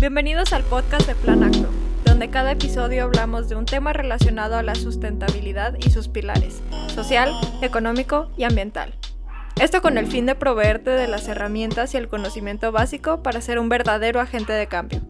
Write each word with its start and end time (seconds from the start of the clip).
Bienvenidos 0.00 0.54
al 0.54 0.64
podcast 0.64 1.06
de 1.06 1.14
Plan 1.14 1.44
Acto, 1.44 1.68
donde 2.06 2.30
cada 2.30 2.52
episodio 2.52 3.04
hablamos 3.04 3.50
de 3.50 3.56
un 3.56 3.66
tema 3.66 3.92
relacionado 3.92 4.56
a 4.56 4.62
la 4.62 4.74
sustentabilidad 4.74 5.76
y 5.78 5.90
sus 5.90 6.08
pilares, 6.08 6.62
social, 6.94 7.34
económico 7.60 8.30
y 8.34 8.44
ambiental. 8.44 8.94
Esto 9.60 9.82
con 9.82 9.98
el 9.98 10.06
fin 10.06 10.24
de 10.24 10.34
proveerte 10.34 10.88
de 10.88 11.06
las 11.06 11.28
herramientas 11.28 11.92
y 11.92 11.98
el 11.98 12.08
conocimiento 12.08 12.72
básico 12.72 13.22
para 13.22 13.42
ser 13.42 13.58
un 13.58 13.68
verdadero 13.68 14.20
agente 14.20 14.54
de 14.54 14.68
cambio. 14.68 15.02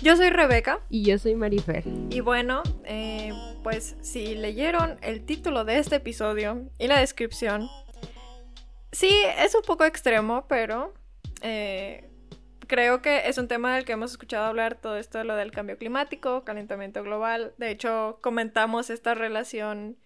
Yo 0.00 0.16
soy 0.16 0.30
Rebeca. 0.30 0.80
Y 0.88 1.04
yo 1.04 1.18
soy 1.18 1.34
Marifer. 1.34 1.84
Y 2.08 2.20
bueno, 2.20 2.62
eh, 2.84 3.34
pues 3.62 3.96
si 4.00 4.36
leyeron 4.36 4.96
el 5.02 5.22
título 5.22 5.66
de 5.66 5.80
este 5.80 5.96
episodio 5.96 6.62
y 6.78 6.86
la 6.86 6.98
descripción, 6.98 7.68
sí, 8.90 9.14
es 9.38 9.54
un 9.54 9.62
poco 9.62 9.84
extremo, 9.84 10.46
pero 10.48 10.94
eh, 11.42 12.08
creo 12.66 13.02
que 13.02 13.28
es 13.28 13.38
un 13.38 13.48
tema 13.48 13.74
del 13.74 13.84
que 13.84 13.92
hemos 13.92 14.12
escuchado 14.12 14.46
hablar 14.46 14.76
todo 14.80 14.96
esto 14.96 15.18
de 15.18 15.24
lo 15.24 15.36
del 15.36 15.52
cambio 15.52 15.78
climático, 15.78 16.44
calentamiento 16.44 17.02
global. 17.02 17.54
De 17.58 17.70
hecho, 17.70 18.18
comentamos 18.22 18.90
esta 18.90 19.14
relación 19.14 19.98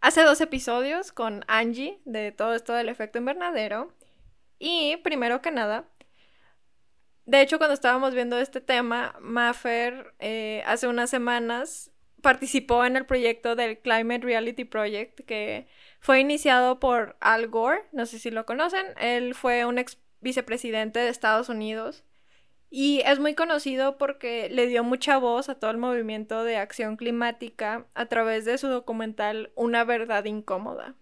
hace 0.00 0.22
dos 0.22 0.40
episodios 0.40 1.12
con 1.12 1.44
Angie 1.48 2.00
de 2.04 2.32
todo 2.32 2.54
esto 2.54 2.72
del 2.72 2.88
efecto 2.88 3.18
invernadero. 3.18 3.92
Y 4.58 4.96
primero 4.98 5.42
que 5.42 5.50
nada, 5.50 5.88
de 7.26 7.40
hecho, 7.40 7.58
cuando 7.58 7.74
estábamos 7.74 8.14
viendo 8.14 8.38
este 8.38 8.60
tema, 8.60 9.16
Maffer 9.20 10.14
eh, 10.20 10.62
hace 10.64 10.86
unas 10.86 11.10
semanas 11.10 11.90
participó 12.22 12.84
en 12.84 12.96
el 12.96 13.04
proyecto 13.04 13.56
del 13.56 13.78
Climate 13.80 14.24
Reality 14.24 14.64
Project, 14.64 15.20
que 15.26 15.66
fue 15.98 16.20
iniciado 16.20 16.78
por 16.78 17.16
Al 17.20 17.48
Gore, 17.48 17.82
no 17.90 18.06
sé 18.06 18.20
si 18.20 18.30
lo 18.30 18.46
conocen, 18.46 18.86
él 19.00 19.34
fue 19.34 19.64
un 19.64 19.78
ex 19.78 19.98
vicepresidente 20.26 20.98
de 20.98 21.08
Estados 21.08 21.48
Unidos 21.48 22.02
y 22.68 23.00
es 23.06 23.20
muy 23.20 23.34
conocido 23.34 23.96
porque 23.96 24.48
le 24.50 24.66
dio 24.66 24.82
mucha 24.82 25.18
voz 25.18 25.48
a 25.48 25.54
todo 25.54 25.70
el 25.70 25.78
movimiento 25.78 26.42
de 26.42 26.56
acción 26.56 26.96
climática 26.96 27.86
a 27.94 28.06
través 28.06 28.44
de 28.44 28.58
su 28.58 28.66
documental 28.66 29.52
Una 29.54 29.84
verdad 29.84 30.24
incómoda. 30.24 30.96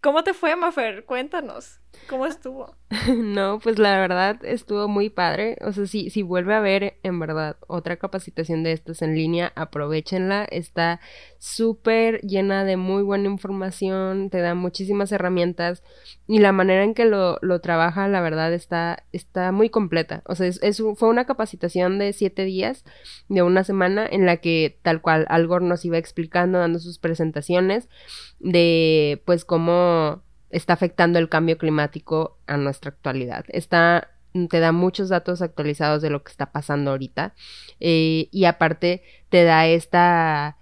¿Cómo 0.00 0.24
te 0.24 0.34
fue, 0.34 0.56
Mafer? 0.56 1.04
Cuéntanos. 1.04 1.80
¿Cómo 2.08 2.26
estuvo? 2.26 2.74
no, 3.14 3.60
pues 3.62 3.78
la 3.78 3.98
verdad 3.98 4.42
estuvo 4.42 4.88
muy 4.88 5.10
padre. 5.10 5.56
O 5.60 5.72
sea, 5.72 5.86
si, 5.86 6.08
si 6.08 6.22
vuelve 6.22 6.54
a 6.54 6.58
haber 6.58 6.98
en 7.02 7.18
verdad 7.18 7.56
otra 7.66 7.96
capacitación 7.98 8.62
de 8.62 8.72
estas 8.72 9.02
en 9.02 9.14
línea, 9.14 9.52
aprovechenla. 9.56 10.44
Está 10.44 11.00
súper 11.38 12.20
llena 12.22 12.64
de 12.64 12.76
muy 12.76 13.02
buena 13.02 13.28
información, 13.28 14.30
te 14.30 14.40
da 14.40 14.54
muchísimas 14.54 15.12
herramientas 15.12 15.82
y 16.26 16.38
la 16.38 16.52
manera 16.52 16.82
en 16.82 16.94
que 16.94 17.04
lo, 17.04 17.38
lo 17.42 17.60
trabaja, 17.60 18.08
la 18.08 18.22
verdad, 18.22 18.54
está, 18.54 19.04
está 19.12 19.52
muy 19.52 19.68
completa. 19.68 20.22
O 20.24 20.34
sea, 20.34 20.46
es, 20.46 20.82
fue 20.96 21.08
una 21.08 21.26
capacitación 21.26 21.98
de 21.98 22.14
siete 22.14 22.44
días, 22.44 22.84
de 23.28 23.42
una 23.42 23.64
semana, 23.64 24.06
en 24.10 24.24
la 24.24 24.38
que 24.38 24.78
tal 24.82 25.02
cual 25.02 25.26
Algor 25.28 25.62
nos 25.62 25.84
iba 25.84 25.98
explicando, 25.98 26.58
dando 26.58 26.78
sus 26.78 26.98
presentaciones 26.98 27.88
de 28.38 29.22
pues 29.26 29.44
cómo 29.44 30.22
está 30.50 30.72
afectando 30.72 31.18
el 31.18 31.28
cambio 31.28 31.58
climático 31.58 32.38
a 32.46 32.56
nuestra 32.56 32.90
actualidad. 32.90 33.44
Está 33.48 34.10
te 34.50 34.60
da 34.60 34.72
muchos 34.72 35.08
datos 35.08 35.42
actualizados 35.42 36.02
de 36.02 36.10
lo 36.10 36.22
que 36.22 36.30
está 36.30 36.52
pasando 36.52 36.90
ahorita 36.90 37.34
eh, 37.80 38.28
y 38.30 38.44
aparte 38.44 39.02
te 39.30 39.42
da 39.42 39.66
esta 39.66 40.58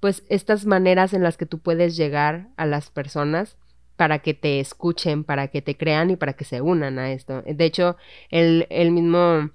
pues 0.00 0.24
estas 0.28 0.64
maneras 0.64 1.12
en 1.12 1.22
las 1.22 1.36
que 1.36 1.46
tú 1.46 1.58
puedes 1.58 1.96
llegar 1.96 2.48
a 2.56 2.64
las 2.64 2.90
personas 2.90 3.58
para 3.96 4.20
que 4.20 4.32
te 4.32 4.60
escuchen, 4.60 5.24
para 5.24 5.48
que 5.48 5.60
te 5.60 5.76
crean 5.76 6.10
y 6.10 6.16
para 6.16 6.32
que 6.32 6.44
se 6.44 6.62
unan 6.62 6.98
a 6.98 7.12
esto. 7.12 7.42
De 7.42 7.64
hecho, 7.66 7.98
él, 8.30 8.66
mismo 8.92 9.50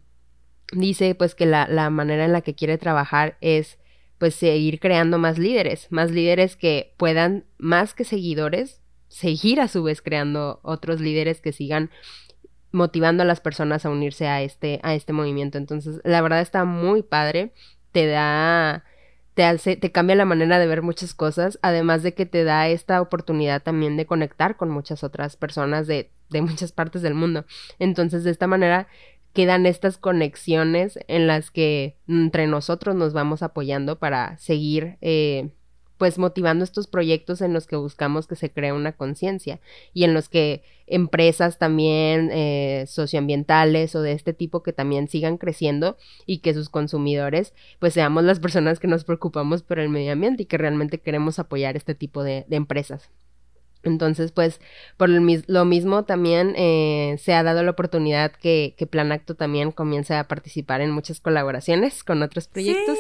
dice 0.71 1.15
pues 1.15 1.33
que 1.33 1.47
la, 1.47 1.67
la 1.67 1.89
manera 1.89 2.25
en 2.25 2.31
la 2.31 2.41
que 2.41 2.53
quiere 2.53 2.77
trabajar 2.77 3.37
es 3.41 3.79
pues 4.19 4.35
seguir 4.35 4.79
creando 4.79 5.17
más 5.17 5.39
líderes, 5.39 5.87
más 5.89 6.11
líderes 6.11 6.55
que 6.55 6.93
puedan, 6.97 7.45
más 7.57 7.95
que 7.95 8.03
seguidores, 8.03 8.83
seguir 9.15 9.61
a 9.61 9.69
su 9.69 9.81
vez 9.81 10.01
creando 10.01 10.59
otros 10.61 10.99
líderes 10.99 11.39
que 11.39 11.53
sigan 11.53 11.89
motivando 12.73 13.23
a 13.23 13.25
las 13.25 13.39
personas 13.39 13.85
a 13.85 13.89
unirse 13.89 14.27
a 14.27 14.41
este, 14.41 14.81
a 14.83 14.93
este 14.93 15.13
movimiento. 15.13 15.57
Entonces, 15.57 16.01
la 16.03 16.21
verdad 16.21 16.41
está 16.41 16.65
muy 16.65 17.01
padre, 17.01 17.53
te 17.93 18.07
da, 18.07 18.83
te 19.33 19.45
hace, 19.45 19.77
te 19.77 19.93
cambia 19.93 20.17
la 20.17 20.25
manera 20.25 20.59
de 20.59 20.67
ver 20.67 20.81
muchas 20.81 21.13
cosas, 21.13 21.57
además 21.61 22.03
de 22.03 22.13
que 22.13 22.25
te 22.25 22.43
da 22.43 22.67
esta 22.67 23.01
oportunidad 23.01 23.63
también 23.63 23.95
de 23.95 24.05
conectar 24.05 24.57
con 24.57 24.69
muchas 24.69 25.01
otras 25.01 25.37
personas 25.37 25.87
de, 25.87 26.11
de 26.29 26.41
muchas 26.41 26.73
partes 26.73 27.01
del 27.01 27.13
mundo. 27.13 27.45
Entonces, 27.79 28.25
de 28.25 28.31
esta 28.31 28.47
manera 28.47 28.89
quedan 29.31 29.65
estas 29.65 29.97
conexiones 29.97 30.99
en 31.07 31.27
las 31.27 31.51
que 31.51 31.95
entre 32.09 32.47
nosotros 32.47 32.95
nos 32.95 33.13
vamos 33.13 33.43
apoyando 33.43 33.97
para 33.97 34.37
seguir 34.39 34.97
eh, 34.99 35.51
pues 35.97 36.17
motivando 36.17 36.63
estos 36.63 36.87
proyectos 36.87 37.41
en 37.41 37.53
los 37.53 37.67
que 37.67 37.75
buscamos 37.75 38.27
que 38.27 38.35
se 38.35 38.51
cree 38.51 38.73
una 38.73 38.93
conciencia 38.93 39.59
y 39.93 40.03
en 40.03 40.13
los 40.13 40.29
que 40.29 40.63
empresas 40.87 41.57
también 41.57 42.29
eh, 42.31 42.85
socioambientales 42.87 43.95
o 43.95 44.01
de 44.01 44.11
este 44.11 44.33
tipo 44.33 44.63
que 44.63 44.73
también 44.73 45.07
sigan 45.07 45.37
creciendo 45.37 45.97
y 46.25 46.39
que 46.39 46.53
sus 46.53 46.69
consumidores 46.69 47.53
pues 47.79 47.93
seamos 47.93 48.23
las 48.23 48.39
personas 48.39 48.79
que 48.79 48.87
nos 48.87 49.03
preocupamos 49.03 49.63
por 49.63 49.79
el 49.79 49.89
medio 49.89 50.11
ambiente 50.13 50.43
y 50.43 50.45
que 50.45 50.57
realmente 50.57 50.99
queremos 50.99 51.39
apoyar 51.39 51.75
este 51.75 51.95
tipo 51.95 52.23
de 52.23 52.45
empresas. 52.49 53.09
Entonces, 53.85 54.31
pues, 54.31 54.59
por 54.97 55.09
lo 55.09 55.65
mismo 55.65 56.03
también 56.03 56.53
eh, 56.57 57.15
se 57.19 57.33
ha 57.33 57.43
dado 57.43 57.63
la 57.63 57.71
oportunidad 57.71 58.31
que, 58.31 58.75
que, 58.77 58.87
Plan 58.87 59.11
Acto 59.11 59.35
también 59.35 59.71
comience 59.71 60.13
a 60.13 60.27
participar 60.27 60.81
en 60.81 60.91
muchas 60.91 61.19
colaboraciones 61.19 62.03
con 62.03 62.21
otros 62.21 62.47
proyectos. 62.47 62.97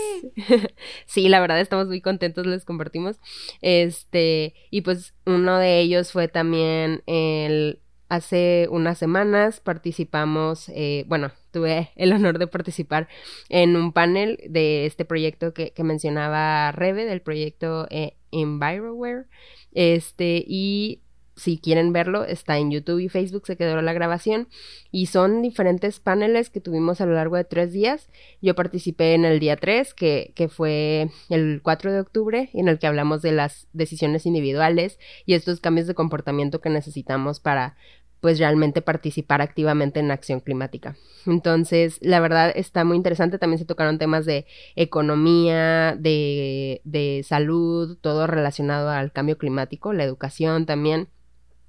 Sí. 1.07 1.27
la 1.29 1.39
verdad 1.39 1.59
estamos 1.59 1.87
muy 1.87 2.01
contentos, 2.01 2.45
les 2.45 2.65
compartimos. 2.65 3.17
Este, 3.61 4.53
y 4.69 4.81
pues 4.81 5.13
uno 5.25 5.57
de 5.57 5.79
ellos 5.79 6.11
fue 6.11 6.27
también 6.27 7.01
el 7.07 7.79
hace 8.09 8.67
unas 8.69 8.97
semanas 8.97 9.59
participamos, 9.59 10.69
eh, 10.69 11.05
bueno, 11.07 11.31
tuve 11.55 11.91
el 11.95 12.11
honor 12.11 12.37
de 12.37 12.47
participar 12.47 13.07
en 13.47 13.77
un 13.77 13.93
panel 13.93 14.41
de 14.49 14.85
este 14.85 15.05
proyecto 15.05 15.53
que, 15.53 15.71
que 15.71 15.85
mencionaba 15.85 16.73
Rebe, 16.73 17.05
del 17.05 17.21
proyecto 17.21 17.87
eh, 17.89 18.17
Enviroware. 18.31 19.27
Este, 19.71 20.43
y 20.45 20.99
si 21.37 21.57
quieren 21.57 21.93
verlo, 21.93 22.25
está 22.25 22.57
en 22.57 22.71
YouTube 22.71 22.99
y 22.99 23.07
Facebook, 23.07 23.47
se 23.47 23.55
quedó 23.55 23.81
la 23.81 23.93
grabación. 23.93 24.49
Y 24.91 25.05
son 25.05 25.41
diferentes 25.41 26.01
paneles 26.01 26.49
que 26.49 26.59
tuvimos 26.59 26.99
a 26.99 27.05
lo 27.05 27.13
largo 27.13 27.37
de 27.37 27.45
tres 27.45 27.71
días. 27.71 28.09
Yo 28.41 28.53
participé 28.53 29.13
en 29.13 29.23
el 29.23 29.39
día 29.39 29.55
3, 29.55 29.93
que, 29.93 30.33
que 30.35 30.49
fue 30.49 31.09
el 31.29 31.61
4 31.63 31.93
de 31.93 32.01
octubre, 32.01 32.49
en 32.53 32.67
el 32.67 32.79
que 32.79 32.87
hablamos 32.87 33.21
de 33.21 33.31
las 33.31 33.67
decisiones 33.71 34.25
individuales 34.25 34.99
y 35.25 35.35
estos 35.35 35.61
cambios 35.61 35.87
de 35.87 35.93
comportamiento 35.93 36.59
que 36.59 36.69
necesitamos 36.69 37.39
para 37.39 37.77
pues 38.25 38.39
realmente 38.39 38.81
participar 38.81 39.43
activamente 39.43 39.99
en 39.99 40.09
acción 40.09 40.39
climática. 40.39 40.95
Entonces, 41.27 41.99
la 42.01 42.19
verdad 42.19 42.51
está 42.55 42.83
muy 42.83 42.97
interesante. 42.97 43.37
También 43.37 43.59
se 43.59 43.65
tocaron 43.65 43.99
temas 43.99 44.25
de 44.25 44.47
economía, 44.75 45.95
de, 45.95 46.81
de 46.85 47.21
salud, 47.23 47.99
todo 48.01 48.25
relacionado 48.25 48.89
al 48.89 49.11
cambio 49.11 49.37
climático, 49.37 49.93
la 49.93 50.05
educación 50.05 50.65
también. 50.65 51.07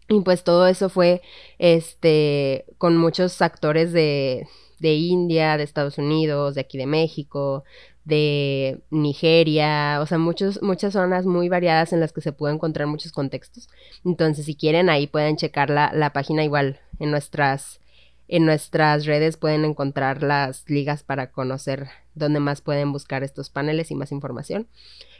Y 0.08 0.22
pues 0.22 0.44
todo 0.44 0.66
eso 0.66 0.88
fue 0.88 1.20
este 1.58 2.64
con 2.78 2.96
muchos 2.96 3.42
actores 3.42 3.92
de, 3.92 4.48
de 4.78 4.94
India, 4.94 5.58
de 5.58 5.64
Estados 5.64 5.98
Unidos, 5.98 6.54
de 6.54 6.62
aquí 6.62 6.78
de 6.78 6.86
México, 6.86 7.64
de 8.06 8.78
Nigeria, 8.90 10.00
o 10.00 10.06
sea, 10.06 10.16
muchos, 10.16 10.62
muchas 10.62 10.92
zonas 10.92 11.26
muy 11.26 11.48
variadas 11.48 11.92
en 11.92 11.98
las 11.98 12.12
que 12.12 12.20
se 12.20 12.32
puede 12.32 12.54
encontrar 12.54 12.86
muchos 12.86 13.10
contextos. 13.10 13.68
Entonces, 14.04 14.46
si 14.46 14.54
quieren, 14.54 14.88
ahí 14.88 15.08
pueden 15.08 15.36
checar 15.36 15.70
la, 15.70 15.90
la 15.92 16.12
página 16.12 16.44
igual 16.44 16.78
en 17.00 17.10
nuestras, 17.10 17.80
en 18.28 18.46
nuestras 18.46 19.06
redes 19.06 19.36
pueden 19.36 19.64
encontrar 19.64 20.22
las 20.22 20.70
ligas 20.70 21.02
para 21.02 21.32
conocer 21.32 21.88
dónde 22.14 22.38
más 22.38 22.60
pueden 22.60 22.92
buscar 22.92 23.24
estos 23.24 23.50
paneles 23.50 23.90
y 23.90 23.96
más 23.96 24.12
información. 24.12 24.68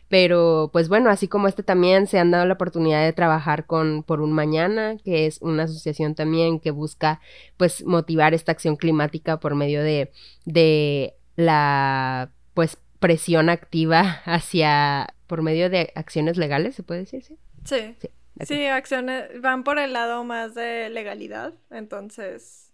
Pero 0.09 0.71
pues 0.73 0.89
bueno, 0.89 1.11
así 1.11 1.27
como 1.27 1.49
este 1.49 1.65
también 1.65 2.07
se 2.07 2.21
han 2.21 2.31
dado 2.31 2.47
la 2.47 2.55
oportunidad 2.55 3.05
de 3.05 3.13
trabajar 3.13 3.67
con 3.67 4.05
Por 4.05 4.21
un 4.21 4.33
Mañana, 4.33 4.97
que 5.05 5.27
es 5.27 5.43
una 5.43 5.65
asociación 5.65 6.15
también 6.15 6.61
que 6.61 6.71
busca 6.71 7.21
pues 7.57 7.85
motivar 7.85 8.33
esta 8.33 8.53
acción 8.53 8.77
climática 8.77 9.41
por 9.41 9.57
medio 9.57 9.83
de, 9.83 10.13
de 10.45 11.15
la 11.35 12.31
pues 12.57 12.79
presión 13.01 13.51
activa 13.51 14.23
hacia 14.25 15.15
por 15.27 15.43
medio 15.43 15.69
de 15.69 15.93
acciones 15.95 16.39
legales, 16.39 16.75
¿se 16.75 16.83
puede 16.83 17.01
decir? 17.01 17.23
Sí. 17.23 17.37
Sí, 17.67 18.11
sí, 18.41 18.67
acciones 18.67 19.43
van 19.43 19.63
por 19.63 19.79
el 19.79 19.93
lado 19.93 20.25
más 20.25 20.55
de 20.55 20.89
legalidad, 20.89 21.53
entonces 21.71 22.73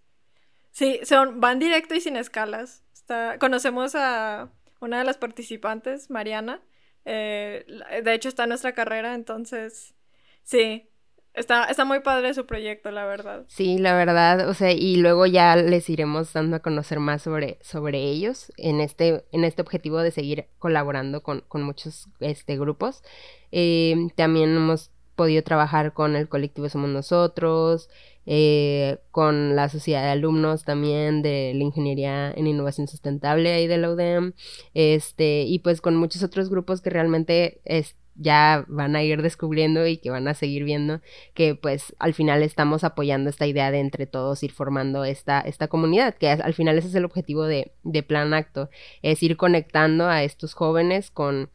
sí, 0.71 1.01
son 1.03 1.41
van 1.41 1.59
directo 1.59 1.97
y 1.97 2.01
sin 2.01 2.17
escalas. 2.17 2.85
Está, 2.93 3.39
conocemos 3.41 3.97
a 3.97 4.51
una 4.81 5.01
de 5.01 5.05
las 5.05 5.19
participantes, 5.19 6.11
Mariana. 6.11 6.63
Eh, 7.05 7.67
de 8.05 8.15
hecho 8.15 8.29
está 8.29 8.45
en 8.45 8.51
nuestra 8.51 8.75
carrera, 8.75 9.15
entonces 9.15 9.97
sí, 10.45 10.89
Está, 11.35 11.65
está 11.65 11.85
muy 11.87 12.01
padre 12.01 12.35
su 12.35 12.45
proyecto, 12.45 12.91
la 12.91 13.07
verdad. 13.07 13.45
Sí, 13.49 13.79
la 13.79 13.95
verdad, 13.95 14.49
o 14.49 14.55
sea, 14.55 14.73
y 14.73 14.97
luego 14.97 15.25
ya 15.25 15.57
les 15.57 15.89
iremos 15.89 16.33
dando 16.33 16.57
a 16.57 16.61
conocer 16.61 17.01
más 17.01 17.23
sobre, 17.23 17.59
sobre 17.63 18.03
ellos 18.03 18.53
en 18.59 18.81
este, 18.81 19.25
en 19.33 19.45
este 19.45 19.63
objetivo 19.63 19.99
de 19.99 20.11
seguir 20.11 20.47
colaborando 20.59 21.23
con, 21.23 21.43
con 21.49 21.63
muchos 21.63 22.09
este, 22.21 22.59
grupos. 22.59 23.03
Eh, 23.51 24.09
también 24.15 24.55
hemos 24.55 24.91
podido 25.15 25.43
trabajar 25.43 25.93
con 25.95 26.17
el 26.17 26.29
colectivo 26.29 26.69
Somos 26.69 26.91
Nosotros, 26.91 27.89
eh, 28.25 28.99
con 29.11 29.57
la 29.57 29.69
sociedad 29.69 30.03
de 30.03 30.11
alumnos 30.11 30.65
también 30.65 31.23
de 31.23 31.53
la 31.55 31.65
ingeniería 31.65 32.31
en 32.31 32.47
innovación 32.47 32.89
sustentable 32.89 33.53
ahí 33.53 33.67
de 33.67 33.79
la 33.79 33.91
UDEM, 33.91 34.33
este, 34.75 35.43
y 35.43 35.59
pues 35.59 35.81
con 35.81 35.97
muchos 35.97 36.23
otros 36.23 36.51
grupos 36.51 36.81
que 36.81 36.91
realmente 36.91 37.61
es, 37.65 37.97
ya 38.15 38.65
van 38.69 38.97
a 38.97 39.03
ir 39.03 39.23
descubriendo 39.23 39.87
y 39.87 39.99
que 39.99 40.11
van 40.11 40.29
a 40.29 40.35
seguir 40.35 40.65
viendo 40.65 41.01
que 41.35 41.55
pues 41.55 41.95
al 41.99 42.15
final 42.15 42.43
estamos 42.43 42.85
apoyando 42.85 43.31
esta 43.31 43.47
idea 43.47 43.71
de 43.71 43.81
entre 43.81 44.07
todos 44.07 44.43
ir 44.43 44.53
formando 44.53 45.05
esta, 45.05 45.41
esta 45.41 45.69
comunidad, 45.69 46.15
que 46.15 46.29
al 46.29 46.55
final 46.55 46.79
ese 46.79 46.89
es 46.89 46.95
el 46.95 47.05
objetivo 47.05 47.45
de, 47.45 47.73
de 47.83 48.03
Plan 48.03 48.35
Acto, 48.35 48.71
es 49.03 49.23
ir 49.23 49.37
conectando 49.37 50.09
a 50.09 50.23
estos 50.23 50.55
jóvenes 50.55 51.11
con, 51.11 51.51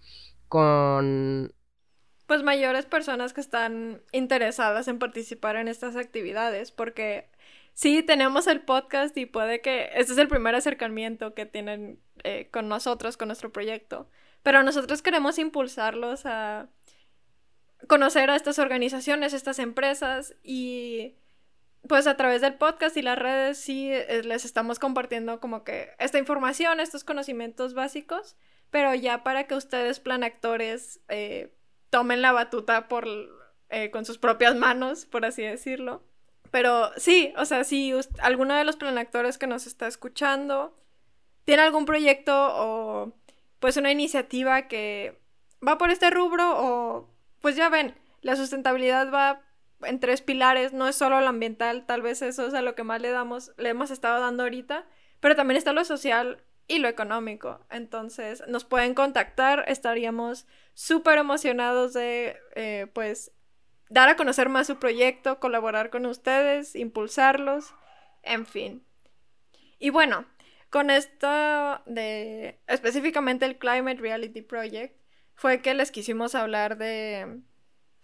con 0.48 1.54
pues 2.28 2.44
mayores 2.44 2.86
personas 2.86 3.34
que 3.34 3.42
están 3.42 4.02
interesadas 4.12 4.88
en 4.88 5.00
participar 5.00 5.56
en 5.56 5.68
estas 5.70 5.96
actividades, 5.96 6.72
porque 6.72 7.30
sí 7.74 8.04
tenemos 8.04 8.48
el 8.48 8.62
podcast 8.62 9.16
y 9.18 9.26
puede 9.26 9.62
que 9.62 9.90
este 9.96 10.12
es 10.12 10.18
el 10.18 10.28
primer 10.28 10.54
acercamiento 10.54 11.34
que 11.34 11.46
tienen 11.46 12.00
eh, 12.24 12.50
con 12.52 12.68
nosotros, 12.68 13.16
con 13.16 13.30
nuestro 13.30 13.52
proyecto. 13.52 14.10
Pero 14.48 14.64
nosotros 14.64 15.02
queremos 15.02 15.40
impulsarlos 15.40 16.26
a 16.26 16.70
conocer 17.90 18.30
a 18.30 18.38
estas 18.38 18.60
organizaciones, 18.60 19.34
estas 19.34 19.60
empresas 19.60 20.36
y 20.42 21.16
pues 21.86 22.08
a 22.08 22.16
través 22.16 22.40
del 22.40 22.54
podcast 22.54 22.96
y 22.96 23.02
las 23.02 23.20
redes 23.20 23.58
sí 23.58 23.92
eh, 23.92 24.22
les 24.24 24.46
estamos 24.46 24.80
compartiendo 24.80 25.42
como 25.42 25.66
que 25.66 25.90
esta 26.00 26.18
información, 26.18 26.80
estos 26.80 27.04
conocimientos 27.04 27.74
básicos, 27.74 28.38
pero 28.72 28.96
ya 28.96 29.22
para 29.22 29.48
que 29.48 29.56
ustedes 29.56 30.00
plan 30.00 30.24
actores 30.24 31.02
eh, 31.10 31.54
tomen 31.90 32.22
la 32.22 32.32
batuta 32.32 32.88
por, 32.88 33.06
eh, 33.68 33.92
con 33.92 34.06
sus 34.06 34.18
propias 34.18 34.56
manos, 34.56 35.06
por 35.06 35.26
así 35.26 35.42
decirlo. 35.42 36.04
Pero 36.52 36.92
sí, 36.96 37.34
o 37.36 37.44
sea, 37.44 37.66
si 37.66 37.94
alguno 38.20 38.56
de 38.56 38.64
los 38.64 38.78
plan 38.78 38.98
actores 38.98 39.38
que 39.38 39.48
nos 39.48 39.68
está 39.68 39.88
escuchando 39.88 40.74
tiene 41.44 41.64
algún 41.64 41.84
proyecto 41.84 42.34
o 42.34 43.17
pues 43.60 43.78
una 43.78 43.92
iniciativa 43.92 44.68
que 44.68 45.20
va 45.66 45.78
por 45.78 45.90
este 45.90 46.10
rubro 46.10 46.54
o 46.58 47.10
pues 47.42 47.56
ya 47.56 47.70
ven, 47.70 47.96
la 48.22 48.36
sustentabilidad 48.36 49.12
va 49.12 49.42
en 49.82 50.00
tres 50.00 50.22
pilares, 50.22 50.74
no 50.74 50.88
es 50.88 50.96
solo 50.96 51.20
lo 51.22 51.28
ambiental, 51.28 51.86
tal 51.86 52.02
vez 52.02 52.22
eso 52.22 52.48
es 52.48 52.54
lo 52.54 52.76
que 52.76 52.84
más 52.84 53.02
le 53.02 53.12
damos, 53.12 53.52
le 53.58 53.70
hemos 53.70 53.92
estado 53.92 54.20
dando 54.20 54.44
ahorita, 54.44 54.86
pero 55.20 55.36
también 55.36 55.58
está 55.58 55.72
lo 55.72 55.86
social 55.86 56.44
y 56.68 56.80
lo 56.80 56.88
económico. 56.88 57.66
Entonces, 57.70 58.44
nos 58.48 58.66
pueden 58.66 58.94
contactar, 58.94 59.64
estaríamos 59.68 60.48
súper 60.74 61.18
emocionados 61.18 61.94
de 61.94 62.38
eh, 62.56 62.88
pues 62.94 63.32
dar 63.90 64.10
a 64.10 64.16
conocer 64.16 64.50
más 64.50 64.68
su 64.68 64.78
proyecto, 64.78 65.40
colaborar 65.40 65.90
con 65.90 66.06
ustedes, 66.06 66.76
impulsarlos, 66.76 67.74
en 68.24 68.46
fin. 68.46 68.84
Y 69.80 69.92
bueno, 69.92 70.26
con 70.70 70.90
esto 70.90 71.28
de 71.86 72.60
específicamente 72.68 73.46
el 73.46 73.58
Climate 73.58 74.02
Reality 74.02 74.42
Project, 74.42 74.96
fue 75.36 75.62
que 75.62 75.74
les 75.74 75.92
quisimos 75.92 76.36
hablar 76.36 76.78
de, 76.78 77.42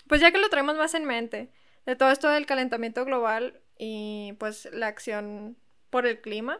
pues 0.07 0.21
ya 0.21 0.31
que 0.31 0.37
lo 0.37 0.49
traemos 0.49 0.77
más 0.77 0.93
en 0.93 1.05
mente, 1.05 1.51
de 1.85 1.95
todo 1.95 2.11
esto 2.11 2.29
del 2.29 2.45
calentamiento 2.45 3.03
global 3.05 3.61
y 3.77 4.33
pues 4.39 4.69
la 4.71 4.87
acción 4.87 5.57
por 5.89 6.05
el 6.05 6.21
clima. 6.21 6.59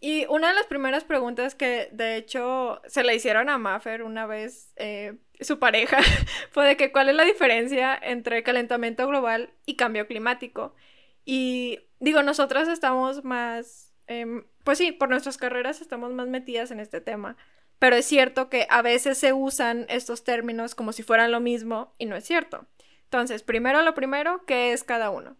Y 0.00 0.26
una 0.26 0.48
de 0.48 0.54
las 0.54 0.66
primeras 0.66 1.02
preguntas 1.02 1.56
que 1.56 1.88
de 1.90 2.16
hecho 2.16 2.80
se 2.86 3.02
le 3.02 3.16
hicieron 3.16 3.48
a 3.48 3.58
Maffer 3.58 4.04
una 4.04 4.26
vez 4.26 4.72
eh, 4.76 5.18
su 5.40 5.58
pareja 5.58 5.98
fue 6.52 6.66
de 6.66 6.76
que 6.76 6.92
cuál 6.92 7.08
es 7.08 7.16
la 7.16 7.24
diferencia 7.24 7.98
entre 8.00 8.44
calentamiento 8.44 9.08
global 9.08 9.52
y 9.66 9.74
cambio 9.76 10.06
climático. 10.06 10.76
Y 11.24 11.80
digo, 11.98 12.22
nosotros 12.22 12.68
estamos 12.68 13.24
más 13.24 13.88
Em, 14.08 14.42
pues 14.68 14.76
sí, 14.76 14.92
por 14.92 15.08
nuestras 15.08 15.38
carreras 15.38 15.80
estamos 15.80 16.12
más 16.12 16.28
metidas 16.28 16.70
en 16.70 16.78
este 16.78 17.00
tema. 17.00 17.38
Pero 17.78 17.96
es 17.96 18.04
cierto 18.04 18.50
que 18.50 18.66
a 18.68 18.82
veces 18.82 19.16
se 19.16 19.32
usan 19.32 19.86
estos 19.88 20.24
términos 20.24 20.74
como 20.74 20.92
si 20.92 21.02
fueran 21.02 21.32
lo 21.32 21.40
mismo 21.40 21.94
y 21.96 22.04
no 22.04 22.16
es 22.16 22.26
cierto. 22.26 22.66
Entonces, 23.04 23.42
primero 23.42 23.80
lo 23.80 23.94
primero, 23.94 24.44
¿qué 24.44 24.74
es 24.74 24.84
cada 24.84 25.08
uno? 25.08 25.38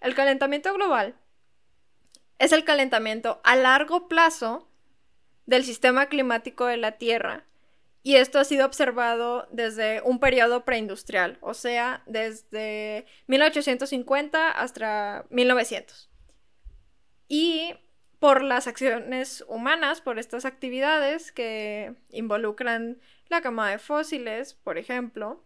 El 0.00 0.16
calentamiento 0.16 0.74
global 0.74 1.14
es 2.40 2.50
el 2.50 2.64
calentamiento 2.64 3.40
a 3.44 3.54
largo 3.54 4.08
plazo 4.08 4.68
del 5.44 5.62
sistema 5.62 6.06
climático 6.06 6.66
de 6.66 6.76
la 6.76 6.98
Tierra. 6.98 7.44
Y 8.02 8.16
esto 8.16 8.40
ha 8.40 8.44
sido 8.44 8.66
observado 8.66 9.46
desde 9.52 10.02
un 10.02 10.18
periodo 10.18 10.64
preindustrial, 10.64 11.38
o 11.40 11.54
sea, 11.54 12.02
desde 12.06 13.06
1850 13.28 14.50
hasta 14.50 15.24
1900. 15.30 16.10
Y 17.28 17.76
por 18.18 18.42
las 18.42 18.66
acciones 18.66 19.44
humanas, 19.48 20.00
por 20.00 20.18
estas 20.18 20.44
actividades 20.44 21.32
que 21.32 21.94
involucran 22.10 22.98
la 23.28 23.40
quema 23.40 23.70
de 23.70 23.78
fósiles, 23.78 24.54
por 24.54 24.78
ejemplo. 24.78 25.44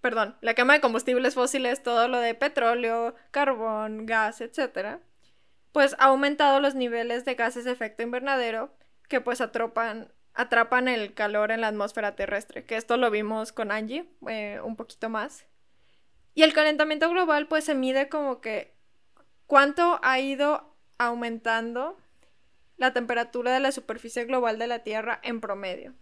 Perdón, 0.00 0.36
la 0.40 0.54
quema 0.54 0.74
de 0.74 0.80
combustibles 0.80 1.34
fósiles, 1.34 1.82
todo 1.82 2.08
lo 2.08 2.18
de 2.18 2.34
petróleo, 2.34 3.14
carbón, 3.30 4.06
gas, 4.06 4.40
etc. 4.40 4.98
Pues 5.72 5.94
ha 5.98 6.06
aumentado 6.06 6.60
los 6.60 6.74
niveles 6.74 7.24
de 7.24 7.34
gases 7.34 7.64
de 7.64 7.72
efecto 7.72 8.02
invernadero 8.02 8.74
que 9.08 9.20
pues 9.20 9.42
atrapan, 9.42 10.10
atrapan 10.32 10.88
el 10.88 11.12
calor 11.12 11.50
en 11.50 11.60
la 11.60 11.68
atmósfera 11.68 12.16
terrestre, 12.16 12.64
que 12.64 12.76
esto 12.76 12.96
lo 12.96 13.10
vimos 13.10 13.52
con 13.52 13.70
Angie 13.70 14.08
eh, 14.28 14.60
un 14.64 14.76
poquito 14.76 15.10
más. 15.10 15.46
Y 16.32 16.44
el 16.44 16.54
calentamiento 16.54 17.10
global 17.10 17.46
pues 17.48 17.64
se 17.64 17.74
mide 17.74 18.08
como 18.08 18.40
que 18.40 18.74
cuánto 19.46 20.00
ha 20.02 20.18
ido 20.20 20.69
aumentando 21.00 21.96
la 22.76 22.92
temperatura 22.92 23.54
de 23.54 23.60
la 23.60 23.72
superficie 23.72 24.26
global 24.26 24.58
de 24.58 24.66
la 24.66 24.80
Tierra 24.80 25.18
en 25.22 25.40
promedio. 25.40 25.94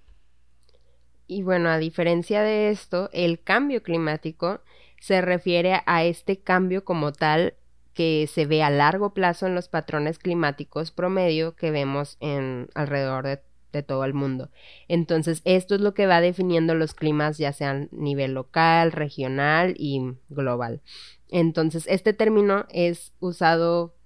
Y 1.28 1.42
bueno, 1.42 1.68
a 1.68 1.78
diferencia 1.78 2.42
de 2.42 2.70
esto, 2.70 3.08
el 3.12 3.40
cambio 3.40 3.82
climático 3.82 4.60
se 5.00 5.20
refiere 5.20 5.82
a 5.86 6.02
este 6.02 6.40
cambio 6.40 6.84
como 6.84 7.12
tal 7.12 7.54
que 7.94 8.26
se 8.26 8.46
ve 8.46 8.62
a 8.62 8.70
largo 8.70 9.14
plazo 9.14 9.46
en 9.46 9.54
los 9.54 9.68
patrones 9.68 10.18
climáticos 10.18 10.90
promedio 10.90 11.54
que 11.54 11.70
vemos 11.70 12.16
en 12.18 12.68
alrededor 12.74 13.24
de, 13.24 13.40
de, 13.72 13.82
todo 13.84 14.04
el 14.04 14.14
mundo. 14.14 14.50
Entonces, 14.88 15.42
esto 15.44 15.76
es 15.76 15.80
lo 15.80 15.94
que 15.94 16.06
va 16.06 16.20
definiendo 16.20 16.74
los 16.74 16.94
climas, 16.94 17.38
ya 17.38 17.52
sean 17.52 17.88
nivel 17.92 18.34
local, 18.34 18.90
regional 18.90 19.74
y 19.76 20.14
global. 20.28 20.80
Entonces, 21.28 21.86
este 21.88 22.12
término 22.12 22.66
es 22.70 23.12
usado 23.20 23.97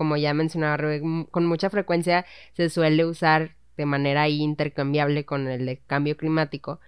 como 0.00 0.16
ya 0.16 0.32
mencionaba 0.32 0.82
con 1.30 1.44
mucha 1.44 1.68
frecuencia 1.68 2.24
se 2.54 2.70
suele 2.70 3.04
usar 3.04 3.56
de 3.76 3.84
manera 3.84 4.30
intercambiable 4.30 5.26
con 5.26 5.46
el 5.46 5.66
de 5.66 5.76
cambio 5.86 6.16
climático, 6.16 6.80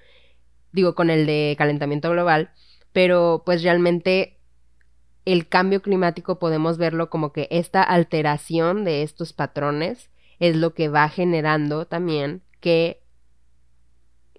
digo, 0.73 0.95
con 0.95 1.11
el 1.11 1.27
de 1.27 1.55
calentamiento 1.59 2.09
global, 2.09 2.53
pero 2.95 3.43
pues 3.45 3.63
realmente 3.63 4.39
el 5.27 5.47
cambio 5.47 5.83
climático 5.83 6.39
podemos 6.39 6.79
verlo 6.79 7.11
como 7.11 7.35
que 7.35 7.49
esta 7.51 7.83
alteración 7.83 8.83
de 8.83 9.03
estos 9.03 9.35
patrones 9.35 10.09
es 10.39 10.57
lo 10.57 10.73
que 10.73 10.89
va 10.89 11.07
generando 11.11 11.85
también 11.87 12.41
que 12.61 13.03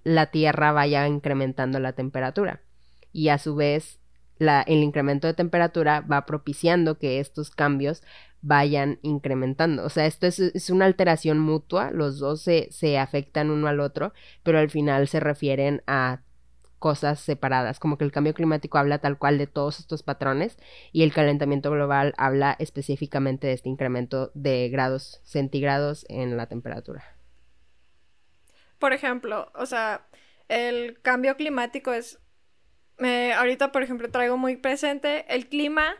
la 0.03 0.31
Tierra 0.31 0.71
vaya 0.71 1.07
incrementando 1.07 1.79
la 1.79 1.93
temperatura. 1.93 2.63
Y 3.11 3.29
a 3.29 3.37
su 3.37 3.53
vez, 3.53 3.99
el 4.39 4.81
incremento 4.81 5.27
de 5.27 5.35
temperatura 5.35 6.01
va 6.01 6.25
propiciando 6.25 6.97
que 6.97 7.19
estos 7.19 7.51
cambios 7.51 8.01
vayan 8.43 8.99
incrementando. 9.01 9.83
O 9.83 9.89
sea, 9.89 10.05
esto 10.05 10.27
es, 10.27 10.69
una 10.69 10.85
alteración 10.85 11.39
mutua, 11.39 11.89
los 11.91 12.19
dos 12.19 12.41
se, 12.41 12.67
se, 12.71 12.99
afectan 12.99 13.49
uno 13.49 13.67
al 13.67 13.79
otro, 13.79 14.13
pero 14.43 14.59
al 14.59 14.69
final 14.69 15.07
se 15.07 15.19
refieren 15.19 15.81
a 15.87 16.21
cosas 16.77 17.21
separadas, 17.21 17.79
como 17.79 17.97
que 17.97 18.03
el 18.03 18.11
cambio 18.11 18.33
climático 18.33 18.77
habla 18.77 18.99
tal 18.99 19.17
cual 19.17 19.37
de 19.37 19.47
todos 19.47 19.79
estos 19.79 20.03
patrones 20.03 20.57
y 20.91 21.03
el 21.03 21.13
calentamiento 21.13 21.71
global 21.71 22.13
habla 22.17 22.57
específicamente 22.59 23.47
de 23.47 23.53
este 23.53 23.69
incremento 23.69 24.31
de 24.33 24.67
grados 24.67 25.21
centígrados 25.23 26.05
en 26.09 26.35
la 26.35 26.47
temperatura. 26.47 27.05
Por 28.77 28.91
ejemplo, 28.91 29.49
o 29.55 29.65
sea, 29.65 30.05
el 30.49 30.99
cambio 31.01 31.37
climático 31.37 31.93
es, 31.93 32.19
ahorita 33.37 33.71
por 33.71 33.83
ejemplo 33.83 34.11
traigo 34.11 34.35
muy 34.35 34.57
presente 34.57 35.25
el 35.33 35.47
clima 35.47 35.95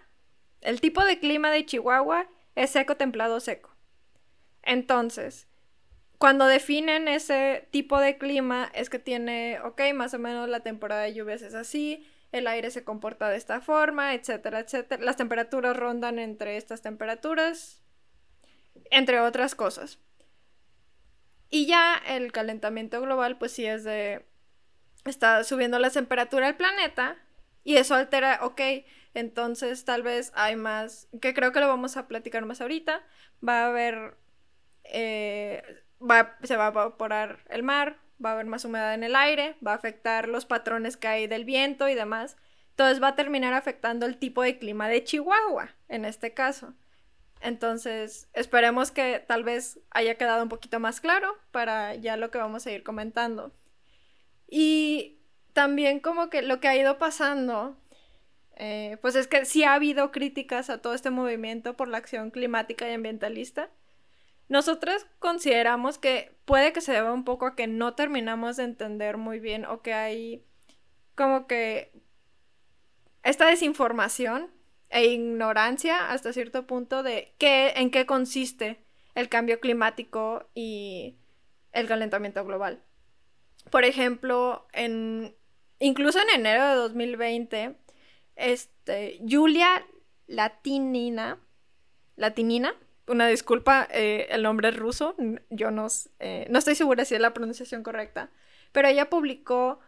el 0.64 0.80
tipo 0.82 1.04
de 1.04 1.20
clima 1.20 1.52
de 1.52 1.66
Chihuahua 1.66 2.30
es 2.56 2.70
seco, 2.70 2.96
templado, 2.98 3.40
seco. 3.40 3.76
Entonces, 4.62 5.48
cuando 6.18 6.48
definen 6.48 7.08
ese 7.08 7.68
tipo 7.72 8.00
de 8.00 8.18
clima 8.18 8.72
es 8.74 8.90
que 8.90 9.00
tiene, 9.00 9.60
ok, 9.62 9.82
más 9.94 10.14
o 10.14 10.20
menos 10.20 10.48
la 10.48 10.62
temporada 10.62 11.04
de 11.04 11.14
lluvias 11.14 11.42
es 11.42 11.54
así, 11.54 12.08
el 12.32 12.48
aire 12.48 12.72
se 12.72 12.84
comporta 12.84 13.30
de 13.30 13.38
esta 13.38 13.62
forma, 13.62 14.14
etcétera, 14.14 14.60
etcétera. 14.60 15.04
Las 15.04 15.18
temperaturas 15.18 15.76
rondan 15.76 16.20
entre 16.20 16.58
estas 16.58 16.82
temperaturas, 16.82 17.84
entre 18.90 19.20
otras 19.20 19.54
cosas. 19.54 20.00
Y 21.50 21.68
ya 21.68 22.02
el 22.08 22.32
calentamiento 22.32 23.00
global, 23.02 23.38
pues 23.38 23.52
sí 23.52 23.66
es 23.66 23.84
de... 23.84 24.26
Está 25.06 25.44
subiendo 25.44 25.78
la 25.78 25.90
temperatura 25.90 26.48
del 26.48 26.56
planeta 26.56 27.18
y 27.64 27.76
eso 27.76 27.94
altera, 27.94 28.40
ok, 28.42 28.62
entonces 29.14 29.86
tal 29.86 30.04
vez 30.04 30.32
hay 30.36 30.56
más, 30.56 31.08
que 31.22 31.34
creo 31.34 31.52
que 31.52 31.60
lo 31.60 31.68
vamos 31.68 31.98
a 31.98 32.08
platicar 32.08 32.46
más 32.46 32.62
ahorita, 32.62 33.04
va 33.48 33.64
a 33.64 33.68
haber, 33.68 34.18
eh, 34.84 35.62
va, 36.00 36.38
se 36.44 36.58
va 36.58 36.68
a 36.68 36.72
evaporar 36.72 37.46
el 37.50 37.64
mar, 37.64 38.00
va 38.24 38.32
a 38.32 38.34
haber 38.34 38.46
más 38.46 38.66
humedad 38.66 38.94
en 38.94 39.04
el 39.04 39.16
aire, 39.16 39.56
va 39.66 39.74
a 39.74 39.76
afectar 39.76 40.28
los 40.28 40.46
patrones 40.46 40.98
que 40.98 41.08
hay 41.08 41.28
del 41.28 41.46
viento 41.46 41.88
y 41.90 41.96
demás. 41.96 42.38
Entonces 42.72 43.02
va 43.02 43.10
a 43.10 43.16
terminar 43.16 43.54
afectando 43.54 44.06
el 44.06 44.18
tipo 44.18 44.42
de 44.42 44.58
clima 44.58 44.88
de 44.88 45.04
Chihuahua, 45.04 45.70
en 45.90 46.06
este 46.06 46.34
caso. 46.34 46.74
Entonces, 47.40 48.30
esperemos 48.34 48.92
que 48.92 49.24
tal 49.28 49.44
vez 49.44 49.80
haya 49.92 50.16
quedado 50.16 50.42
un 50.44 50.50
poquito 50.50 50.80
más 50.80 51.02
claro 51.02 51.36
para 51.52 51.94
ya 51.96 52.18
lo 52.18 52.32
que 52.32 52.38
vamos 52.38 52.66
a 52.66 52.72
ir 52.72 52.84
comentando. 52.84 53.52
Y 54.50 55.20
también 55.52 56.00
como 56.00 56.30
que 56.30 56.42
lo 56.42 56.60
que 56.60 56.68
ha 56.68 56.76
ido 56.76 56.98
pasando, 56.98 57.78
eh, 58.56 58.98
pues 59.02 59.16
es 59.16 59.28
que 59.28 59.46
sí 59.46 59.64
ha 59.64 59.74
habido 59.74 60.12
críticas 60.12 60.70
a 60.70 60.82
todo 60.82 60.94
este 60.94 61.10
movimiento 61.10 61.76
por 61.76 61.88
la 61.88 61.98
acción 61.98 62.32
climática 62.32 62.90
y 62.90 62.94
ambientalista. 62.94 63.70
Nosotros 64.50 65.06
consideramos 65.20 65.98
que 65.98 66.36
puede 66.46 66.74
que 66.74 66.82
se 66.82 66.92
deba 66.92 67.14
un 67.14 67.24
poco 67.24 67.46
a 67.46 67.56
que 67.56 67.68
no 67.68 67.96
terminamos 67.96 68.58
de 68.58 68.64
entender 68.64 69.18
muy 69.18 69.40
bien 69.40 69.66
o 69.66 69.82
que 69.82 69.94
hay 69.94 70.46
como 71.16 71.48
que 71.48 71.92
esta 73.24 73.48
desinformación 73.48 74.52
e 74.90 75.06
ignorancia 75.06 76.12
hasta 76.12 76.34
cierto 76.34 76.68
punto 76.68 77.02
de 77.02 77.34
qué, 77.40 77.74
en 77.78 77.90
qué 77.90 78.06
consiste 78.06 78.84
el 79.16 79.30
cambio 79.30 79.60
climático 79.60 80.50
y 80.54 81.16
el 81.72 81.88
calentamiento 81.88 82.46
global. 82.46 82.84
Por 83.72 83.86
ejemplo, 83.86 84.68
en, 84.74 85.36
incluso 85.80 86.20
en 86.20 86.40
enero 86.40 86.68
de 86.68 86.76
2020, 86.76 87.76
este, 88.36 89.20
Julia 89.28 89.86
Latinina, 90.28 91.40
Latinina, 92.16 92.76
una 93.08 93.28
disculpa, 93.28 93.88
eh, 93.92 94.28
el 94.30 94.44
nombre 94.44 94.70
es 94.70 94.78
ruso, 94.78 95.16
yo 95.50 95.72
no, 95.72 95.88
eh, 96.20 96.48
no 96.50 96.60
estoy 96.60 96.76
segura 96.76 97.06
si 97.06 97.16
es 97.16 97.22
la 97.22 97.34
pronunciación 97.34 97.84
correcta, 97.84 98.32
pero 98.72 98.88
ella 98.88 99.10
publicó 99.10 99.80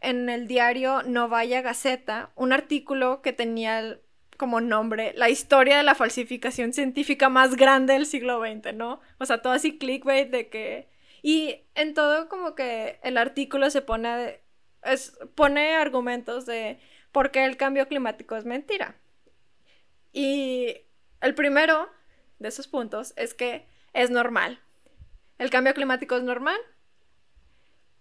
en 0.00 0.28
el 0.28 0.46
diario 0.46 1.02
Novaya 1.02 1.62
Gazeta 1.62 2.30
un 2.34 2.52
artículo 2.52 3.22
que 3.22 3.32
tenía 3.32 3.98
como 4.36 4.60
nombre 4.60 5.12
La 5.16 5.30
historia 5.30 5.76
de 5.76 5.82
la 5.82 5.94
falsificación 5.94 6.72
científica 6.72 7.28
más 7.28 7.56
grande 7.56 7.94
del 7.94 8.06
siglo 8.06 8.40
XX, 8.40 8.74
¿no? 8.74 9.00
O 9.18 9.26
sea, 9.26 9.42
todo 9.42 9.52
así 9.52 9.78
clickbait 9.78 10.30
de 10.30 10.48
que... 10.48 10.88
Y 11.22 11.62
en 11.74 11.94
todo 11.94 12.28
como 12.28 12.54
que 12.54 12.98
el 13.02 13.16
artículo 13.16 13.70
se 13.70 13.80
pone, 13.80 14.40
es, 14.82 15.16
pone 15.34 15.74
argumentos 15.74 16.44
de 16.44 16.78
por 17.14 17.30
qué 17.30 17.44
el 17.44 17.56
cambio 17.56 17.86
climático 17.86 18.34
es 18.34 18.44
mentira. 18.44 18.96
Y 20.12 20.82
el 21.20 21.34
primero 21.36 21.88
de 22.40 22.48
esos 22.48 22.66
puntos 22.66 23.14
es 23.16 23.34
que 23.34 23.66
es 23.92 24.10
normal. 24.10 24.60
El 25.38 25.48
cambio 25.48 25.74
climático 25.74 26.16
es 26.16 26.24
normal. 26.24 26.58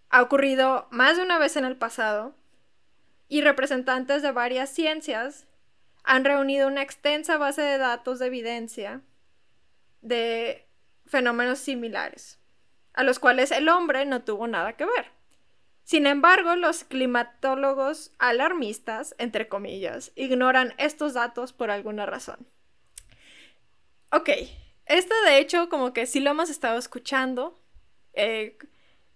Ha 0.10 0.24
ocurrido 0.24 0.88
más 0.90 1.18
de 1.18 1.24
una 1.24 1.38
vez 1.38 1.56
en 1.58 1.64
el 1.64 1.78
pasado 1.78 2.36
y 3.28 3.42
representantes 3.42 4.24
de 4.24 4.32
varias 4.32 4.72
ciencias 4.72 5.46
han 6.04 6.26
reunido 6.26 6.68
una 6.68 6.82
extensa 6.82 7.38
base 7.38 7.62
de 7.62 7.78
datos 7.78 8.18
de 8.18 8.26
evidencia 8.26 9.02
de 10.02 10.68
fenómenos 11.06 11.60
similares, 11.60 12.40
a 12.94 13.04
los 13.04 13.20
cuales 13.20 13.52
el 13.52 13.70
hombre 13.70 14.08
no 14.08 14.24
tuvo 14.24 14.48
nada 14.48 14.74
que 14.74 14.86
ver. 14.86 15.23
Sin 15.84 16.08
embargo, 16.08 16.56
los 16.56 16.84
climatólogos 16.86 18.12
alarmistas, 18.18 19.16
entre 19.18 19.48
comillas, 19.50 20.12
ignoran 20.16 20.74
estos 20.78 21.14
datos 21.14 21.52
por 21.52 21.72
alguna 21.72 22.06
razón. 22.06 22.48
Ok, 24.12 24.30
esto 24.86 25.14
de 25.26 25.40
hecho 25.40 25.70
como 25.70 25.92
que 25.92 26.06
sí 26.06 26.20
lo 26.20 26.32
hemos 26.32 26.50
estado 26.50 26.78
escuchando. 26.78 27.60
Eh, 28.14 28.58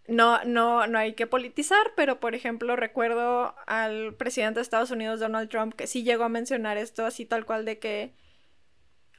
no, 0.08 0.44
no, 0.46 0.88
no 0.88 0.98
hay 0.98 1.14
que 1.14 1.28
politizar, 1.28 1.94
pero 1.96 2.20
por 2.20 2.34
ejemplo 2.36 2.76
recuerdo 2.76 3.56
al 3.66 4.16
presidente 4.16 4.60
de 4.60 4.64
Estados 4.64 4.92
Unidos, 4.92 5.20
Donald 5.20 5.50
Trump, 5.50 5.74
que 5.76 5.88
sí 5.88 6.04
llegó 6.04 6.24
a 6.24 6.30
mencionar 6.30 6.78
esto 6.78 7.06
así 7.06 7.26
tal 7.26 7.46
cual 7.46 7.66
de 7.66 7.80
que, 7.80 8.14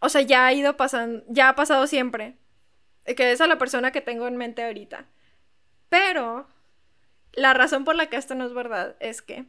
o 0.00 0.08
sea, 0.08 0.22
ya 0.22 0.46
ha 0.46 0.52
ido 0.52 0.76
pasando, 0.76 1.24
ya 1.28 1.50
ha 1.50 1.54
pasado 1.56 1.86
siempre, 1.86 2.36
que 3.04 3.32
es 3.32 3.40
a 3.40 3.46
la 3.46 3.58
persona 3.58 3.92
que 3.92 4.00
tengo 4.00 4.26
en 4.26 4.36
mente 4.36 4.64
ahorita. 4.64 5.06
Pero 5.88 6.48
la 7.38 7.54
razón 7.54 7.84
por 7.84 7.94
la 7.94 8.06
que 8.06 8.16
esto 8.16 8.34
no 8.34 8.44
es 8.44 8.52
verdad 8.52 8.96
es 9.00 9.22
que 9.22 9.46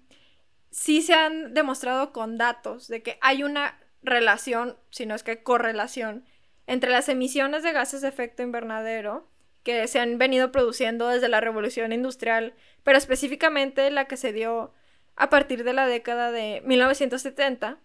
sí 0.71 1.01
se 1.01 1.13
han 1.13 1.53
demostrado 1.53 2.13
con 2.13 2.37
datos 2.37 2.87
de 2.87 3.01
que 3.01 3.17
hay 3.21 3.43
una 3.43 3.79
relación, 4.01 4.77
si 4.89 5.05
no 5.05 5.15
es 5.15 5.23
que 5.23 5.43
correlación, 5.43 6.25
entre 6.67 6.91
las 6.91 7.09
emisiones 7.09 7.63
de 7.63 7.73
gases 7.73 8.01
de 8.01 8.07
efecto 8.07 8.43
invernadero 8.43 9.27
que 9.63 9.87
se 9.87 9.99
han 9.99 10.17
venido 10.17 10.51
produciendo 10.51 11.07
desde 11.07 11.27
la 11.27 11.41
revolución 11.41 11.91
industrial, 11.91 12.53
pero 12.83 12.97
específicamente 12.97 13.89
la 13.91 14.05
que 14.05 14.17
se 14.17 14.31
dio 14.31 14.73
a 15.15 15.29
partir 15.29 15.63
de 15.63 15.73
la 15.73 15.87
década 15.87 16.31
de 16.31 16.61
1970. 16.65 17.77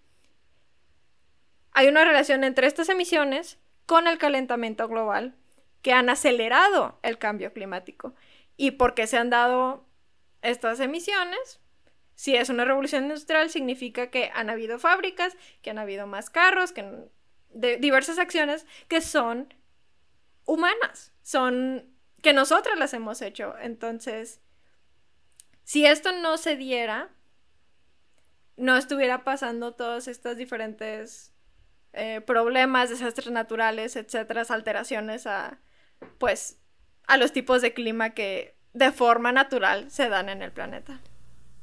Hay 1.73 1.88
una 1.88 2.04
relación 2.04 2.44
entre 2.44 2.66
estas 2.66 2.88
emisiones 2.88 3.58
con 3.87 4.06
el 4.06 4.18
calentamiento 4.18 4.87
global 4.87 5.34
que 5.82 5.92
han 5.92 6.08
acelerado 6.08 6.99
el 7.02 7.18
cambio 7.18 7.52
climático. 7.52 8.14
¿Y 8.56 8.73
por 8.73 8.94
qué 8.94 9.06
se 9.06 9.18
han 9.18 9.30
dado 9.30 9.84
estas 10.45 10.81
emisiones? 10.81 11.61
Si 12.15 12.37
es 12.37 12.49
una 12.49 12.65
revolución 12.65 13.05
industrial, 13.05 13.51
significa 13.51 14.11
que 14.11 14.31
han 14.33 14.49
habido 14.51 14.79
fábricas, 14.79 15.37
que 15.63 15.71
han 15.71 15.79
habido 15.79 16.07
más 16.07 16.31
carros, 16.31 16.73
que 16.73 17.09
de 17.51 17.77
diversas 17.79 18.19
acciones 18.19 18.67
que 18.89 19.01
son 19.01 19.53
humanas, 20.45 21.13
son 21.23 21.93
que 22.23 22.33
nosotras 22.33 22.79
las 22.79 22.95
hemos 22.95 23.21
hecho. 23.21 23.55
Entonces, 23.61 24.41
si 25.65 25.87
esto 25.87 26.13
no 26.13 26.37
se 26.37 26.57
diera, 26.57 27.11
no 28.57 28.77
estuviera 28.77 29.25
pasando 29.25 29.75
todos 29.75 30.09
estos 30.09 30.37
diferentes 30.37 31.35
eh, 31.93 32.21
problemas, 32.21 32.91
desastres 32.91 33.31
naturales, 33.31 33.97
etcétera, 33.97 34.43
alteraciones 34.49 35.27
a, 35.27 35.61
pues, 36.19 36.59
a 37.07 37.17
los 37.17 37.33
tipos 37.33 37.63
de 37.63 37.75
clima 37.75 38.11
que 38.11 38.53
de 38.75 38.93
forma 38.93 39.33
natural 39.33 39.90
se 39.90 40.09
dan 40.09 40.28
en 40.28 40.43
el 40.43 40.52
planeta. 40.52 41.00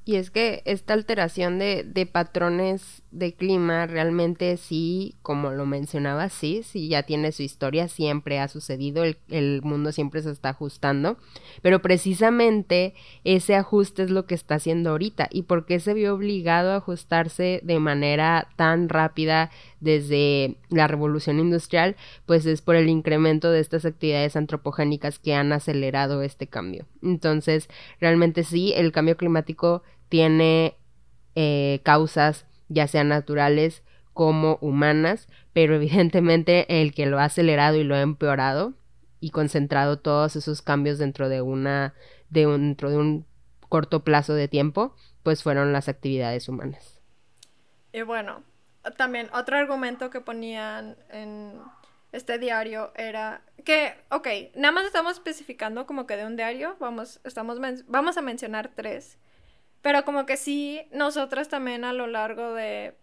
Y 0.04 0.16
es 0.16 0.32
que 0.32 0.64
esta 0.66 0.96
alteración 0.96 1.60
de, 1.60 1.84
de, 1.84 2.08
patrones 2.08 3.04
de 3.12 3.34
clima 3.34 3.86
realmente 3.86 4.58
sí, 4.58 5.14
como 5.22 5.52
lo 5.52 5.68
mencionaba, 5.68 6.28
sí, 6.30 6.64
sí 6.64 6.88
ya 6.88 7.04
tiene 7.04 7.32
su 7.32 7.44
historia, 7.44 7.88
siempre 7.88 8.40
ha 8.40 8.48
sucedido, 8.48 9.04
el, 9.04 9.20
el, 9.30 9.62
mundo 9.62 9.92
siempre 9.92 10.24
se 10.24 10.32
está 10.32 10.50
ajustando, 10.50 11.18
pero 11.62 11.84
precisamente 11.84 12.96
ese 13.24 13.54
ajuste 13.54 14.02
es 14.02 14.10
lo 14.10 14.26
que 14.26 14.34
está 14.34 14.56
haciendo 14.56 14.90
ahorita. 14.90 15.28
¿Y 15.30 15.44
por 15.44 15.68
qué 15.68 15.80
se 15.80 15.94
vio 15.94 16.16
obligado 16.16 16.72
a 16.72 16.78
ajustarse 16.78 17.62
de 17.64 17.80
manera 17.80 18.50
tan 18.56 18.90
rápida 18.90 19.52
desde 19.82 20.56
la 20.70 20.88
revolución 20.88 21.40
industrial? 21.40 21.98
Pues 22.26 22.46
es 22.46 22.62
por 22.62 22.76
el 22.76 22.88
incremento 22.88 23.52
de 23.52 23.60
estas 23.60 23.84
actividades 23.84 24.38
antropogénicas 24.38 25.20
que 25.20 25.36
han 25.36 25.52
acelerado 25.52 26.22
este 26.22 26.48
cambio. 26.48 26.86
Entonces, 27.04 27.68
realmente 28.00 28.44
sí, 28.44 28.72
el 28.76 28.94
cambio 28.94 29.18
climático 29.18 29.84
tiene 30.08 30.78
eh, 31.36 31.82
causas 31.84 32.46
ya 32.72 32.88
sean 32.88 33.10
naturales 33.10 33.84
como 34.14 34.58
humanas, 34.62 35.28
pero 35.54 35.76
evidentemente 35.76 36.82
el 36.82 36.94
que 36.94 37.06
lo 37.06 37.20
ha 37.20 37.26
acelerado 37.26 37.78
y 37.78 37.84
lo 37.84 37.96
ha 37.96 38.02
empeorado 38.02 38.74
y 39.20 39.30
concentrado 39.30 40.00
todos 40.00 40.36
esos 40.36 40.62
cambios 40.62 40.98
dentro 40.98 41.30
de 41.30 41.42
una 41.42 41.94
de 42.30 42.48
un, 42.48 42.70
dentro 42.70 42.90
de 42.90 42.98
un 42.98 43.26
corto 43.68 44.04
plazo 44.04 44.34
de 44.34 44.48
tiempo, 44.48 44.96
pues 45.22 45.44
fueron 45.44 45.74
las 45.74 45.90
actividades 45.90 46.48
humanas. 46.50 47.00
Y 47.94 48.02
bueno, 48.04 48.44
también 48.98 49.30
otro 49.34 49.58
argumento 49.58 50.10
que 50.10 50.22
ponían 50.22 50.98
en 51.10 51.60
este 52.12 52.38
diario 52.38 52.92
era 52.96 53.42
que, 53.64 53.94
ok, 54.10 54.28
nada 54.56 54.72
más 54.72 54.86
estamos 54.86 55.14
especificando 55.14 55.86
como 55.86 56.08
que 56.08 56.18
de 56.18 56.26
un 56.26 56.36
diario, 56.36 56.76
vamos, 56.80 57.20
estamos 57.24 57.60
vamos 57.88 58.18
a 58.18 58.22
mencionar 58.22 58.72
tres. 58.76 59.18
Pero 59.82 60.04
como 60.06 60.26
que 60.26 60.38
sí, 60.38 60.82
nosotras 60.92 61.50
también 61.50 61.84
a 61.84 61.94
lo 61.94 62.08
largo 62.08 62.54
de 62.54 62.96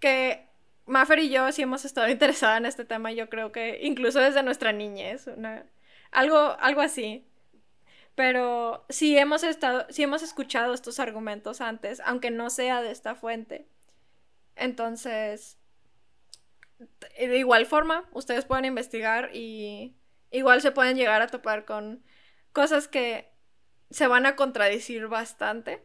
que 0.00 0.46
Maffer 0.86 1.18
y 1.20 1.28
yo 1.28 1.50
sí 1.52 1.62
hemos 1.62 1.84
estado 1.84 2.08
interesadas 2.10 2.58
en 2.58 2.66
este 2.66 2.84
tema, 2.84 3.12
yo 3.12 3.28
creo 3.28 3.52
que 3.52 3.80
incluso 3.82 4.20
desde 4.20 4.42
nuestra 4.42 4.72
niñez, 4.72 5.26
algo, 6.10 6.56
algo 6.60 6.80
así. 6.80 7.24
Pero 8.14 8.84
sí 8.88 9.16
hemos 9.16 9.44
estado, 9.44 9.86
sí 9.90 10.02
hemos 10.02 10.24
escuchado 10.24 10.74
estos 10.74 10.98
argumentos 10.98 11.60
antes, 11.60 12.00
aunque 12.04 12.32
no 12.32 12.50
sea 12.50 12.82
de 12.82 12.90
esta 12.90 13.14
fuente. 13.14 13.68
Entonces, 14.58 15.58
de 16.78 17.38
igual 17.38 17.66
forma, 17.66 18.08
ustedes 18.12 18.44
pueden 18.44 18.64
investigar 18.64 19.30
y 19.34 19.96
igual 20.30 20.60
se 20.60 20.72
pueden 20.72 20.96
llegar 20.96 21.22
a 21.22 21.28
topar 21.28 21.64
con 21.64 22.04
cosas 22.52 22.88
que 22.88 23.30
se 23.90 24.06
van 24.06 24.26
a 24.26 24.36
contradecir 24.36 25.06
bastante. 25.08 25.84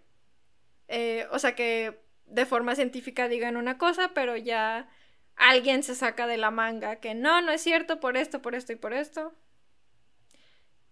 Eh, 0.88 1.28
o 1.32 1.40
sea 1.40 1.56
que 1.56 2.04
de 2.26 2.46
forma 2.46 2.76
científica 2.76 3.28
digan 3.28 3.58
una 3.58 3.78
cosa, 3.78 4.12
pero 4.14 4.36
ya 4.38 4.90
alguien 5.36 5.84
se 5.84 5.96
saca 5.96 6.28
de 6.28 6.38
la 6.38 6.52
manga 6.52 6.98
que 6.98 7.16
no, 7.16 7.42
no 7.42 7.52
es 7.52 7.62
cierto 7.62 8.00
por 8.00 8.18
esto, 8.18 8.42
por 8.42 8.56
esto 8.56 8.74
y 8.74 8.76
por 8.76 8.94
esto. 8.94 9.34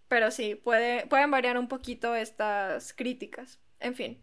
Pero 0.08 0.30
sí, 0.30 0.54
puede, 0.54 1.06
pueden 1.06 1.30
variar 1.30 1.58
un 1.58 1.68
poquito 1.68 2.14
estas 2.14 2.92
críticas. 2.92 3.60
En 3.80 3.94
fin. 3.94 4.22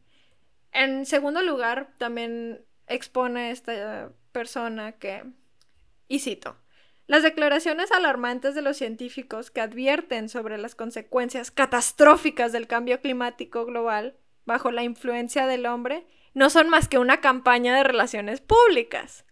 En 0.72 1.06
segundo 1.06 1.42
lugar, 1.42 1.94
también 1.98 2.64
expone 2.90 3.52
esta 3.52 4.12
persona 4.32 4.94
que, 4.94 5.24
y 6.08 6.20
cito, 6.20 6.58
las 7.08 7.24
declaraciones 7.24 7.92
alarmantes 7.92 8.54
de 8.56 8.62
los 8.62 8.78
científicos 8.78 9.50
que 9.50 9.62
advierten 9.62 10.30
sobre 10.30 10.58
las 10.58 10.76
consecuencias 10.76 11.52
catastróficas 11.52 12.52
del 12.52 12.68
cambio 12.68 13.02
climático 13.02 13.66
global 13.66 14.16
bajo 14.46 14.72
la 14.72 14.84
influencia 14.84 15.48
del 15.48 15.66
hombre 15.66 16.06
no 16.34 16.50
son 16.50 16.70
más 16.70 16.88
que 16.88 17.00
una 17.00 17.22
campaña 17.22 17.76
de 17.76 17.84
relaciones 17.84 18.42
públicas 18.42 19.26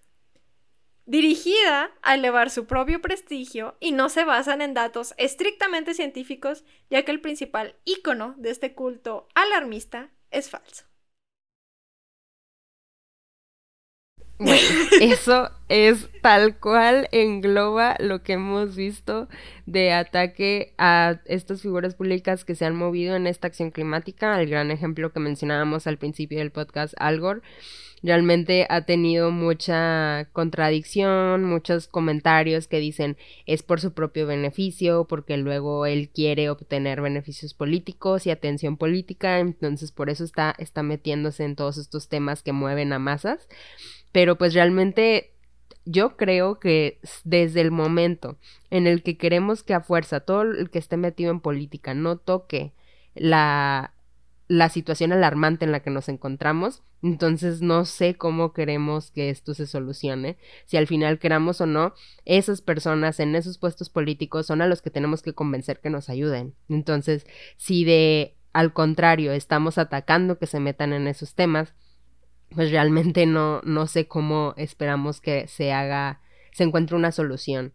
dirigida 1.08 1.92
a 2.02 2.16
elevar 2.16 2.50
su 2.50 2.68
propio 2.68 3.02
prestigio 3.02 3.78
y 3.80 3.94
no 3.94 4.10
se 4.10 4.26
basan 4.26 4.62
en 4.62 4.74
datos 4.74 5.16
estrictamente 5.18 5.94
científicos, 5.94 6.66
ya 6.90 7.04
que 7.04 7.12
el 7.12 7.22
principal 7.22 7.76
ícono 7.86 8.36
de 8.38 8.52
este 8.52 8.76
culto 8.76 9.28
alarmista 9.34 10.12
es 10.32 10.50
falso. 10.50 10.84
Bueno, 14.40 14.62
eso 15.02 15.50
es 15.68 16.10
tal 16.22 16.58
cual 16.60 17.10
engloba 17.12 17.96
lo 18.00 18.22
que 18.22 18.34
hemos 18.34 18.76
visto 18.76 19.28
de 19.66 19.94
ataque 19.94 20.74
a 20.78 21.20
estas 21.26 21.62
figuras 21.62 21.96
públicas 21.96 22.46
que 22.46 22.56
se 22.56 22.66
han 22.66 22.76
movido 22.76 23.16
en 23.16 23.28
esta 23.28 23.48
acción 23.48 23.72
climática. 23.72 24.40
El 24.40 24.50
gran 24.50 24.70
ejemplo 24.72 25.12
que 25.12 25.20
mencionábamos 25.20 25.88
al 25.88 25.98
principio 25.98 26.38
del 26.40 26.52
podcast, 26.52 26.94
Al 26.98 27.20
Gore 27.20 27.42
realmente 28.04 28.68
ha 28.70 28.82
tenido 28.82 29.32
mucha 29.32 30.30
contradicción, 30.34 31.44
muchos 31.44 31.88
comentarios 31.88 32.68
que 32.68 32.80
dicen 32.80 33.18
es 33.46 33.64
por 33.64 33.82
su 33.82 33.94
propio 33.94 34.28
beneficio, 34.28 35.06
porque 35.06 35.38
luego 35.38 35.86
él 35.86 36.10
quiere 36.10 36.50
obtener 36.50 37.02
beneficios 37.02 37.54
políticos 37.54 38.26
y 38.26 38.32
atención 38.32 38.78
política, 38.78 39.40
entonces 39.40 39.92
por 39.92 40.10
eso 40.10 40.24
está, 40.24 40.56
está 40.58 40.84
metiéndose 40.84 41.44
en 41.44 41.56
todos 41.56 41.78
estos 41.78 42.08
temas 42.08 42.44
que 42.44 42.52
mueven 42.52 42.94
a 42.94 43.00
masas, 43.00 43.48
pero 44.18 44.36
pues 44.36 44.56
realmente 44.56 45.36
yo 45.86 46.18
creo 46.18 46.60
que 46.60 47.00
desde 47.24 47.62
el 47.62 47.70
momento 47.70 48.40
en 48.72 48.88
el 48.88 49.04
que 49.04 49.16
queremos 49.16 49.62
que 49.62 49.76
a 49.76 49.82
fuerza 49.82 50.22
todo 50.22 50.42
el 50.42 50.72
que 50.72 50.80
esté 50.80 50.98
metido 50.98 51.30
en 51.30 51.40
política 51.40 51.94
no 51.94 52.18
toque 52.18 52.74
la 53.14 53.94
la 54.48 54.70
situación 54.70 55.14
alarmante 55.14 55.66
en 55.66 55.72
la 55.72 55.82
que 55.82 55.92
nos 55.92 56.10
encontramos. 56.10 56.82
Entonces 57.04 57.62
no 57.62 57.86
sé 57.86 58.16
cómo 58.16 58.54
queremos 58.54 59.12
que 59.12 59.30
esto 59.30 59.54
se 59.54 59.68
solucione. 59.68 60.38
Si 60.66 60.78
al 60.78 60.88
final 60.88 61.20
queramos 61.20 61.62
o 61.62 61.68
no, 61.68 61.94
esas 62.26 62.62
personas 62.62 63.20
en 63.20 63.36
esos 63.36 63.60
puestos 63.60 63.92
políticos 63.92 64.48
son 64.48 64.64
a 64.64 64.68
los 64.68 64.82
que 64.82 64.90
tenemos 64.90 65.22
que 65.22 65.34
convencer 65.34 65.80
que 65.80 65.92
nos 65.92 66.10
ayuden. 66.10 66.56
Entonces, 66.70 67.28
si 67.56 67.84
de 67.84 68.36
al 68.52 68.74
contrario 68.74 69.32
estamos 69.32 69.78
atacando 69.78 70.40
que 70.40 70.48
se 70.48 70.60
metan 70.60 70.92
en 70.92 71.08
esos 71.08 71.36
temas, 71.36 71.76
pues 72.54 72.72
realmente 72.72 73.26
no, 73.26 73.62
no 73.64 73.88
sé 73.88 74.08
cómo 74.08 74.54
esperamos 74.58 75.22
que 75.22 75.48
se 75.48 75.72
haga, 75.74 76.22
se 76.54 76.64
encuentre 76.64 76.96
una 76.96 77.12
solución. 77.12 77.74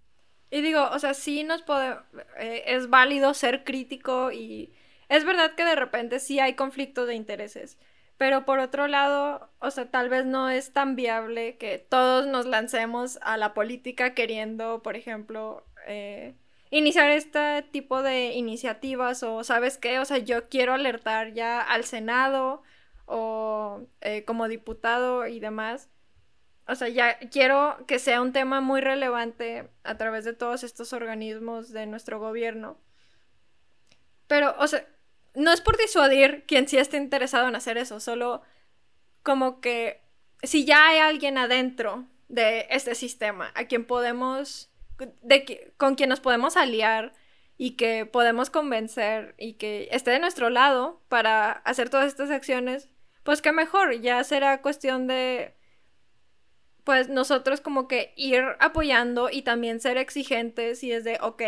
Y 0.50 0.61
digo, 0.61 0.88
o 0.92 0.98
sea, 0.98 1.14
sí 1.14 1.44
nos 1.44 1.62
puede, 1.62 1.96
eh, 2.38 2.64
es 2.66 2.90
válido 2.90 3.32
ser 3.35 3.64
crítico 3.64 4.32
y 4.32 4.72
es 5.08 5.24
verdad 5.24 5.54
que 5.54 5.64
de 5.64 5.76
repente 5.76 6.20
sí 6.20 6.40
hay 6.40 6.54
conflictos 6.54 7.06
de 7.06 7.14
intereses, 7.14 7.78
pero 8.18 8.44
por 8.44 8.58
otro 8.58 8.87
lado, 8.87 9.50
o 9.61 9.70
sea, 9.70 9.90
tal 9.90 10.08
vez 10.08 10.26
no 10.26 10.50
es 10.50 10.72
tan 10.72 10.94
viable 10.94 11.56
que 11.56 11.78
todos 11.78 12.26
nos 12.26 12.46
lancemos 12.46 13.18
a 13.22 13.37
la 13.37 13.54
política 13.54 14.14
queriendo, 14.14 14.82
por 14.82 14.96
ejemplo, 14.96 15.64
eh, 15.87 16.35
iniciar 16.70 17.11
este 17.11 17.62
tipo 17.70 18.02
de 18.02 18.32
iniciativas 18.32 19.22
o, 19.22 19.44
¿sabes 19.44 19.78
qué? 19.78 19.98
O 19.98 20.04
sea, 20.04 20.18
yo 20.18 20.48
quiero 20.48 20.72
alertar 20.72 21.32
ya 21.32 21.61
al 21.61 21.85
Senado 21.85 22.62
o 23.12 23.87
eh, 24.01 24.25
como 24.25 24.48
diputado 24.48 25.27
y 25.27 25.38
demás. 25.38 25.90
O 26.66 26.75
sea, 26.75 26.88
ya 26.88 27.18
quiero 27.31 27.77
que 27.87 27.98
sea 27.98 28.22
un 28.22 28.33
tema 28.33 28.61
muy 28.61 28.81
relevante 28.81 29.68
a 29.85 29.96
través 29.98 30.25
de 30.25 30.33
todos 30.33 30.64
estos 30.64 30.92
organismos 30.92 31.70
de 31.72 31.87
nuestro 31.87 32.18
gobierno. 32.18 32.79
Pero, 34.29 34.55
o 34.59 34.66
sea, 34.66 34.87
no 35.35 35.53
es 35.53 35.61
por 35.61 35.77
disuadir 35.77 36.44
quien 36.46 36.68
sí 36.68 36.79
esté 36.79 36.96
interesado 36.96 37.48
en 37.48 37.57
hacer 37.57 37.77
eso, 37.77 38.01
solo 38.01 38.42
como 39.22 39.61
que 39.61 40.01
si 40.42 40.64
ya 40.64 40.88
hay 40.88 40.98
alguien 40.98 41.37
adentro 41.37 42.07
de 42.29 42.66
este 42.70 42.94
sistema 42.94 43.53
a 43.55 43.66
quien 43.66 43.85
podemos, 43.85 44.70
de, 45.20 45.72
con 45.77 45.96
quien 45.96 46.09
nos 46.09 46.20
podemos 46.20 46.57
aliar 46.57 47.12
y 47.59 47.72
que 47.72 48.07
podemos 48.07 48.48
convencer 48.48 49.35
y 49.37 49.55
que 49.55 49.88
esté 49.92 50.12
de 50.12 50.18
nuestro 50.18 50.48
lado 50.48 51.03
para 51.09 51.53
hacer 51.53 51.90
todas 51.90 52.07
estas 52.07 52.31
acciones, 52.31 52.88
pues 53.22 53.42
que 53.42 53.52
mejor, 53.52 54.00
ya 54.00 54.22
será 54.24 54.62
cuestión 54.62 55.06
de 55.06 55.54
pues 56.85 57.08
nosotros 57.08 57.61
como 57.61 57.87
que 57.87 58.12
ir 58.16 58.42
apoyando 58.58 59.30
y 59.30 59.42
también 59.42 59.80
ser 59.80 59.98
exigentes 59.98 60.82
y 60.82 60.92
es 60.92 61.04
de, 61.04 61.18
ok, 61.20 61.42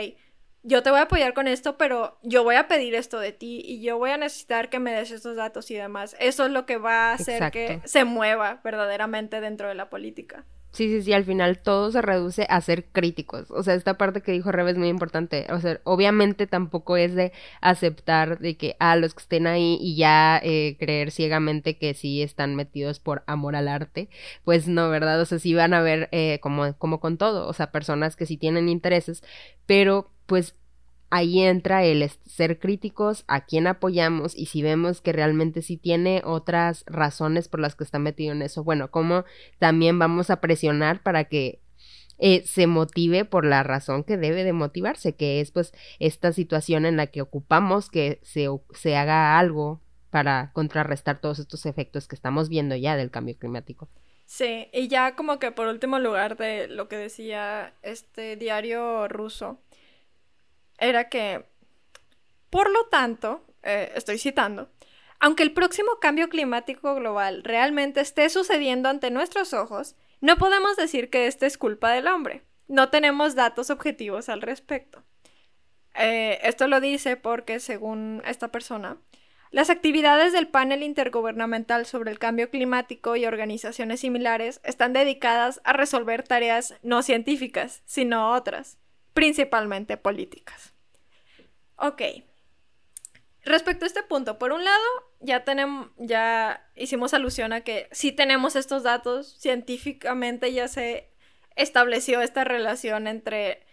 yo 0.63 0.83
te 0.83 0.91
voy 0.91 1.01
a 1.01 1.03
apoyar 1.03 1.35
con 1.35 1.47
esto, 1.47 1.77
pero 1.77 2.19
yo 2.23 2.43
voy 2.43 2.55
a 2.55 2.69
pedir 2.69 2.95
esto 2.95 3.19
de 3.19 3.33
ti 3.33 3.61
y 3.65 3.83
yo 3.83 3.99
voy 3.99 4.11
a 4.11 4.17
necesitar 4.17 4.71
que 4.71 4.79
me 4.79 4.93
des 4.93 5.11
estos 5.11 5.37
datos 5.37 5.71
y 5.71 5.75
demás. 5.75 6.17
Eso 6.21 6.47
es 6.47 6.53
lo 6.53 6.67
que 6.67 6.79
va 6.79 7.11
a 7.11 7.15
hacer 7.15 7.51
que 7.51 7.81
se 7.85 8.05
mueva 8.05 8.61
verdaderamente 8.65 9.41
dentro 9.41 9.69
de 9.69 9.75
la 9.75 9.91
política. 9.91 10.47
Sí, 10.75 10.89
sí, 10.89 11.03
sí, 11.03 11.13
al 11.13 11.25
final 11.25 11.59
todo 11.63 11.93
se 11.93 12.03
reduce 12.03 12.49
a 12.51 12.61
ser 12.61 12.87
críticos. 12.87 13.49
O 13.53 13.63
sea, 13.63 13.75
esta 13.75 13.97
parte 13.97 14.23
que 14.23 14.33
dijo 14.33 14.51
Rebe 14.51 14.73
es 14.73 14.77
muy 14.77 14.89
importante. 14.89 15.47
O 15.51 15.61
sea, 15.61 15.81
obviamente 15.85 16.49
tampoco 16.49 16.97
es 16.97 17.15
de 17.15 17.33
aceptar 17.61 18.41
de 18.41 18.57
que 18.57 18.75
a 18.81 18.91
ah, 18.93 18.97
los 18.97 19.15
que 19.15 19.23
estén 19.23 19.47
ahí 19.47 19.79
y 19.81 19.95
ya 19.95 20.41
eh, 20.43 20.77
creer 20.81 21.13
ciegamente 21.13 21.79
que 21.79 21.95
sí 21.95 22.23
están 22.23 22.57
metidos 22.57 22.99
por 22.99 23.23
amor 23.29 23.55
al 23.55 23.69
arte. 23.69 24.09
Pues 24.45 24.67
no, 24.67 24.91
¿verdad? 24.91 25.21
O 25.21 25.27
sea, 25.27 25.39
sí 25.39 25.55
van 25.55 25.75
a 25.75 25.81
ver 25.81 26.09
eh, 26.11 26.41
como, 26.41 26.75
como 26.77 26.99
con 26.99 27.19
todo. 27.19 27.47
O 27.47 27.53
sea, 27.53 27.71
personas 27.71 28.17
que 28.17 28.27
sí 28.27 28.37
tienen 28.37 28.69
intereses, 28.69 29.23
pero 29.67 30.11
pues 30.27 30.57
ahí 31.15 31.43
entra 31.43 31.85
el 31.85 32.11
ser 32.27 32.59
críticos 32.59 33.23
a 33.29 33.45
quién 33.47 33.69
apoyamos 33.69 34.37
y 34.37 34.47
si 34.47 34.63
vemos 34.63 35.01
que 35.01 35.13
realmente 35.13 35.63
sí 35.63 35.77
tiene 35.77 36.23
otras 36.25 36.83
razones 36.89 37.47
por 37.47 37.61
las 37.61 37.77
que 37.77 37.85
está 37.85 38.01
metido 38.01 38.33
en 38.33 38.43
eso, 38.43 38.65
bueno, 38.65 38.91
como 38.91 39.25
también 39.61 39.97
vamos 40.01 40.31
a 40.31 40.41
presionar 40.41 41.05
para 41.05 41.25
que 41.25 41.61
eh, 42.19 42.43
se 42.47 42.67
motive 42.67 43.25
por 43.25 43.45
la 43.45 43.63
razón 43.63 44.03
que 44.03 44.17
debe 44.17 44.43
de 44.43 44.53
motivarse, 44.53 45.15
que 45.15 45.41
es 45.41 45.53
pues 45.53 45.73
esta 46.01 46.33
situación 46.33 46.85
en 46.85 46.97
la 46.97 47.07
que 47.07 47.23
ocupamos 47.23 47.91
que 47.91 48.19
se, 48.25 48.49
se 48.73 48.97
haga 48.97 49.39
algo 49.39 49.81
para 50.11 50.51
contrarrestar 50.53 51.21
todos 51.21 51.39
estos 51.39 51.65
efectos 51.65 52.09
que 52.09 52.17
estamos 52.17 52.49
viendo 52.49 52.75
ya 52.75 52.97
del 52.97 53.13
cambio 53.13 53.39
climático. 53.39 53.89
Sí, 54.27 54.69
y 54.73 54.89
ya 54.89 55.15
como 55.17 55.39
que 55.39 55.53
por 55.53 55.69
último 55.69 55.99
lugar 55.99 56.37
de 56.37 56.67
lo 56.67 56.89
que 56.89 56.97
decía 56.97 57.75
este 57.83 58.37
diario 58.37 59.07
ruso, 59.07 59.61
era 60.85 61.09
que, 61.09 61.45
por 62.51 62.71
lo 62.71 62.87
tanto, 62.87 63.45
eh, 63.63 63.93
estoy 63.95 64.19
citando, 64.19 64.71
aunque 65.19 65.43
el 65.43 65.53
próximo 65.53 65.99
cambio 66.01 66.29
climático 66.29 66.95
global 66.95 67.43
realmente 67.45 68.01
esté 68.01 68.29
sucediendo 68.29 68.89
ante 68.89 69.11
nuestros 69.11 69.55
ojos, 69.55 69.97
no 70.21 70.37
podemos 70.37 70.77
decir 70.77 71.11
que 71.11 71.27
esto 71.27 71.47
es 71.47 71.59
culpa 71.59 71.91
del 71.91 72.09
hombre. 72.09 72.43
No 72.69 72.91
tenemos 72.91 73.35
datos 73.35 73.71
objetivos 73.71 74.29
al 74.29 74.43
respecto. 74.43 75.03
Eh, 75.95 76.41
esto 76.43 76.67
lo 76.67 76.81
dice 76.81 77.17
porque, 77.17 77.61
según 77.61 78.23
esta 78.27 78.49
persona, 78.49 78.99
las 79.51 79.71
actividades 79.71 80.33
del 80.33 80.49
panel 80.49 80.83
intergubernamental 80.83 81.87
sobre 81.87 82.11
el 82.11 82.19
cambio 82.19 82.51
climático 82.51 83.17
y 83.17 83.25
organizaciones 83.25 84.01
similares 84.01 84.61
están 84.65 84.93
dedicadas 84.93 85.61
a 85.65 85.73
resolver 85.73 86.25
tareas 86.25 86.75
no 86.83 87.03
científicas, 87.03 87.83
sino 87.85 88.33
otras, 88.33 88.79
principalmente 89.13 89.97
políticas. 89.97 90.74
Ok. 91.77 92.03
Respecto 93.45 93.85
a 93.85 93.89
este 93.89 94.03
punto, 94.03 94.39
por 94.39 94.53
un 94.53 94.65
lado, 94.65 94.85
ya 95.21 95.45
tenemos, 95.45 95.91
ya 95.99 96.67
hicimos 96.75 97.13
alusión 97.13 97.53
a 97.53 97.61
que 97.61 97.89
sí 97.93 98.11
tenemos 98.11 98.57
estos 98.57 98.83
datos, 98.83 99.37
científicamente 99.39 100.53
ya 100.53 100.67
se 100.69 101.11
estableció 101.55 102.23
esta 102.23 102.45
relación 102.45 103.07
entre 103.07 103.67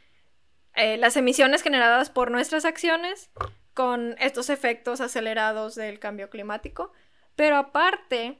eh, 0.75 0.97
las 0.97 1.15
emisiones 1.17 1.61
generadas 1.61 2.09
por 2.09 2.31
nuestras 2.31 2.65
acciones 2.65 3.29
con 3.73 4.15
estos 4.19 4.49
efectos 4.49 4.99
acelerados 5.01 5.75
del 5.75 5.99
cambio 5.99 6.29
climático. 6.29 6.91
Pero 7.35 7.55
aparte, 7.55 8.39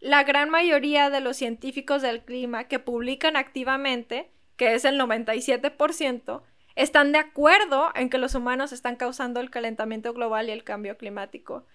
la 0.00 0.24
gran 0.24 0.50
mayoría 0.50 1.10
de 1.10 1.20
los 1.20 1.36
científicos 1.36 2.02
del 2.02 2.24
clima 2.24 2.64
que 2.64 2.78
publican 2.78 3.36
activamente, 3.36 4.32
que 4.56 4.74
es 4.74 4.84
el 4.84 4.98
97%, 4.98 6.42
están 6.74 7.12
de 7.12 7.18
acuerdo 7.18 7.90
en 7.94 8.10
que 8.10 8.18
los 8.18 8.34
humanos 8.34 8.72
están 8.72 8.96
causando 8.96 9.40
el 9.40 9.50
calentamiento 9.50 10.12
global 10.12 10.48
y 10.48 10.52
el 10.52 10.64
cambio 10.64 10.96
climático. 10.96 11.66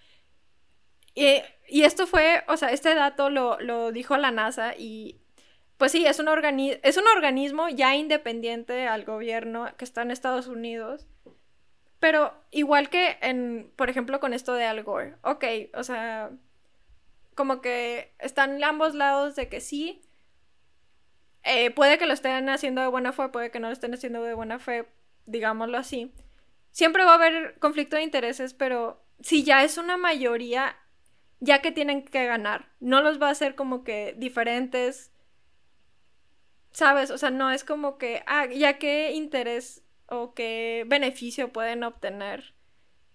Y, 1.13 1.41
esto 1.83 2.05
fue, 2.05 2.43
o 2.47 2.57
sea, 2.57 2.71
este 2.71 2.93
dato 2.93 3.29
lo, 3.29 3.60
lo 3.60 3.91
dijo 3.91 4.17
la 4.17 4.31
NASA 4.31 4.75
y 4.77 5.19
pues 5.77 5.91
sí, 5.91 6.05
es 6.05 6.19
un, 6.19 6.27
es 6.83 6.97
un 6.97 7.07
organismo 7.15 7.69
ya 7.69 7.95
independiente 7.95 8.88
al 8.88 9.05
gobierno 9.05 9.67
que 9.77 9.86
está 9.86 10.01
en 10.01 10.12
Estados 10.12 10.47
Unidos. 10.47 11.07
Pero 11.99 12.33
igual 12.51 12.89
que 12.89 13.17
en, 13.21 13.71
por 13.75 13.89
ejemplo, 13.89 14.19
con 14.19 14.33
esto 14.33 14.53
de 14.53 14.65
Al 14.65 14.83
Gore. 14.83 15.15
Ok, 15.23 15.45
o 15.73 15.83
sea, 15.83 16.31
como 17.36 17.62
que 17.62 18.13
están 18.19 18.63
ambos 18.63 18.95
lados 18.95 19.36
de 19.36 19.49
que 19.49 19.62
sí. 19.62 20.01
Eh, 21.43 21.71
puede 21.71 21.97
que 21.97 22.06
lo 22.06 22.13
estén 22.13 22.50
haciendo 22.50 22.82
de 22.82 22.88
buena 22.88 23.13
fe, 23.13 23.30
puede 23.30 23.52
que 23.52 23.60
no 23.60 23.67
lo 23.67 23.73
estén 23.73 23.93
haciendo 23.93 24.23
de 24.23 24.34
buena 24.34 24.60
fe, 24.60 24.88
digámoslo 25.26 25.78
así. 25.78 26.13
Siempre 26.71 27.06
va 27.06 27.12
a 27.12 27.15
haber 27.15 27.58
conflicto 27.60 27.95
de 27.95 28.04
intereses, 28.04 28.54
pero 28.54 29.04
si 29.21 29.43
ya 29.43 29.63
es 29.63 29.78
una 29.78 29.97
mayoría, 29.97 30.76
ya 31.39 31.62
que 31.62 31.71
tienen 31.71 32.04
que 32.04 32.26
ganar, 32.26 32.69
no 32.80 33.02
los 33.02 33.21
va 33.21 33.30
a 33.30 33.32
hacer 33.32 33.56
como 33.56 33.84
que 33.84 34.13
diferentes 34.17 35.12
¿Sabes? 36.78 37.10
O 37.10 37.17
sea, 37.17 37.32
no 37.32 37.50
es 37.50 37.63
como 37.63 37.97
que, 37.97 38.21
ah, 38.28 38.45
ya 38.45 38.78
qué 38.78 39.12
interés 39.13 39.84
o 40.06 40.36
qué 40.36 40.86
beneficio 40.88 41.52
pueden 41.52 41.84
obtener 41.84 42.54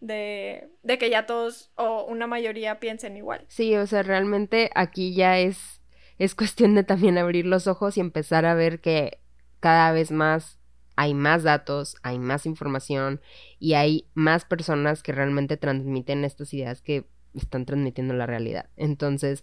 de, 0.00 0.68
de 0.82 0.98
que 0.98 1.10
ya 1.10 1.26
todos 1.26 1.70
o 1.76 2.04
una 2.06 2.26
mayoría 2.26 2.80
piensen 2.80 3.16
igual. 3.16 3.44
Sí, 3.46 3.76
o 3.76 3.86
sea, 3.86 4.02
realmente 4.02 4.70
aquí 4.74 5.14
ya 5.14 5.38
es, 5.38 5.80
es 6.18 6.34
cuestión 6.34 6.74
de 6.74 6.84
también 6.84 7.18
abrir 7.18 7.46
los 7.46 7.66
ojos 7.66 7.96
y 7.96 8.00
empezar 8.00 8.44
a 8.44 8.54
ver 8.54 8.80
que 8.80 9.18
cada 9.60 9.92
vez 9.92 10.10
más 10.10 10.58
hay 10.96 11.14
más 11.14 11.42
datos, 11.42 11.96
hay 12.02 12.18
más 12.18 12.46
información 12.46 13.20
y 13.58 13.74
hay 13.74 14.06
más 14.14 14.44
personas 14.44 15.02
que 15.02 15.12
realmente 15.12 15.56
transmiten 15.56 16.24
estas 16.24 16.52
ideas 16.52 16.82
que 16.82 17.06
están 17.34 17.64
transmitiendo 17.64 18.14
la 18.14 18.26
realidad. 18.26 18.68
Entonces, 18.76 19.42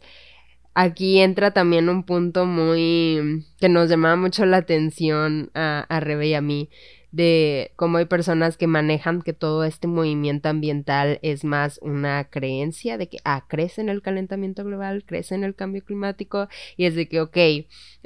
aquí 0.73 1.19
entra 1.19 1.51
también 1.51 1.89
un 1.89 2.03
punto 2.03 2.45
muy 2.45 3.45
que 3.59 3.69
nos 3.69 3.89
llamaba 3.89 4.15
mucho 4.15 4.45
la 4.45 4.57
atención 4.57 5.51
a, 5.53 5.85
a 5.89 5.99
Rebe 5.99 6.27
y 6.27 6.33
a 6.33 6.41
mí, 6.41 6.69
de 7.11 7.71
cómo 7.75 7.97
hay 7.97 8.05
personas 8.05 8.57
que 8.57 8.67
manejan 8.67 9.21
que 9.21 9.33
todo 9.33 9.63
este 9.63 9.87
movimiento 9.87 10.49
ambiental 10.49 11.19
es 11.21 11.43
más 11.43 11.79
una 11.81 12.25
creencia 12.25 12.97
de 12.97 13.09
que, 13.09 13.17
ah, 13.25 13.45
crece 13.47 13.81
en 13.81 13.89
el 13.89 14.01
calentamiento 14.01 14.63
global, 14.63 15.03
crece 15.05 15.35
en 15.35 15.43
el 15.43 15.55
cambio 15.55 15.83
climático, 15.83 16.47
y 16.77 16.85
es 16.85 16.95
de 16.95 17.07
que, 17.07 17.21
ok, 17.21 17.37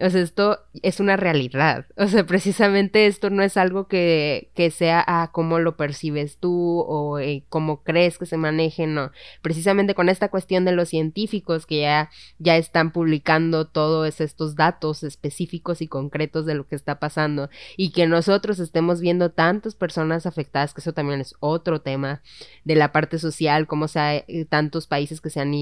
o 0.01 0.09
sea, 0.09 0.21
esto 0.21 0.59
es 0.81 0.99
una 0.99 1.17
realidad, 1.17 1.85
o 1.97 2.07
sea, 2.07 2.25
precisamente 2.25 3.05
esto 3.07 3.29
no 3.29 3.43
es 3.43 3.57
algo 3.57 3.87
que, 3.87 4.49
que 4.55 4.71
sea, 4.71 5.03
ah, 5.05 5.29
cómo 5.33 5.59
lo 5.59 5.75
percibes 5.75 6.37
tú 6.37 6.79
o 6.87 7.19
eh, 7.19 7.43
cómo 7.49 7.83
crees 7.83 8.17
que 8.17 8.25
se 8.25 8.37
maneje, 8.37 8.87
no, 8.87 9.11
precisamente 9.41 9.95
con 9.95 10.09
esta 10.09 10.29
cuestión 10.29 10.65
de 10.65 10.71
los 10.71 10.89
científicos 10.89 11.65
que 11.65 11.81
ya, 11.81 12.09
ya 12.39 12.57
están 12.57 12.91
publicando 12.91 13.67
todos 13.67 14.21
estos 14.21 14.55
datos 14.55 15.03
específicos 15.03 15.81
y 15.81 15.87
concretos 15.87 16.45
de 16.45 16.55
lo 16.55 16.67
que 16.67 16.75
está 16.75 16.99
pasando 16.99 17.49
y 17.77 17.91
que 17.91 18.07
nosotros 18.07 18.59
estemos 18.59 18.92
viendo 19.01 19.31
tantas 19.31 19.75
personas 19.75 20.25
afectadas, 20.25 20.73
que 20.73 20.81
eso 20.81 20.93
también 20.93 21.21
es 21.21 21.35
otro 21.39 21.81
tema 21.81 22.21
de 22.63 22.75
la 22.75 22.91
parte 22.91 23.19
social, 23.19 23.67
como 23.67 23.87
sea 23.87 24.15
eh, 24.15 24.45
tantos 24.47 24.87
países 24.87 25.21
que 25.21 25.29
se 25.29 25.39
han, 25.39 25.53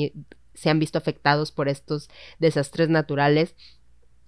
se 0.54 0.70
han 0.70 0.80
visto 0.80 0.98
afectados 0.98 1.52
por 1.52 1.68
estos 1.68 2.10
desastres 2.40 2.90
naturales. 2.90 3.56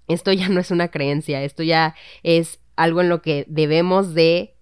Esto 0.08 0.32
ya 0.34 0.50
no 0.50 0.60
es 0.60 0.72
una 0.72 0.90
creencia, 0.90 1.44
esto 1.44 1.64
ya 1.64 1.96
es 2.24 2.60
algo 2.76 3.02
en 3.02 3.10
lo 3.10 3.22
que 3.22 3.46
debemos 3.48 4.14
de 4.14 4.56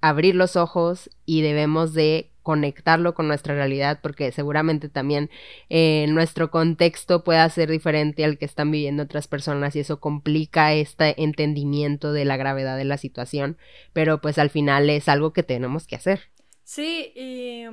abrir 0.00 0.34
los 0.34 0.56
ojos 0.56 1.10
y 1.26 1.42
debemos 1.42 1.92
de 1.92 2.32
conectarlo 2.48 3.12
con 3.12 3.28
nuestra 3.28 3.54
realidad, 3.54 4.00
porque 4.00 4.32
seguramente 4.32 4.88
también 4.88 5.28
eh, 5.68 6.06
nuestro 6.08 6.50
contexto 6.50 7.22
pueda 7.22 7.46
ser 7.50 7.70
diferente 7.70 8.24
al 8.24 8.38
que 8.38 8.46
están 8.46 8.70
viviendo 8.70 9.02
otras 9.02 9.28
personas 9.28 9.76
y 9.76 9.80
eso 9.80 10.00
complica 10.00 10.72
este 10.72 11.22
entendimiento 11.22 12.10
de 12.14 12.24
la 12.24 12.38
gravedad 12.38 12.78
de 12.78 12.86
la 12.86 12.96
situación, 12.96 13.58
pero 13.92 14.22
pues 14.22 14.38
al 14.38 14.48
final 14.48 14.88
es 14.88 15.10
algo 15.10 15.34
que 15.34 15.42
tenemos 15.42 15.86
que 15.86 15.96
hacer. 15.96 16.30
Sí, 16.64 17.12
y 17.14 17.66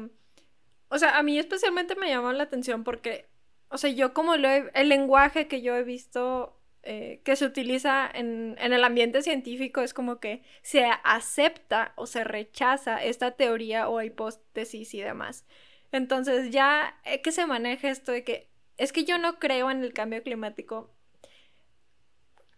o 0.89 0.97
sea, 0.97 1.17
a 1.17 1.23
mí 1.23 1.39
especialmente 1.39 1.95
me 1.95 2.09
llamó 2.09 2.33
la 2.33 2.43
atención 2.43 2.83
porque, 2.83 3.29
o 3.69 3.77
sea, 3.77 3.89
yo 3.91 4.13
como 4.13 4.35
lo 4.35 4.49
el 4.49 4.89
lenguaje 4.89 5.47
que 5.47 5.61
yo 5.61 5.73
he 5.77 5.85
visto 5.85 6.59
eh, 6.87 7.21
que 7.23 7.35
se 7.35 7.45
utiliza 7.45 8.07
en, 8.13 8.55
el 8.59 8.83
ambiente 8.83 9.23
científico 9.23 9.81
es 9.81 9.93
como 9.93 10.19
que 10.19 10.43
se 10.61 10.85
acepta 11.03 11.93
o 11.95 12.05
se 12.05 12.23
rechaza 12.23 13.03
esta 13.03 13.31
teoría 13.31 13.89
o 13.89 14.01
hipótesis 14.03 14.93
y 14.93 15.01
demás. 15.01 15.45
Entonces 15.91 16.51
ya 16.51 16.99
eh, 17.03 17.21
que 17.23 17.31
se 17.31 17.47
maneja 17.47 17.89
esto 17.89 18.11
de 18.11 18.23
que 18.23 18.49
es 18.77 18.93
que 18.93 19.03
yo 19.03 19.17
no 19.17 19.39
creo 19.39 19.71
en 19.71 19.83
el 19.83 19.93
cambio 19.93 20.21
climático. 20.21 20.91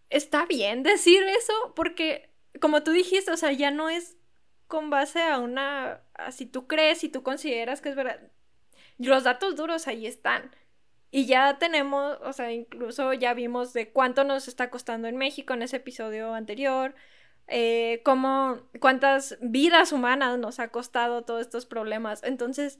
Está 0.09 0.45
bien 0.45 0.83
decir 0.83 1.23
eso 1.23 1.73
porque 1.73 2.29
como 2.59 2.83
tú 2.83 2.91
dijiste, 2.91 3.31
o 3.31 3.37
sea, 3.37 3.53
ya 3.53 3.71
no 3.71 3.89
es 3.89 4.17
con 4.67 4.89
base 4.89 5.21
a 5.21 5.39
una, 5.39 6.01
si 6.31 6.45
tú 6.45 6.67
crees, 6.67 6.99
si 6.99 7.07
tú 7.07 7.23
consideras 7.23 7.79
que 7.79 7.89
es 7.89 7.95
verdad. 7.95 8.19
Los 8.97 9.23
datos 9.23 9.55
duros 9.55 9.87
ahí 9.87 10.05
están. 10.05 10.51
Y 11.09 11.25
ya 11.25 11.57
tenemos, 11.57 12.17
o 12.21 12.33
sea, 12.33 12.51
incluso 12.51 13.13
ya 13.13 13.33
vimos 13.33 13.73
de 13.73 13.91
cuánto 13.91 14.23
nos 14.23 14.47
está 14.47 14.69
costando 14.69 15.07
en 15.07 15.15
México 15.17 15.53
en 15.53 15.61
ese 15.61 15.77
episodio 15.77 16.33
anterior, 16.33 16.95
eh, 17.47 18.01
cómo, 18.03 18.61
cuántas 18.81 19.37
vidas 19.41 19.93
humanas 19.93 20.37
nos 20.37 20.59
ha 20.59 20.67
costado 20.67 21.23
todos 21.23 21.41
estos 21.41 21.65
problemas. 21.65 22.23
Entonces, 22.23 22.79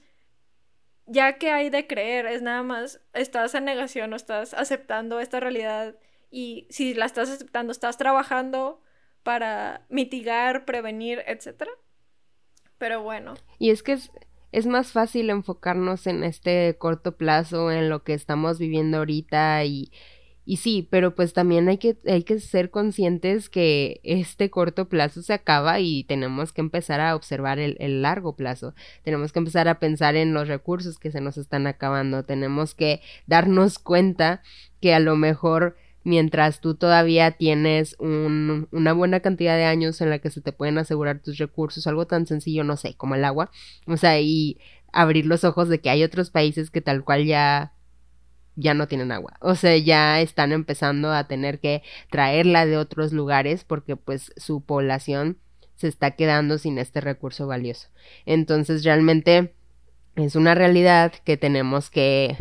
ya 1.06 1.38
que 1.38 1.52
hay 1.52 1.70
de 1.70 1.88
creer, 1.88 2.26
es 2.26 2.42
nada 2.42 2.64
más, 2.64 3.02
estás 3.14 3.56
en 3.56 3.64
negación 3.64 4.14
estás 4.14 4.54
aceptando 4.54 5.22
esta 5.22 5.40
realidad 5.40 5.96
y 6.30 6.68
si 6.70 6.94
la 6.94 7.06
estás 7.06 7.30
aceptando, 7.30 7.72
estás 7.72 7.98
trabajando 7.98 8.82
para 9.24 9.86
mitigar, 9.90 10.66
prevenir, 10.66 11.24
etc. 11.28 11.70
Pero 12.78 13.02
bueno. 13.02 13.36
Y 13.58 13.72
es 13.72 13.84
que 13.84 13.98
es 14.52 14.66
más 14.66 14.92
fácil 14.92 15.30
enfocarnos 15.30 16.08
en 16.08 16.24
este 16.24 16.76
corto 16.78 17.18
plazo, 17.18 17.72
en 17.72 17.90
lo 17.90 18.04
que 18.04 18.14
estamos 18.14 18.60
viviendo 18.60 18.98
ahorita 18.98 19.64
y, 19.66 19.92
y 20.46 20.58
sí, 20.58 20.88
pero 20.90 21.14
pues 21.14 21.34
también 21.34 21.68
hay 21.68 21.78
que, 21.78 21.98
hay 22.08 22.24
que 22.24 22.40
ser 22.40 22.72
conscientes 22.72 23.50
que 23.50 24.00
este 24.04 24.50
corto 24.50 24.88
plazo 24.88 25.22
se 25.22 25.34
acaba 25.34 25.82
y 25.82 26.06
tenemos 26.06 26.54
que 26.54 26.62
empezar 26.62 27.02
a 27.02 27.16
observar 27.18 27.60
el, 27.60 27.76
el, 27.80 28.02
largo 28.02 28.38
plazo. 28.38 28.74
Tenemos 29.04 29.34
que 29.34 29.40
empezar 29.40 29.68
a 29.68 29.80
pensar 29.80 30.16
en 30.16 30.34
los 30.34 30.48
recursos 30.48 31.00
que 31.00 31.12
se 31.12 31.20
nos 31.20 31.38
están 31.38 31.68
acabando. 31.68 32.24
Tenemos 32.24 32.76
que 32.76 33.02
darnos 33.26 33.78
cuenta 33.78 34.42
que 34.80 34.94
a 34.94 35.00
lo 35.00 35.18
mejor 35.18 35.76
mientras 36.08 36.62
tú 36.62 36.76
todavía 36.76 37.32
tienes 37.32 37.98
una 38.00 38.94
buena 38.94 39.20
cantidad 39.20 39.58
de 39.58 39.66
años 39.66 40.00
en 40.00 40.10
la 40.10 40.20
que 40.20 40.30
se 40.30 40.40
te 40.40 40.54
pueden 40.54 40.78
asegurar 40.78 41.20
tus 41.20 41.38
recursos, 41.38 41.86
algo 41.86 42.08
tan 42.08 42.26
sencillo, 42.26 42.64
no 42.64 42.78
sé, 42.78 42.96
como 42.96 43.16
el 43.16 43.26
agua, 43.26 43.52
o 43.88 43.98
sea, 43.98 44.18
y 44.22 44.58
abrir 44.94 45.26
los 45.26 45.44
ojos 45.44 45.68
de 45.68 45.82
que 45.82 45.90
hay 45.90 46.04
otros 46.04 46.30
países 46.30 46.72
que 46.72 46.80
tal 46.80 47.04
cual 47.04 47.26
ya 47.26 47.74
ya 48.56 48.74
no 48.74 48.88
tienen 48.88 49.12
agua, 49.12 49.34
o 49.42 49.54
sea, 49.54 49.76
ya 49.78 50.22
están 50.22 50.54
empezando 50.54 51.12
a 51.12 51.28
tener 51.28 51.60
que 51.60 51.84
traerla 52.10 52.66
de 52.66 52.78
otros 52.78 53.12
lugares 53.12 53.66
porque 53.66 53.98
pues 53.98 54.32
su 54.38 54.62
población 54.62 55.38
se 55.76 55.90
está 55.90 56.12
quedando 56.12 56.58
sin 56.58 56.80
este 56.80 57.02
recurso 57.02 57.48
valioso. 57.48 57.90
Entonces, 58.26 58.84
realmente 58.84 59.54
es 60.16 60.36
una 60.38 60.56
realidad 60.56 61.14
que 61.26 61.36
tenemos 61.36 61.90
que 61.92 62.38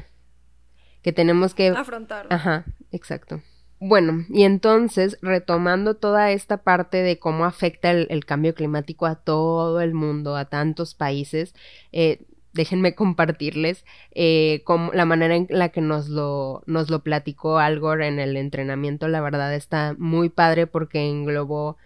que 1.03 1.13
tenemos 1.13 1.53
que 1.55 1.69
afrontar. 1.69 2.29
Ajá, 2.31 2.65
exacto. 2.93 3.43
Bueno, 3.79 4.25
y 4.31 4.45
entonces, 4.45 5.19
retomando 5.21 5.97
toda 5.97 6.31
esta 6.31 6.59
parte 6.59 7.03
de 7.03 7.19
cómo 7.19 7.45
afecta 7.45 7.91
el, 7.91 8.25
cambio 8.25 8.55
climático 8.55 9.05
a 9.07 9.17
todo 9.17 9.81
el 9.83 9.93
mundo, 9.93 10.35
a 10.37 10.47
tantos 10.47 10.95
países, 10.95 11.55
eh, 11.93 12.25
déjenme 12.55 12.95
compartirles 12.95 13.85
eh, 14.13 14.65
la 14.95 15.05
manera 15.05 15.37
en 15.37 15.47
la 15.51 15.69
que 15.69 15.83
nos 15.83 16.09
lo, 16.09 16.63
nos 16.67 16.91
lo 16.91 17.03
platicó 17.03 17.59
Algor 17.59 18.03
en 18.03 18.19
el 18.19 18.37
entrenamiento. 18.39 19.09
La 19.09 19.21
verdad 19.21 19.55
está 19.55 19.95
muy 19.99 20.31
padre 20.31 20.67
porque 20.67 21.09
englobó 21.09 21.77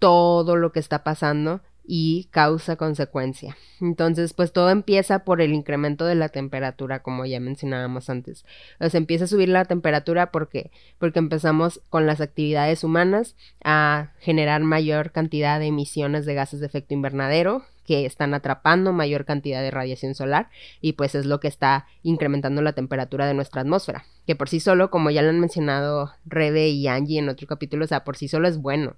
todo 0.00 0.56
lo 0.56 0.72
que 0.72 0.80
está 0.80 1.04
pasando 1.04 1.62
y 1.84 2.28
causa 2.30 2.76
consecuencia. 2.76 3.56
Entonces, 3.80 4.34
pues 4.34 4.52
todo 4.52 4.70
empieza 4.70 5.20
por 5.20 5.40
el 5.40 5.52
incremento 5.52 6.04
de 6.04 6.14
la 6.14 6.28
temperatura, 6.28 7.02
como 7.02 7.26
ya 7.26 7.40
mencionábamos 7.40 8.08
antes. 8.10 8.44
O 8.80 8.88
sea, 8.88 8.98
empieza 8.98 9.24
a 9.24 9.28
subir 9.28 9.48
la 9.48 9.64
temperatura 9.64 10.30
porque 10.30 10.70
porque 10.98 11.18
empezamos 11.18 11.80
con 11.90 12.06
las 12.06 12.20
actividades 12.20 12.84
humanas 12.84 13.36
a 13.64 14.12
generar 14.20 14.62
mayor 14.62 15.10
cantidad 15.10 15.58
de 15.58 15.66
emisiones 15.66 16.26
de 16.26 16.34
gases 16.34 16.60
de 16.60 16.66
efecto 16.66 16.94
invernadero, 16.94 17.64
que 17.86 18.06
están 18.06 18.34
atrapando 18.34 18.92
mayor 18.92 19.24
cantidad 19.24 19.60
de 19.60 19.70
radiación 19.70 20.14
solar 20.14 20.48
y 20.80 20.92
pues 20.92 21.14
es 21.14 21.26
lo 21.26 21.40
que 21.40 21.48
está 21.48 21.86
incrementando 22.02 22.62
la 22.62 22.74
temperatura 22.74 23.26
de 23.26 23.34
nuestra 23.34 23.62
atmósfera, 23.62 24.04
que 24.26 24.36
por 24.36 24.48
sí 24.48 24.60
solo, 24.60 24.90
como 24.90 25.10
ya 25.10 25.22
lo 25.22 25.30
han 25.30 25.40
mencionado 25.40 26.12
Rebe 26.24 26.68
y 26.68 26.86
Angie 26.86 27.18
en 27.18 27.28
otro 27.28 27.46
capítulo, 27.46 27.84
o 27.84 27.88
sea, 27.88 28.04
por 28.04 28.16
sí 28.16 28.28
solo 28.28 28.48
es 28.48 28.58
bueno, 28.58 28.96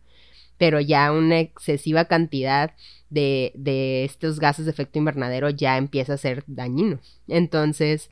pero 0.59 0.81
ya 0.81 1.13
una 1.13 1.41
excesiva 1.41 2.07
cantidad 2.07 2.73
de, 3.11 3.53
de 3.55 4.05
estos 4.05 4.41
gases 4.41 4.65
de 4.65 4.71
efecto 4.71 4.99
invernadero 4.99 5.51
ya 5.51 5.77
empieza 5.77 6.15
a 6.15 6.19
ser 6.19 6.45
dañino. 6.47 7.01
Entonces, 7.29 8.11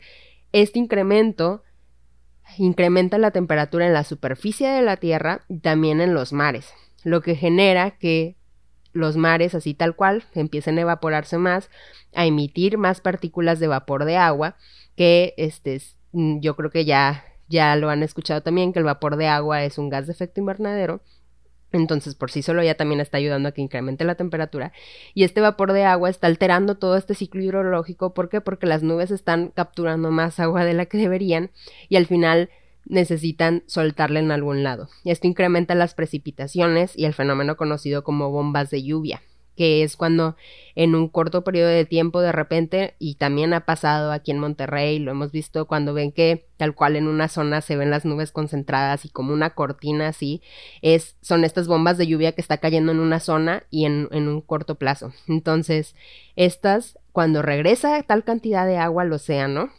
este 0.52 0.78
incremento 0.78 1.62
incrementa 2.58 3.18
la 3.18 3.30
temperatura 3.30 3.86
en 3.86 3.92
la 3.92 4.04
superficie 4.04 4.68
de 4.68 4.82
la 4.82 4.96
Tierra 4.96 5.42
y 5.48 5.58
también 5.58 6.00
en 6.00 6.14
los 6.14 6.32
mares, 6.32 6.72
lo 7.04 7.22
que 7.22 7.34
genera 7.34 7.92
que 7.92 8.36
los 8.92 9.16
mares, 9.16 9.54
así 9.54 9.74
tal 9.74 9.96
cual, 9.96 10.24
empiecen 10.34 10.78
a 10.78 10.82
evaporarse 10.82 11.38
más, 11.38 11.70
a 12.14 12.26
emitir 12.26 12.78
más 12.78 13.00
partículas 13.00 13.58
de 13.58 13.68
vapor 13.68 14.04
de 14.04 14.16
agua, 14.16 14.56
que 14.96 15.34
este, 15.36 15.80
mm, 16.12 16.40
yo 16.40 16.56
creo 16.56 16.70
que 16.70 16.84
ya, 16.84 17.24
ya 17.48 17.74
lo 17.76 17.88
han 17.88 18.02
escuchado 18.02 18.42
también, 18.42 18.72
que 18.72 18.78
el 18.78 18.84
vapor 18.84 19.16
de 19.16 19.28
agua 19.28 19.64
es 19.64 19.78
un 19.78 19.88
gas 19.88 20.06
de 20.06 20.12
efecto 20.12 20.40
invernadero. 20.40 21.02
Entonces, 21.72 22.14
por 22.14 22.30
sí 22.30 22.42
solo 22.42 22.62
ya 22.62 22.74
también 22.74 23.00
está 23.00 23.18
ayudando 23.18 23.48
a 23.48 23.52
que 23.52 23.60
incremente 23.60 24.04
la 24.04 24.14
temperatura. 24.14 24.72
Y 25.14 25.24
este 25.24 25.40
vapor 25.40 25.72
de 25.72 25.84
agua 25.84 26.10
está 26.10 26.26
alterando 26.26 26.76
todo 26.76 26.96
este 26.96 27.14
ciclo 27.14 27.42
hidrológico. 27.42 28.14
¿Por 28.14 28.28
qué? 28.28 28.40
Porque 28.40 28.66
las 28.66 28.82
nubes 28.82 29.10
están 29.10 29.48
capturando 29.48 30.10
más 30.10 30.40
agua 30.40 30.64
de 30.64 30.74
la 30.74 30.86
que 30.86 30.98
deberían 30.98 31.50
y 31.88 31.96
al 31.96 32.06
final 32.06 32.50
necesitan 32.84 33.62
soltarla 33.66 34.20
en 34.20 34.30
algún 34.30 34.62
lado. 34.62 34.88
Esto 35.04 35.26
incrementa 35.26 35.74
las 35.74 35.94
precipitaciones 35.94 36.96
y 36.96 37.04
el 37.04 37.14
fenómeno 37.14 37.56
conocido 37.56 38.02
como 38.02 38.30
bombas 38.30 38.70
de 38.70 38.82
lluvia, 38.82 39.22
que 39.56 39.82
es 39.82 39.96
cuando 39.96 40.36
en 40.74 40.94
un 40.94 41.08
corto 41.08 41.44
periodo 41.44 41.68
de 41.68 41.84
tiempo 41.84 42.20
de 42.20 42.32
repente, 42.32 42.94
y 42.98 43.16
también 43.16 43.52
ha 43.52 43.66
pasado 43.66 44.12
aquí 44.12 44.30
en 44.30 44.38
Monterrey, 44.38 44.98
lo 44.98 45.10
hemos 45.10 45.32
visto 45.32 45.66
cuando 45.66 45.94
ven 45.94 46.12
que 46.12 46.46
tal 46.56 46.74
cual 46.74 46.96
en 46.96 47.08
una 47.08 47.28
zona 47.28 47.60
se 47.60 47.76
ven 47.76 47.90
las 47.90 48.04
nubes 48.04 48.32
concentradas 48.32 49.04
y 49.04 49.08
como 49.08 49.32
una 49.32 49.50
cortina 49.50 50.08
así, 50.08 50.42
es, 50.80 51.16
son 51.20 51.44
estas 51.44 51.66
bombas 51.66 51.98
de 51.98 52.06
lluvia 52.06 52.32
que 52.32 52.40
está 52.40 52.58
cayendo 52.58 52.92
en 52.92 53.00
una 53.00 53.20
zona 53.20 53.64
y 53.70 53.84
en, 53.84 54.08
en 54.12 54.28
un 54.28 54.40
corto 54.40 54.76
plazo. 54.76 55.12
Entonces, 55.28 55.94
estas, 56.36 56.98
cuando 57.12 57.42
regresa 57.42 58.02
tal 58.02 58.24
cantidad 58.24 58.66
de 58.66 58.78
agua 58.78 59.02
al 59.02 59.12
océano, 59.12 59.70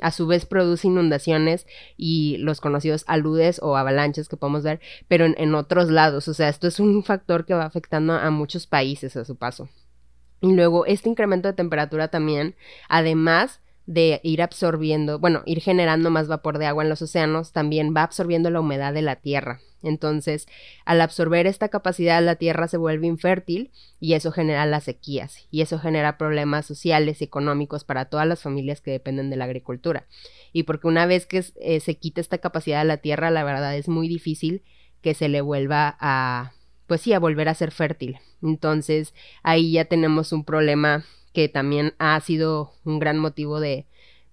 a 0.00 0.10
su 0.10 0.26
vez 0.26 0.46
produce 0.46 0.86
inundaciones 0.86 1.66
y 1.96 2.36
los 2.38 2.60
conocidos 2.60 3.04
aludes 3.06 3.60
o 3.62 3.76
avalanches 3.76 4.28
que 4.28 4.36
podemos 4.36 4.62
ver, 4.62 4.80
pero 5.08 5.24
en, 5.26 5.54
otros 5.54 5.90
lados. 5.90 6.28
O 6.28 6.34
sea, 6.34 6.48
esto 6.48 6.68
es 6.68 6.80
un 6.80 7.02
factor 7.04 7.44
que 7.44 7.54
va 7.54 7.64
afectando 7.64 8.14
a 8.14 8.30
muchos 8.30 8.66
países 8.66 9.16
a 9.16 9.24
su 9.24 9.36
paso. 9.36 9.68
Y 10.40 10.52
luego 10.52 10.86
este 10.86 11.08
incremento 11.08 11.48
de 11.48 11.54
temperatura 11.54 12.08
también, 12.08 12.54
además 12.88 13.60
de 13.86 14.20
ir 14.22 14.42
absorbiendo, 14.42 15.18
bueno, 15.18 15.42
ir 15.46 15.60
generando 15.60 16.10
más 16.10 16.28
vapor 16.28 16.58
de 16.58 16.66
agua 16.66 16.84
en 16.84 16.90
los 16.90 17.02
océanos, 17.02 17.52
también 17.52 17.94
va 17.96 18.02
absorbiendo 18.02 18.50
la 18.50 18.60
humedad 18.60 18.92
de 18.92 19.02
la 19.02 19.16
tierra. 19.16 19.60
Entonces, 19.82 20.46
al 20.84 21.00
absorber 21.00 21.46
esta 21.46 21.68
capacidad, 21.68 22.22
la 22.22 22.36
tierra 22.36 22.68
se 22.68 22.76
vuelve 22.76 23.06
infértil 23.06 23.70
y 24.00 24.14
eso 24.14 24.32
genera 24.32 24.66
las 24.66 24.84
sequías 24.84 25.46
y 25.50 25.62
eso 25.62 25.78
genera 25.78 26.18
problemas 26.18 26.66
sociales 26.66 27.20
y 27.20 27.24
económicos 27.24 27.84
para 27.84 28.06
todas 28.06 28.26
las 28.26 28.42
familias 28.42 28.80
que 28.80 28.90
dependen 28.90 29.30
de 29.30 29.36
la 29.36 29.44
agricultura. 29.44 30.06
Y 30.52 30.64
porque 30.64 30.88
una 30.88 31.06
vez 31.06 31.26
que 31.26 31.44
eh, 31.60 31.80
se 31.80 31.96
quita 31.96 32.20
esta 32.20 32.38
capacidad 32.38 32.80
de 32.80 32.86
la 32.86 32.96
tierra, 32.98 33.30
la 33.30 33.44
verdad 33.44 33.76
es 33.76 33.88
muy 33.88 34.08
difícil 34.08 34.62
que 35.00 35.14
se 35.14 35.28
le 35.28 35.40
vuelva 35.40 35.96
a, 36.00 36.52
pues 36.86 37.02
sí, 37.02 37.12
a 37.12 37.18
volver 37.18 37.48
a 37.48 37.54
ser 37.54 37.70
fértil. 37.70 38.18
Entonces, 38.42 39.14
ahí 39.42 39.72
ya 39.72 39.84
tenemos 39.84 40.32
un 40.32 40.44
problema 40.44 41.04
que 41.32 41.48
también 41.48 41.94
ha 41.98 42.18
sido 42.20 42.72
un 42.84 42.98
gran 42.98 43.18
motivo 43.18 43.60
de, 43.60 43.86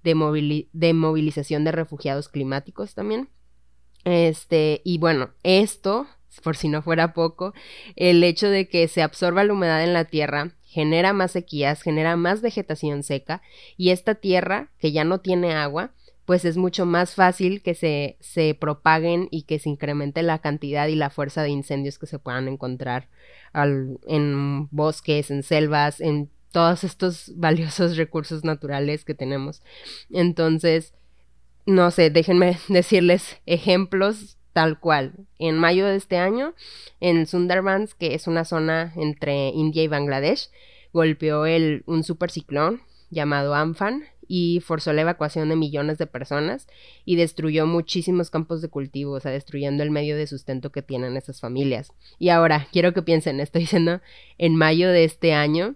de, 0.04 0.94
movilización 0.94 1.64
de 1.64 1.72
refugiados 1.72 2.30
climáticos 2.30 2.94
también. 2.94 3.30
Este, 4.06 4.82
y 4.86 5.00
bueno, 5.00 5.32
esto, 5.44 6.08
por 6.44 6.56
si 6.56 6.70
no 6.70 6.82
fuera 6.82 7.14
poco, 7.14 7.54
el 7.96 8.24
hecho 8.24 8.50
de 8.50 8.70
que 8.70 8.88
se 8.88 9.02
absorba 9.02 9.44
la 9.44 9.54
humedad 9.54 9.84
en 9.84 9.94
la 9.94 10.06
tierra 10.06 10.52
genera 10.64 11.12
más 11.12 11.32
sequías, 11.32 11.82
genera 11.82 12.16
más 12.16 12.42
vegetación 12.42 13.04
seca 13.04 13.42
y 13.78 13.90
esta 13.90 14.16
tierra 14.16 14.70
que 14.78 14.92
ya 14.92 15.04
no 15.04 15.20
tiene 15.22 15.54
agua, 15.54 15.92
pues 16.26 16.44
es 16.44 16.58
mucho 16.58 16.86
más 16.86 17.16
fácil 17.16 17.62
que 17.62 17.76
se, 17.76 18.18
se 18.20 18.56
propaguen 18.56 19.28
y 19.32 19.44
que 19.44 19.60
se 19.60 19.70
incremente 19.70 20.24
la 20.24 20.40
cantidad 20.40 20.88
y 20.88 20.96
la 20.96 21.10
fuerza 21.10 21.44
de 21.44 21.50
incendios 21.50 22.00
que 22.00 22.08
se 22.08 22.20
puedan 22.20 22.48
encontrar 22.48 23.10
en 23.54 24.68
bosques, 24.72 25.32
en 25.32 25.44
selvas, 25.44 26.02
en 26.02 26.30
todos 26.52 26.84
estos 26.84 27.32
valiosos 27.38 27.96
recursos 27.96 28.44
naturales 28.44 29.06
que 29.06 29.14
tenemos. 29.14 29.62
Entonces, 30.12 30.94
no 31.66 31.92
sé, 31.92 32.10
déjenme 32.10 32.58
decirles 32.68 33.38
ejemplos 33.46 34.38
tal 34.54 34.80
cual. 34.80 35.28
En 35.38 35.58
mayo 35.58 35.86
de 35.86 35.98
este 35.98 36.18
año, 36.18 36.54
en 37.02 37.26
Sundarbans, 37.28 37.94
que 37.94 38.14
es 38.16 38.28
una 38.28 38.46
zona 38.46 38.94
entre 38.96 39.50
India 39.50 39.84
y 39.84 39.88
Bangladesh, 39.88 40.50
golpeó 40.94 41.46
el, 41.46 41.84
un 41.88 42.04
superciclón 42.04 42.82
llamado 43.10 43.54
Amphan 43.54 44.06
y 44.28 44.62
forzó 44.62 44.94
la 44.94 45.02
evacuación 45.02 45.50
de 45.50 45.56
millones 45.56 45.98
de 45.98 46.08
personas 46.08 46.68
y 47.04 47.16
destruyó 47.16 47.68
muchísimos 47.68 48.30
campos 48.30 48.62
de 48.62 48.70
cultivo, 48.70 49.12
o 49.12 49.20
sea, 49.20 49.32
destruyendo 49.32 49.84
el 49.84 49.92
medio 49.92 50.16
de 50.16 50.26
sustento 50.26 50.72
que 50.72 50.82
tienen 50.82 51.18
esas 51.18 51.42
familias. 51.42 51.92
Y 52.18 52.30
ahora, 52.30 52.68
quiero 52.72 52.94
que 52.94 53.02
piensen, 53.02 53.40
estoy 53.42 53.62
diciendo 53.62 54.02
en 54.38 54.56
mayo 54.56 54.90
de 54.90 55.04
este 55.04 55.34
año, 55.34 55.76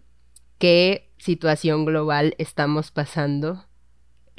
qué 0.57 1.09
situación 1.17 1.85
global 1.85 2.33
estamos 2.37 2.91
pasando 2.91 3.65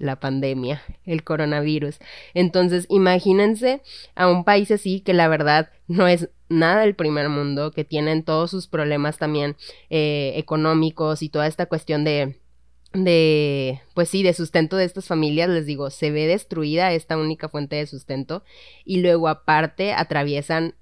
la 0.01 0.19
pandemia, 0.19 0.83
el 1.05 1.23
coronavirus. 1.23 1.99
Entonces, 2.35 2.87
imagínense 2.89 3.83
a 4.15 4.29
un 4.29 4.45
país 4.45 4.71
así 4.71 5.01
que 5.01 5.15
la 5.15 5.29
verdad 5.29 5.71
no 5.87 6.09
es 6.09 6.31
nada 6.49 6.83
del 6.83 6.95
primer 6.95 7.29
mundo, 7.29 7.71
que 7.71 7.85
tienen 7.85 8.25
todos 8.25 8.51
sus 8.51 8.67
problemas 8.67 9.19
también 9.19 9.57
eh, 9.89 10.33
económicos 10.37 11.23
y 11.23 11.29
toda 11.29 11.47
esta 11.47 11.67
cuestión 11.67 12.05
de, 12.05 12.41
de, 12.93 13.81
pues 13.95 14.09
sí, 14.09 14.23
de 14.23 14.33
sustento 14.33 14.77
de 14.77 14.85
estas 14.85 15.07
familias, 15.07 15.49
les 15.49 15.67
digo, 15.67 15.91
se 15.91 16.11
ve 16.11 16.27
destruida 16.27 16.93
esta 16.93 17.17
única 17.17 17.49
fuente 17.49 17.77
de 17.77 17.87
sustento 17.87 18.43
y 18.85 19.01
luego 19.01 19.29
aparte 19.29 19.93
atraviesan 19.93 20.75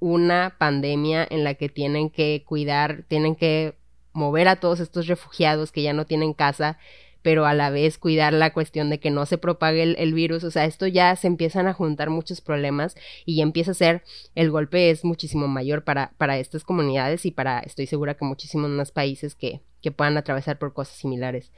una 0.00 0.56
pandemia 0.58 1.26
en 1.30 1.44
la 1.44 1.54
que 1.54 1.68
tienen 1.68 2.10
que 2.10 2.42
cuidar, 2.46 3.04
tienen 3.06 3.36
que 3.36 3.76
mover 4.12 4.48
a 4.48 4.56
todos 4.56 4.80
estos 4.80 5.06
refugiados 5.06 5.72
que 5.72 5.82
ya 5.82 5.92
no 5.92 6.06
tienen 6.06 6.32
casa, 6.32 6.78
pero 7.22 7.46
a 7.46 7.54
la 7.54 7.70
vez 7.70 7.98
cuidar 7.98 8.32
la 8.32 8.52
cuestión 8.52 8.90
de 8.90 9.00
que 9.00 9.10
no 9.10 9.26
se 9.26 9.38
propague 9.38 9.82
el, 9.82 10.14
virus. 10.14 10.44
O 10.44 10.50
sea, 10.50 10.64
esto 10.64 10.86
ya 10.86 11.14
se 11.16 11.28
empiezan 11.28 11.66
a 11.66 11.72
juntar 11.72 12.10
muchos 12.10 12.40
problemas 12.40 12.96
y 13.24 13.40
empieza 13.40 13.70
a 13.70 13.74
ser, 13.74 14.02
el 14.34 14.50
golpe 14.50 14.90
es 14.90 15.04
muchísimo 15.04 15.48
mayor 15.48 15.84
para, 15.84 16.12
para 16.18 16.38
estas 16.38 16.64
comunidades 16.64 17.24
y 17.26 17.30
para, 17.30 17.60
estoy 17.60 17.86
segura 17.86 18.14
que 18.14 18.24
muchísimos 18.24 18.70
más 18.70 18.90
países 18.90 19.34
que, 19.34 19.60
que 19.80 19.92
puedan 19.92 20.16
atravesar 20.16 20.58
por 20.58 20.72
cosas 20.72 20.96
similares. 20.96 21.52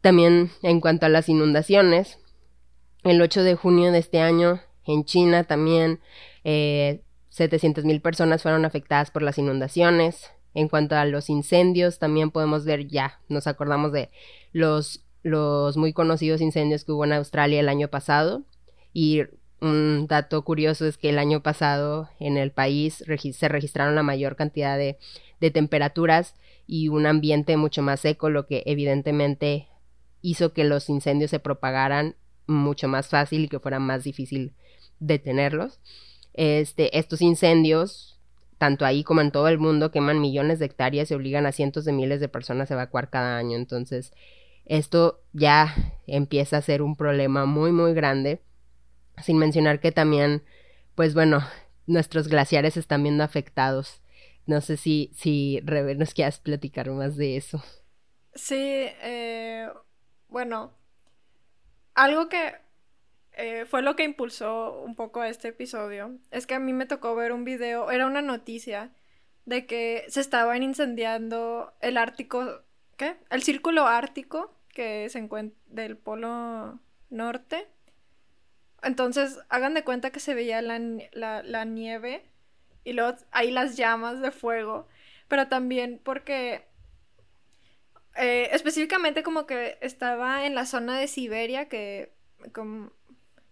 También 0.00 0.50
en 0.62 0.80
cuanto 0.80 1.06
a 1.06 1.08
las 1.08 1.28
inundaciones, 1.28 2.18
el 3.04 3.22
8 3.22 3.42
de 3.42 3.54
junio 3.54 3.92
de 3.92 3.98
este 3.98 4.20
año 4.20 4.60
en 4.86 5.04
China 5.04 5.44
también 5.44 6.00
eh, 6.44 7.02
700 7.30 7.84
mil 7.84 8.00
personas 8.00 8.42
fueron 8.42 8.64
afectadas 8.64 9.10
por 9.10 9.22
las 9.22 9.38
inundaciones. 9.38 10.30
En 10.54 10.68
cuanto 10.68 10.96
a 10.96 11.04
los 11.04 11.28
incendios, 11.28 11.98
también 11.98 12.30
podemos 12.30 12.64
ver 12.64 12.86
ya, 12.88 13.20
nos 13.28 13.46
acordamos 13.46 13.92
de 13.92 14.10
los, 14.56 15.04
los 15.22 15.76
muy 15.76 15.92
conocidos 15.92 16.40
incendios 16.40 16.84
que 16.84 16.92
hubo 16.92 17.04
en 17.04 17.12
Australia 17.12 17.60
el 17.60 17.68
año 17.68 17.88
pasado. 17.88 18.42
Y 18.94 19.24
un 19.60 20.06
dato 20.06 20.42
curioso 20.42 20.86
es 20.86 20.96
que 20.96 21.10
el 21.10 21.18
año 21.18 21.42
pasado 21.42 22.08
en 22.18 22.38
el 22.38 22.52
país 22.52 23.04
se 23.32 23.48
registraron 23.48 23.94
la 23.94 24.02
mayor 24.02 24.34
cantidad 24.34 24.78
de, 24.78 24.98
de 25.40 25.50
temperaturas 25.50 26.34
y 26.66 26.88
un 26.88 27.04
ambiente 27.04 27.58
mucho 27.58 27.82
más 27.82 28.00
seco, 28.00 28.30
lo 28.30 28.46
que 28.46 28.62
evidentemente 28.64 29.68
hizo 30.22 30.54
que 30.54 30.64
los 30.64 30.88
incendios 30.88 31.30
se 31.30 31.38
propagaran 31.38 32.16
mucho 32.46 32.88
más 32.88 33.08
fácil 33.08 33.44
y 33.44 33.48
que 33.48 33.60
fuera 33.60 33.78
más 33.78 34.04
difícil 34.04 34.54
detenerlos. 35.00 35.80
Este, 36.32 36.98
estos 36.98 37.20
incendios 37.20 38.16
tanto 38.58 38.86
ahí 38.86 39.04
como 39.04 39.20
en 39.20 39.32
todo 39.32 39.48
el 39.48 39.58
mundo, 39.58 39.90
queman 39.90 40.20
millones 40.20 40.58
de 40.58 40.64
hectáreas 40.66 41.10
y 41.10 41.14
obligan 41.14 41.44
a 41.44 41.52
cientos 41.52 41.84
de 41.84 41.92
miles 41.92 42.20
de 42.20 42.28
personas 42.28 42.70
a 42.70 42.74
evacuar 42.74 43.10
cada 43.10 43.36
año. 43.36 43.56
Entonces, 43.56 44.12
esto 44.66 45.22
ya 45.32 45.74
empieza 46.06 46.58
a 46.58 46.62
ser 46.62 46.82
un 46.82 46.96
problema 46.96 47.46
muy, 47.46 47.72
muy 47.72 47.94
grande. 47.94 48.42
Sin 49.22 49.38
mencionar 49.38 49.80
que 49.80 49.92
también, 49.92 50.42
pues 50.94 51.14
bueno, 51.14 51.40
nuestros 51.86 52.28
glaciares 52.28 52.76
están 52.76 53.02
viendo 53.02 53.24
afectados. 53.24 54.02
No 54.44 54.60
sé 54.60 54.76
si, 54.76 55.10
si 55.14 55.60
Rebe, 55.64 55.94
nos 55.94 56.14
quieras 56.14 56.38
platicar 56.38 56.90
más 56.90 57.16
de 57.16 57.36
eso. 57.36 57.62
Sí, 58.34 58.56
eh, 58.58 59.68
bueno, 60.28 60.72
algo 61.94 62.28
que 62.28 62.54
eh, 63.32 63.64
fue 63.66 63.82
lo 63.82 63.96
que 63.96 64.04
impulsó 64.04 64.82
un 64.82 64.94
poco 64.94 65.24
este 65.24 65.48
episodio. 65.48 66.18
Es 66.30 66.46
que 66.46 66.54
a 66.54 66.60
mí 66.60 66.72
me 66.72 66.86
tocó 66.86 67.14
ver 67.14 67.32
un 67.32 67.44
video, 67.44 67.90
era 67.90 68.06
una 68.06 68.22
noticia 68.22 68.92
de 69.46 69.66
que 69.66 70.04
se 70.08 70.20
estaban 70.20 70.62
incendiando 70.62 71.72
el 71.80 71.96
Ártico, 71.96 72.62
¿qué? 72.96 73.16
El 73.30 73.42
círculo 73.42 73.86
ártico 73.86 74.55
que 74.76 75.08
se 75.08 75.18
encuentra 75.18 75.58
del 75.68 75.96
polo 75.96 76.78
norte. 77.08 77.66
Entonces, 78.82 79.38
hagan 79.48 79.72
de 79.72 79.84
cuenta 79.84 80.10
que 80.10 80.20
se 80.20 80.34
veía 80.34 80.60
la, 80.60 80.78
la 81.14 81.64
nieve 81.64 82.30
y 82.84 82.92
luego 82.92 83.16
hay 83.30 83.50
las 83.50 83.78
llamas 83.78 84.20
de 84.20 84.30
fuego, 84.32 84.86
pero 85.28 85.48
también 85.48 85.98
porque 86.04 86.66
eh, 88.16 88.50
específicamente 88.52 89.22
como 89.22 89.46
que 89.46 89.78
estaba 89.80 90.44
en 90.44 90.54
la 90.54 90.66
zona 90.66 90.98
de 90.98 91.08
Siberia, 91.08 91.70
que 91.70 92.12
como, 92.52 92.92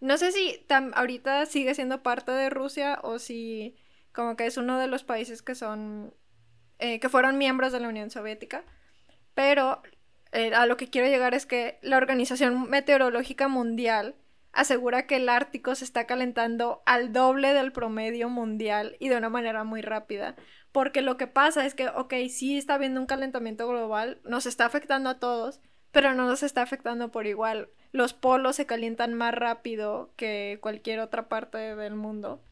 no 0.00 0.18
sé 0.18 0.30
si 0.30 0.66
ahorita 0.94 1.46
sigue 1.46 1.74
siendo 1.74 2.02
parte 2.02 2.32
de 2.32 2.50
Rusia 2.50 3.00
o 3.02 3.18
si 3.18 3.76
como 4.12 4.36
que 4.36 4.44
es 4.44 4.58
uno 4.58 4.78
de 4.78 4.88
los 4.88 5.04
países 5.04 5.40
que 5.40 5.54
son, 5.54 6.12
eh, 6.80 7.00
que 7.00 7.08
fueron 7.08 7.38
miembros 7.38 7.72
de 7.72 7.80
la 7.80 7.88
Unión 7.88 8.10
Soviética, 8.10 8.62
pero 9.34 9.82
eh, 10.34 10.52
a 10.52 10.66
lo 10.66 10.76
que 10.76 10.90
quiero 10.90 11.06
llegar 11.06 11.32
es 11.32 11.46
que 11.46 11.78
la 11.80 11.96
Organización 11.96 12.68
Meteorológica 12.68 13.46
Mundial 13.46 14.16
asegura 14.52 15.06
que 15.06 15.16
el 15.16 15.28
Ártico 15.28 15.76
se 15.76 15.84
está 15.84 16.06
calentando 16.06 16.82
al 16.86 17.12
doble 17.12 17.54
del 17.54 17.70
promedio 17.70 18.28
mundial 18.28 18.96
y 18.98 19.08
de 19.08 19.16
una 19.16 19.28
manera 19.28 19.62
muy 19.62 19.80
rápida. 19.80 20.34
Porque 20.72 21.02
lo 21.02 21.16
que 21.16 21.28
pasa 21.28 21.64
es 21.64 21.74
que, 21.74 21.88
ok, 21.88 22.14
sí 22.28 22.58
está 22.58 22.74
habiendo 22.74 23.00
un 23.00 23.06
calentamiento 23.06 23.68
global, 23.68 24.20
nos 24.24 24.46
está 24.46 24.66
afectando 24.66 25.08
a 25.08 25.20
todos, 25.20 25.60
pero 25.92 26.14
no 26.14 26.26
nos 26.26 26.42
está 26.42 26.62
afectando 26.62 27.12
por 27.12 27.28
igual. 27.28 27.70
Los 27.92 28.12
polos 28.12 28.56
se 28.56 28.66
calientan 28.66 29.14
más 29.14 29.34
rápido 29.34 30.12
que 30.16 30.58
cualquier 30.60 30.98
otra 30.98 31.28
parte 31.28 31.76
del 31.76 31.94
mundo. 31.94 32.42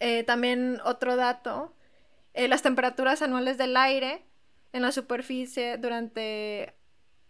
Eh, 0.00 0.22
también 0.22 0.80
otro 0.84 1.16
dato, 1.16 1.74
eh, 2.34 2.46
las 2.46 2.60
temperaturas 2.60 3.22
anuales 3.22 3.56
del 3.56 3.74
aire 3.74 4.27
en 4.72 4.82
la 4.82 4.92
superficie 4.92 5.78
durante 5.78 6.74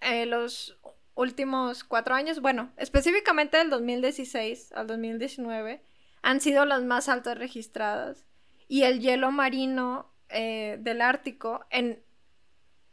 eh, 0.01 0.27
los 0.27 0.79
últimos 1.15 1.85
cuatro 1.85 2.15
años, 2.15 2.41
bueno, 2.41 2.71
específicamente 2.77 3.57
del 3.57 3.71
2016 3.71 4.73
al 4.73 4.87
2019, 4.87 5.83
han 6.23 6.41
sido 6.41 6.65
las 6.65 6.83
más 6.83 7.09
altas 7.09 7.39
registradas 7.39 8.27
y 8.69 8.83
el 8.83 9.01
hielo 9.01 9.31
marino 9.31 10.13
eh, 10.29 10.79
del 10.81 11.01
Ártico 11.01 11.67
en 11.71 12.03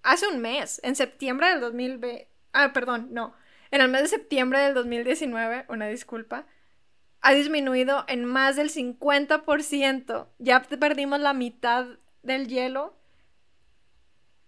hace 0.04 0.28
un 0.28 0.40
mes, 0.40 0.80
en 0.84 0.96
septiembre 0.96 1.50
del 1.50 1.60
2020, 1.62 2.30
ah, 2.54 2.72
perdón, 2.74 3.08
no, 3.12 3.34
en 3.72 3.82
el 3.82 3.90
mes 3.90 4.04
de 4.04 4.08
septiembre 4.08 4.60
del 4.60 4.74
2019, 4.74 5.66
una 5.68 5.88
disculpa, 5.88 6.46
ha 7.22 7.34
disminuido 7.34 8.06
en 8.08 8.24
más 8.24 8.56
del 8.56 8.70
50%. 8.70 10.28
Ya 10.38 10.62
perdimos 10.62 11.20
la 11.20 11.34
mitad 11.34 11.88
del 12.22 12.48
hielo 12.48 12.96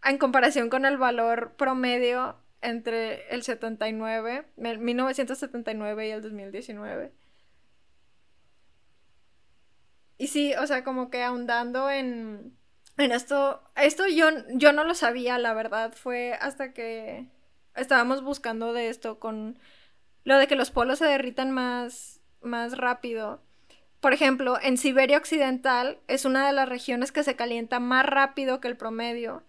en 0.03 0.17
comparación 0.17 0.69
con 0.69 0.85
el 0.85 0.97
valor 0.97 1.55
promedio 1.57 2.37
entre 2.61 3.27
el 3.29 3.43
79, 3.43 4.45
1979 4.57 6.07
y 6.07 6.11
el 6.11 6.21
2019. 6.21 7.11
Y 10.17 10.27
sí, 10.27 10.53
o 10.55 10.65
sea, 10.65 10.83
como 10.83 11.09
que 11.09 11.23
ahondando 11.23 11.89
en, 11.89 12.57
en 12.97 13.11
esto, 13.11 13.61
esto 13.75 14.07
yo, 14.07 14.29
yo 14.49 14.73
no 14.73 14.83
lo 14.83 14.95
sabía, 14.95 15.37
la 15.37 15.53
verdad, 15.53 15.93
fue 15.93 16.33
hasta 16.41 16.73
que 16.73 17.27
estábamos 17.75 18.23
buscando 18.23 18.73
de 18.73 18.89
esto 18.89 19.19
con 19.19 19.59
lo 20.23 20.37
de 20.37 20.47
que 20.47 20.55
los 20.55 20.71
polos 20.71 20.99
se 20.99 21.05
derritan 21.05 21.51
más, 21.51 22.19
más 22.41 22.77
rápido. 22.77 23.41
Por 23.99 24.13
ejemplo, 24.13 24.57
en 24.61 24.77
Siberia 24.77 25.17
Occidental 25.17 25.99
es 26.07 26.25
una 26.25 26.45
de 26.45 26.53
las 26.53 26.67
regiones 26.67 27.11
que 27.11 27.23
se 27.23 27.35
calienta 27.35 27.79
más 27.79 28.05
rápido 28.05 28.59
que 28.59 28.67
el 28.67 28.77
promedio 28.77 29.43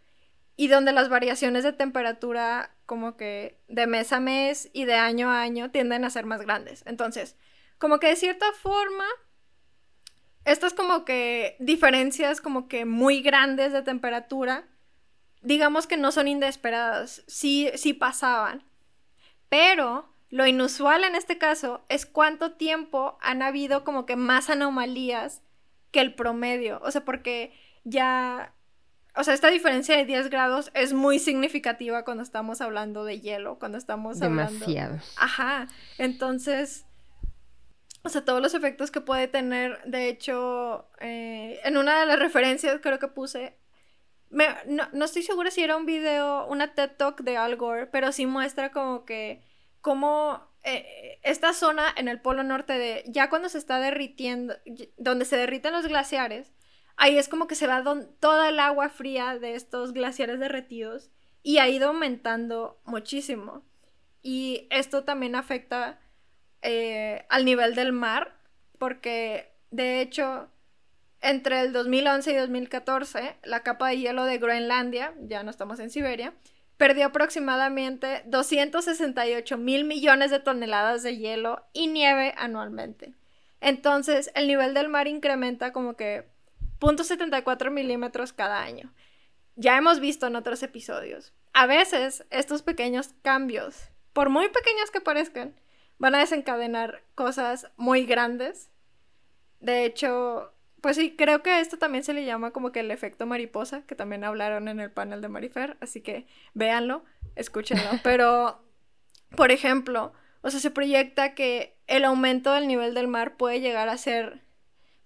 y 0.58 0.66
donde 0.66 0.92
las 0.92 1.08
variaciones 1.08 1.62
de 1.62 1.72
temperatura 1.72 2.74
como 2.84 3.16
que 3.16 3.60
de 3.68 3.86
mes 3.86 4.12
a 4.12 4.18
mes 4.18 4.68
y 4.72 4.86
de 4.86 4.96
año 4.96 5.30
a 5.30 5.40
año 5.40 5.70
tienden 5.70 6.04
a 6.04 6.10
ser 6.10 6.26
más 6.26 6.42
grandes. 6.42 6.82
Entonces, 6.84 7.36
como 7.78 8.00
que 8.00 8.08
de 8.08 8.16
cierta 8.16 8.52
forma 8.54 9.04
estas 10.44 10.74
como 10.74 11.04
que 11.04 11.56
diferencias 11.60 12.40
como 12.40 12.66
que 12.66 12.84
muy 12.84 13.22
grandes 13.22 13.72
de 13.72 13.82
temperatura, 13.82 14.66
digamos 15.42 15.86
que 15.86 15.96
no 15.96 16.10
son 16.10 16.26
inesperadas, 16.26 17.22
sí, 17.28 17.70
sí 17.76 17.94
pasaban. 17.94 18.64
Pero 19.48 20.12
lo 20.28 20.44
inusual 20.44 21.04
en 21.04 21.14
este 21.14 21.38
caso 21.38 21.84
es 21.88 22.04
cuánto 22.04 22.54
tiempo 22.54 23.16
han 23.20 23.42
habido 23.42 23.84
como 23.84 24.06
que 24.06 24.16
más 24.16 24.50
anomalías 24.50 25.40
que 25.92 26.00
el 26.00 26.16
promedio. 26.16 26.80
O 26.82 26.90
sea, 26.90 27.04
porque 27.04 27.52
ya... 27.84 28.56
O 29.18 29.24
sea, 29.24 29.34
esta 29.34 29.50
diferencia 29.50 29.96
de 29.96 30.04
10 30.04 30.30
grados 30.30 30.70
es 30.74 30.92
muy 30.92 31.18
significativa 31.18 32.04
cuando 32.04 32.22
estamos 32.22 32.60
hablando 32.60 33.04
de 33.04 33.20
hielo, 33.20 33.58
cuando 33.58 33.76
estamos 33.76 34.22
hablando... 34.22 34.52
Demasiado. 34.52 34.98
Ajá. 35.16 35.66
Entonces, 35.98 36.86
o 38.04 38.08
sea, 38.08 38.24
todos 38.24 38.40
los 38.40 38.54
efectos 38.54 38.92
que 38.92 39.00
puede 39.00 39.26
tener. 39.26 39.82
De 39.84 40.08
hecho, 40.08 40.88
eh, 41.00 41.58
en 41.64 41.76
una 41.76 41.98
de 41.98 42.06
las 42.06 42.20
referencias 42.20 42.78
creo 42.80 43.00
que 43.00 43.08
puse. 43.08 43.58
no, 44.30 45.04
estoy 45.04 45.24
segura 45.24 45.50
si 45.50 45.64
era 45.64 45.76
un 45.76 45.84
video, 45.84 46.46
una 46.46 46.74
TED 46.74 46.92
Talk 46.96 47.22
de 47.22 47.36
Al 47.36 47.56
Gore, 47.56 47.86
pero 47.86 48.12
sí 48.12 48.24
muestra 48.24 48.70
como 48.70 49.04
que. 49.04 49.42
Como 49.80 50.40
eh, 50.62 51.18
esta 51.22 51.52
zona 51.54 51.92
en 51.96 52.06
el 52.06 52.20
polo 52.20 52.44
norte 52.44 52.78
de. 52.78 53.02
Ya 53.08 53.28
cuando 53.30 53.48
se 53.48 53.58
está 53.58 53.80
derritiendo. 53.80 54.54
Donde 54.96 55.24
se 55.24 55.36
derriten 55.36 55.72
los 55.72 55.88
glaciares. 55.88 56.52
Ahí 57.00 57.16
es 57.16 57.28
como 57.28 57.46
que 57.46 57.54
se 57.54 57.68
va 57.68 57.84
toda 58.18 58.48
el 58.48 58.58
agua 58.58 58.90
fría 58.90 59.38
de 59.38 59.54
estos 59.54 59.92
glaciares 59.92 60.40
derretidos. 60.40 61.10
Y 61.44 61.58
ha 61.58 61.68
ido 61.68 61.88
aumentando 61.88 62.80
muchísimo. 62.84 63.62
Y 64.20 64.66
esto 64.70 65.04
también 65.04 65.36
afecta 65.36 66.00
eh, 66.60 67.24
al 67.28 67.44
nivel 67.44 67.76
del 67.76 67.92
mar, 67.92 68.36
porque 68.78 69.54
de 69.70 70.00
hecho 70.00 70.50
entre 71.20 71.60
el 71.60 71.72
2011 71.72 72.32
y 72.32 72.36
2014 72.36 73.36
la 73.44 73.62
capa 73.62 73.88
de 73.88 73.98
hielo 73.98 74.24
de 74.24 74.38
Groenlandia, 74.38 75.14
ya 75.20 75.44
no 75.44 75.50
estamos 75.50 75.78
en 75.78 75.90
Siberia, 75.90 76.34
perdió 76.76 77.06
aproximadamente 77.06 78.22
268 78.26 79.56
mil 79.56 79.84
millones 79.84 80.32
de 80.32 80.40
toneladas 80.40 81.04
de 81.04 81.16
hielo 81.16 81.64
y 81.72 81.86
nieve 81.86 82.34
anualmente. 82.36 83.14
Entonces 83.60 84.32
el 84.34 84.48
nivel 84.48 84.74
del 84.74 84.88
mar 84.88 85.06
incrementa 85.06 85.72
como 85.72 85.94
que 85.94 86.26
0.74 86.80 87.70
milímetros 87.70 88.32
cada 88.32 88.62
año. 88.62 88.92
Ya 89.56 89.76
hemos 89.76 90.00
visto 90.00 90.26
en 90.26 90.36
otros 90.36 90.62
episodios. 90.62 91.32
A 91.52 91.66
veces 91.66 92.24
estos 92.30 92.62
pequeños 92.62 93.14
cambios, 93.22 93.90
por 94.12 94.30
muy 94.30 94.48
pequeños 94.48 94.90
que 94.92 95.00
parezcan, 95.00 95.54
van 95.98 96.14
a 96.14 96.20
desencadenar 96.20 97.02
cosas 97.14 97.70
muy 97.76 98.04
grandes. 98.04 98.70
De 99.60 99.84
hecho, 99.84 100.52
pues 100.80 100.96
sí, 100.96 101.16
creo 101.16 101.42
que 101.42 101.60
esto 101.60 101.78
también 101.78 102.04
se 102.04 102.14
le 102.14 102.24
llama 102.24 102.52
como 102.52 102.70
que 102.70 102.80
el 102.80 102.90
efecto 102.90 103.26
mariposa, 103.26 103.82
que 103.82 103.96
también 103.96 104.24
hablaron 104.24 104.68
en 104.68 104.80
el 104.80 104.92
panel 104.92 105.20
de 105.20 105.28
Marifer, 105.28 105.76
así 105.80 106.00
que 106.00 106.26
véanlo, 106.54 107.04
escúchenlo. 107.34 107.90
Pero, 108.04 108.62
por 109.36 109.50
ejemplo, 109.50 110.12
o 110.42 110.50
sea, 110.50 110.60
se 110.60 110.70
proyecta 110.70 111.34
que 111.34 111.76
el 111.88 112.04
aumento 112.04 112.52
del 112.52 112.68
nivel 112.68 112.94
del 112.94 113.08
mar 113.08 113.36
puede 113.36 113.60
llegar 113.60 113.88
a 113.88 113.98
ser 113.98 114.44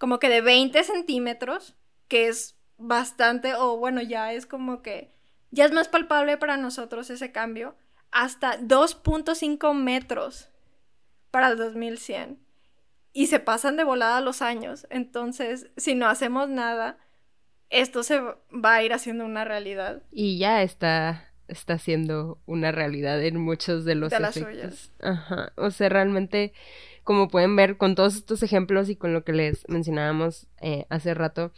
como 0.03 0.19
que 0.19 0.29
de 0.29 0.41
20 0.41 0.83
centímetros, 0.83 1.77
que 2.09 2.27
es 2.27 2.59
bastante, 2.77 3.55
o 3.55 3.77
bueno, 3.77 4.03
ya 4.03 4.33
es 4.33 4.47
como 4.47 4.83
que, 4.83 5.15
ya 5.53 5.65
es 5.65 5.71
más 5.71 5.87
palpable 5.87 6.37
para 6.39 6.57
nosotros 6.57 7.09
ese 7.09 7.31
cambio, 7.31 7.77
hasta 8.11 8.59
2.5 8.59 9.75
metros 9.75 10.49
para 11.31 11.51
el 11.53 11.57
2100 11.57 12.41
y 13.13 13.29
se 13.29 13.39
pasan 13.39 13.77
de 13.77 13.85
volada 13.85 14.21
los 14.21 14.43
años. 14.43 14.89
Entonces, 14.91 15.71
si 15.77 15.95
no 15.95 16.09
hacemos 16.09 16.49
nada, 16.49 16.99
esto 17.71 18.03
se 18.03 18.19
va 18.19 18.75
a 18.75 18.83
ir 18.83 18.93
haciendo 18.95 19.25
una 19.25 19.45
realidad. 19.45 20.03
Y 20.11 20.37
ya 20.37 20.65
está 20.65 21.33
está 21.47 21.79
siendo 21.79 22.41
una 22.47 22.73
realidad 22.73 23.23
en 23.23 23.37
muchos 23.37 23.85
de 23.85 23.95
los 23.95 24.11
de 24.11 24.17
efectos. 24.17 24.91
Ajá. 25.01 25.53
O 25.57 25.71
sea, 25.71 25.89
realmente, 25.89 26.53
como 27.05 27.29
pueden 27.29 27.57
ver 27.57 27.77
con 27.77 27.95
todos 27.95 28.17
estos 28.17 28.43
ejemplos 28.43 28.89
y 28.89 28.97
con 28.97 29.13
lo 29.13 29.25
que 29.25 29.33
les 29.33 29.69
mencionábamos 29.69 30.47
eh, 30.61 30.87
hace 30.89 31.15
rato, 31.15 31.53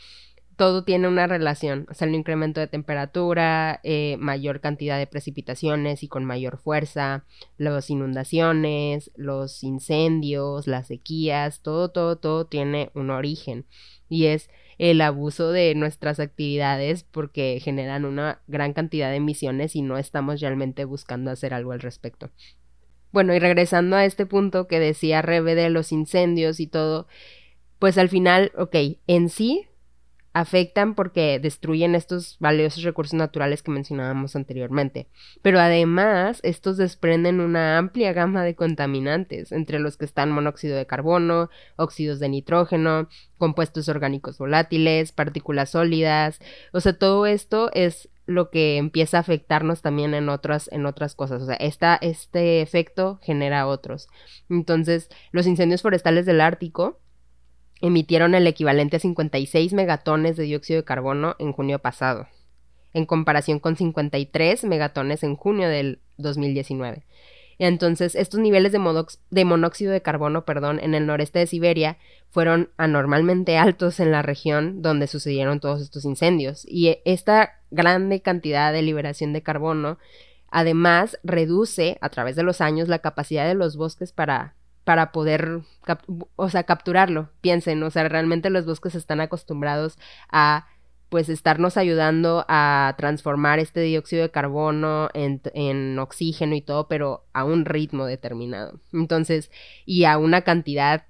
todo 0.56 0.84
tiene 0.84 1.08
una 1.08 1.26
relación, 1.26 1.86
o 1.90 1.94
sea, 1.94 2.06
el 2.06 2.14
incremento 2.14 2.60
de 2.60 2.68
temperatura, 2.68 3.80
eh, 3.82 4.16
mayor 4.18 4.60
cantidad 4.60 4.98
de 4.98 5.06
precipitaciones 5.06 6.02
y 6.02 6.08
con 6.08 6.24
mayor 6.24 6.58
fuerza, 6.58 7.24
las 7.58 7.90
inundaciones, 7.90 9.10
los 9.16 9.64
incendios, 9.64 10.66
las 10.66 10.86
sequías, 10.88 11.60
todo, 11.60 11.90
todo, 11.90 12.16
todo 12.16 12.46
tiene 12.46 12.90
un 12.94 13.10
origen 13.10 13.66
y 14.08 14.26
es 14.26 14.48
el 14.78 15.00
abuso 15.00 15.50
de 15.50 15.74
nuestras 15.74 16.20
actividades 16.20 17.04
porque 17.04 17.60
generan 17.62 18.04
una 18.04 18.40
gran 18.46 18.72
cantidad 18.72 19.10
de 19.10 19.16
emisiones 19.16 19.76
y 19.76 19.82
no 19.82 19.98
estamos 19.98 20.40
realmente 20.40 20.84
buscando 20.84 21.30
hacer 21.30 21.54
algo 21.54 21.72
al 21.72 21.80
respecto. 21.80 22.30
Bueno, 23.14 23.32
y 23.32 23.38
regresando 23.38 23.94
a 23.94 24.04
este 24.04 24.26
punto 24.26 24.66
que 24.66 24.80
decía 24.80 25.22
Rebe 25.22 25.54
de 25.54 25.70
los 25.70 25.92
incendios 25.92 26.58
y 26.58 26.66
todo, 26.66 27.06
pues 27.78 27.96
al 27.96 28.08
final, 28.08 28.50
ok, 28.58 28.74
en 29.06 29.28
sí 29.28 29.68
afectan 30.32 30.96
porque 30.96 31.38
destruyen 31.38 31.94
estos 31.94 32.36
valiosos 32.40 32.82
recursos 32.82 33.14
naturales 33.14 33.62
que 33.62 33.70
mencionábamos 33.70 34.34
anteriormente. 34.34 35.06
Pero 35.42 35.60
además, 35.60 36.40
estos 36.42 36.76
desprenden 36.76 37.38
una 37.38 37.78
amplia 37.78 38.12
gama 38.12 38.42
de 38.42 38.56
contaminantes, 38.56 39.52
entre 39.52 39.78
los 39.78 39.96
que 39.96 40.06
están 40.06 40.32
monóxido 40.32 40.76
de 40.76 40.88
carbono, 40.88 41.50
óxidos 41.76 42.18
de 42.18 42.28
nitrógeno, 42.30 43.08
compuestos 43.38 43.88
orgánicos 43.88 44.38
volátiles, 44.38 45.12
partículas 45.12 45.70
sólidas. 45.70 46.40
O 46.72 46.80
sea, 46.80 46.98
todo 46.98 47.26
esto 47.26 47.70
es 47.74 48.08
lo 48.26 48.50
que 48.50 48.76
empieza 48.76 49.18
a 49.18 49.20
afectarnos 49.20 49.82
también 49.82 50.14
en 50.14 50.28
otras, 50.28 50.70
en 50.72 50.86
otras 50.86 51.14
cosas. 51.14 51.42
O 51.42 51.46
sea, 51.46 51.56
esta, 51.56 51.96
este 52.00 52.62
efecto 52.62 53.18
genera 53.22 53.66
otros. 53.66 54.08
Entonces, 54.48 55.08
los 55.32 55.46
incendios 55.46 55.82
forestales 55.82 56.26
del 56.26 56.40
Ártico 56.40 57.00
emitieron 57.80 58.34
el 58.34 58.46
equivalente 58.46 58.96
a 58.96 59.00
56 59.00 59.72
megatones 59.74 60.36
de 60.36 60.44
dióxido 60.44 60.80
de 60.80 60.84
carbono 60.84 61.36
en 61.38 61.52
junio 61.52 61.80
pasado, 61.80 62.28
en 62.94 63.04
comparación 63.04 63.58
con 63.58 63.76
53 63.76 64.64
megatones 64.64 65.22
en 65.22 65.36
junio 65.36 65.68
del 65.68 66.00
2019. 66.16 67.04
Entonces, 67.58 68.14
estos 68.14 68.40
niveles 68.40 68.72
de, 68.72 69.44
monóxido 69.44 69.92
de 69.92 70.02
carbono 70.02 70.44
perdón, 70.44 70.80
en 70.82 70.94
el 70.94 71.06
noreste 71.06 71.38
de 71.38 71.46
Siberia 71.46 71.98
fueron 72.30 72.70
anormalmente 72.76 73.56
altos 73.56 74.00
en 74.00 74.10
la 74.10 74.22
región 74.22 74.82
donde 74.82 75.06
sucedieron 75.06 75.60
todos 75.60 75.80
estos 75.80 76.04
incendios. 76.04 76.64
Y 76.66 76.98
esta 77.04 77.60
grande 77.74 78.22
cantidad 78.22 78.72
de 78.72 78.82
liberación 78.82 79.32
de 79.32 79.42
carbono 79.42 79.98
además 80.50 81.18
reduce 81.24 81.98
a 82.00 82.08
través 82.08 82.36
de 82.36 82.44
los 82.44 82.60
años 82.60 82.88
la 82.88 83.00
capacidad 83.00 83.46
de 83.46 83.54
los 83.54 83.76
bosques 83.76 84.12
para 84.12 84.54
para 84.84 85.12
poder, 85.12 85.62
o 86.36 86.50
sea, 86.50 86.64
capturarlo. 86.64 87.30
Piensen, 87.40 87.82
o 87.82 87.90
sea, 87.90 88.06
realmente 88.08 88.50
los 88.50 88.66
bosques 88.66 88.94
están 88.94 89.20
acostumbrados 89.20 89.98
a 90.30 90.66
pues 91.08 91.28
estarnos 91.28 91.76
ayudando 91.76 92.44
a 92.48 92.94
transformar 92.98 93.60
este 93.60 93.80
dióxido 93.80 94.22
de 94.22 94.30
carbono 94.30 95.10
en, 95.14 95.40
en, 95.54 95.98
oxígeno 95.98 96.54
y 96.56 96.60
todo, 96.60 96.88
pero 96.88 97.24
a 97.32 97.44
un 97.44 97.64
ritmo 97.64 98.06
determinado. 98.06 98.80
Entonces, 98.92 99.50
y 99.86 100.04
a 100.04 100.18
una 100.18 100.42
cantidad 100.42 101.06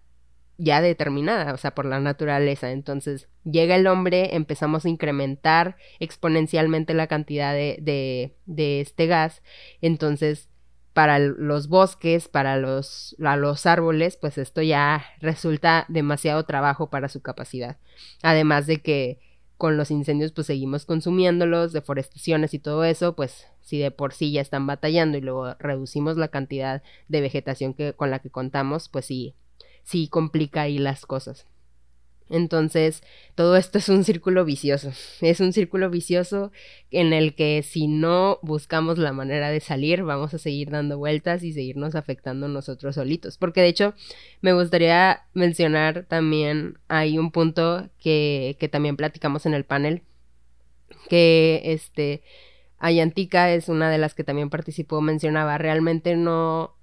ya 0.59 0.81
determinada, 0.81 1.53
o 1.53 1.57
sea, 1.57 1.75
por 1.75 1.87
la 1.87 2.01
naturaleza. 2.01 2.71
Entonces, 2.71 3.29
llega 3.45 3.77
el 3.77 3.87
hombre, 3.87 4.35
empezamos 4.37 4.85
a 4.85 4.89
incrementar 4.89 5.77
exponencialmente 6.01 6.95
la 6.95 7.07
cantidad 7.07 7.53
de, 7.53 7.79
de, 7.81 8.37
de 8.47 8.81
este 8.81 9.07
gas. 9.07 9.43
Entonces, 9.81 10.49
para 10.95 11.19
los 11.19 11.69
bosques, 11.69 12.29
para 12.29 12.57
los, 12.57 13.17
los 13.19 13.67
árboles, 13.67 14.17
pues 14.17 14.39
esto 14.39 14.63
ya 14.63 15.05
resulta 15.21 15.87
demasiado 15.89 16.45
trabajo 16.45 16.89
para 16.89 17.09
su 17.09 17.21
capacidad. 17.21 17.79
Además 18.23 18.67
de 18.67 18.81
que 18.81 19.19
con 19.57 19.77
los 19.77 19.91
incendios 19.91 20.33
pues 20.33 20.47
seguimos 20.47 20.87
consumiéndolos, 20.87 21.73
deforestaciones 21.73 22.55
y 22.55 22.59
todo 22.61 22.85
eso, 22.85 23.17
pues 23.17 23.47
si 23.61 23.79
de 23.79 23.91
por 23.91 24.13
sí 24.13 24.33
ya 24.33 24.41
están 24.41 24.67
batallando 24.67 25.19
y 25.19 25.21
luego 25.21 25.55
reducimos 25.59 26.17
la 26.17 26.29
cantidad 26.29 26.83
de 27.09 27.21
vegetación 27.21 27.75
que, 27.75 27.93
con 27.93 28.11
la 28.11 28.21
que 28.21 28.31
contamos, 28.31 28.89
pues 28.89 29.07
sí, 29.07 29.35
sí 29.85 30.09
complica 30.09 30.63
ahí 30.63 30.79
las 30.79 31.07
cosas. 31.07 31.47
Entonces, 32.31 33.03
todo 33.35 33.57
esto 33.57 33.79
es 33.79 33.89
un 33.89 34.03
círculo 34.03 34.45
vicioso. 34.45 34.93
Es 35.21 35.41
un 35.41 35.53
círculo 35.53 35.91
vicioso 35.91 36.53
en 36.91 37.13
el 37.13 37.35
que 37.35 37.63
si 37.63 37.87
no 37.87 38.39
buscamos 38.43 38.99
la 38.99 39.13
manera 39.13 39.51
de 39.51 39.61
salir, 39.61 40.03
vamos 40.03 40.33
a 40.33 40.39
seguir 40.39 40.71
dando 40.71 40.99
vueltas 40.99 41.43
y 41.43 41.53
seguirnos 41.53 41.95
afectando 41.95 42.49
nosotros 42.49 42.95
solitos. 42.95 43.37
Porque 43.37 43.61
de 43.61 43.69
hecho, 43.69 43.95
me 44.41 44.55
gustaría 44.55 45.27
mencionar 45.35 46.07
también, 46.09 46.79
hay 46.89 47.19
un 47.19 47.31
punto 47.31 47.91
que, 48.01 48.57
que 48.59 48.69
también 48.69 48.97
platicamos 48.97 49.45
en 49.45 49.55
el 49.55 49.65
panel, 49.65 50.03
que 51.11 51.61
este, 51.65 52.23
Ayantica 52.79 53.53
es 53.53 53.69
una 53.69 53.91
de 53.91 53.99
las 53.99 54.15
que 54.15 54.25
también 54.25 54.51
participó, 54.51 55.01
mencionaba, 55.03 55.59
realmente 55.59 56.17
no 56.17 56.75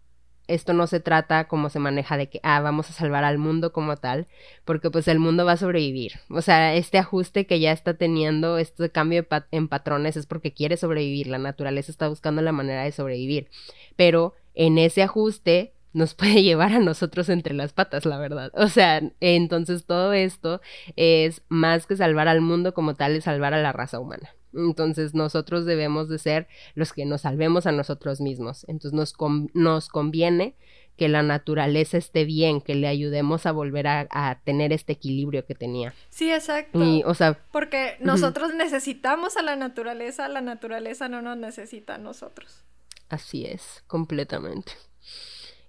esto 0.54 0.74
no 0.74 0.88
se 0.88 1.00
trata 1.00 1.48
como 1.48 1.70
se 1.70 1.80
maneja 1.80 2.18
de 2.18 2.30
que, 2.30 2.40
ah, 2.44 2.60
vamos 2.62 2.90
a 2.90 2.94
salvar 2.94 3.24
al 3.24 3.38
mundo 3.38 3.72
como 3.72 3.98
tal, 3.98 4.28
porque 4.66 4.90
pues 4.92 5.08
el 5.08 5.20
mundo 5.20 5.46
va 5.46 5.54
a 5.54 5.58
sobrevivir. 5.58 6.14
O 6.30 6.42
sea, 6.42 6.76
este 6.76 6.98
ajuste 6.98 7.46
que 7.46 7.60
ya 7.60 7.72
está 7.72 7.94
teniendo, 7.96 8.58
este 8.58 8.90
cambio 8.90 9.26
en 9.52 9.68
patrones 9.68 10.18
es 10.18 10.26
porque 10.26 10.54
quiere 10.54 10.78
sobrevivir, 10.78 11.28
la 11.28 11.38
naturaleza 11.38 11.92
está 11.92 12.08
buscando 12.08 12.42
la 12.42 12.52
manera 12.52 12.84
de 12.84 12.92
sobrevivir, 12.92 13.48
pero 13.96 14.36
en 14.54 14.78
ese 14.78 15.04
ajuste 15.04 15.74
nos 15.94 16.14
puede 16.16 16.44
llevar 16.44 16.74
a 16.74 16.80
nosotros 16.80 17.30
entre 17.30 17.54
las 17.54 17.74
patas, 17.74 18.06
la 18.06 18.18
verdad. 18.18 18.52
O 18.56 18.68
sea, 18.68 19.02
entonces 19.20 19.86
todo 19.86 20.14
esto 20.14 20.62
es 20.96 21.42
más 21.50 21.88
que 21.88 21.96
salvar 21.96 22.28
al 22.28 22.42
mundo 22.42 22.74
como 22.74 22.96
tal, 22.96 23.16
es 23.16 23.26
salvar 23.26 23.54
a 23.54 23.62
la 23.62 23.72
raza 23.72 24.00
humana. 24.00 24.30
Entonces 24.54 25.14
nosotros 25.14 25.66
debemos 25.66 26.10
de 26.10 26.20
ser 26.20 26.48
los 26.76 26.94
que 26.94 27.06
nos 27.06 27.22
salvemos 27.22 27.66
a 27.66 27.72
nosotros 27.72 28.22
mismos. 28.22 28.66
Entonces 28.68 28.94
nos, 28.94 29.16
nos 29.54 29.90
conviene 29.90 30.56
que 30.98 31.10
la 31.10 31.24
naturaleza 31.24 31.98
esté 31.98 32.26
bien, 32.26 32.62
que 32.62 32.76
le 32.76 32.88
ayudemos 32.88 33.46
a 33.46 33.52
volver 33.52 33.88
a, 33.88 34.42
tener 34.44 34.72
este 34.72 34.94
equilibrio 34.94 35.46
que 35.46 35.56
tenía. 35.56 35.94
Sí, 36.10 36.32
exacto. 36.32 36.80
o 37.06 37.14
sea, 37.16 37.40
porque 37.52 37.96
nosotros 38.02 38.54
necesitamos 38.54 39.36
a 39.38 39.42
la 39.42 39.56
naturaleza, 39.56 40.28
la 40.28 40.42
naturaleza 40.42 41.08
no 41.08 41.22
nos 41.22 41.38
necesita 41.38 41.96
a 41.96 41.98
nosotros. 41.98 42.64
Así 43.10 43.46
es, 43.46 43.84
completamente. 43.88 44.74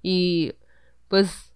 Y 0.03 0.53
pues 1.09 1.53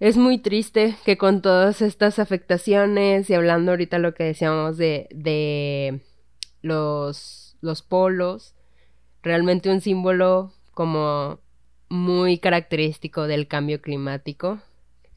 es 0.00 0.16
muy 0.16 0.38
triste 0.38 0.96
que 1.04 1.18
con 1.18 1.42
todas 1.42 1.82
estas 1.82 2.18
afectaciones 2.18 3.28
y 3.28 3.34
hablando 3.34 3.72
ahorita 3.72 3.98
lo 3.98 4.14
que 4.14 4.24
decíamos 4.24 4.76
de, 4.76 5.08
de 5.10 6.00
los, 6.62 7.56
los 7.60 7.82
polos, 7.82 8.54
realmente 9.22 9.70
un 9.70 9.80
símbolo 9.80 10.52
como 10.72 11.40
muy 11.88 12.38
característico 12.38 13.26
del 13.26 13.48
cambio 13.48 13.80
climático, 13.80 14.60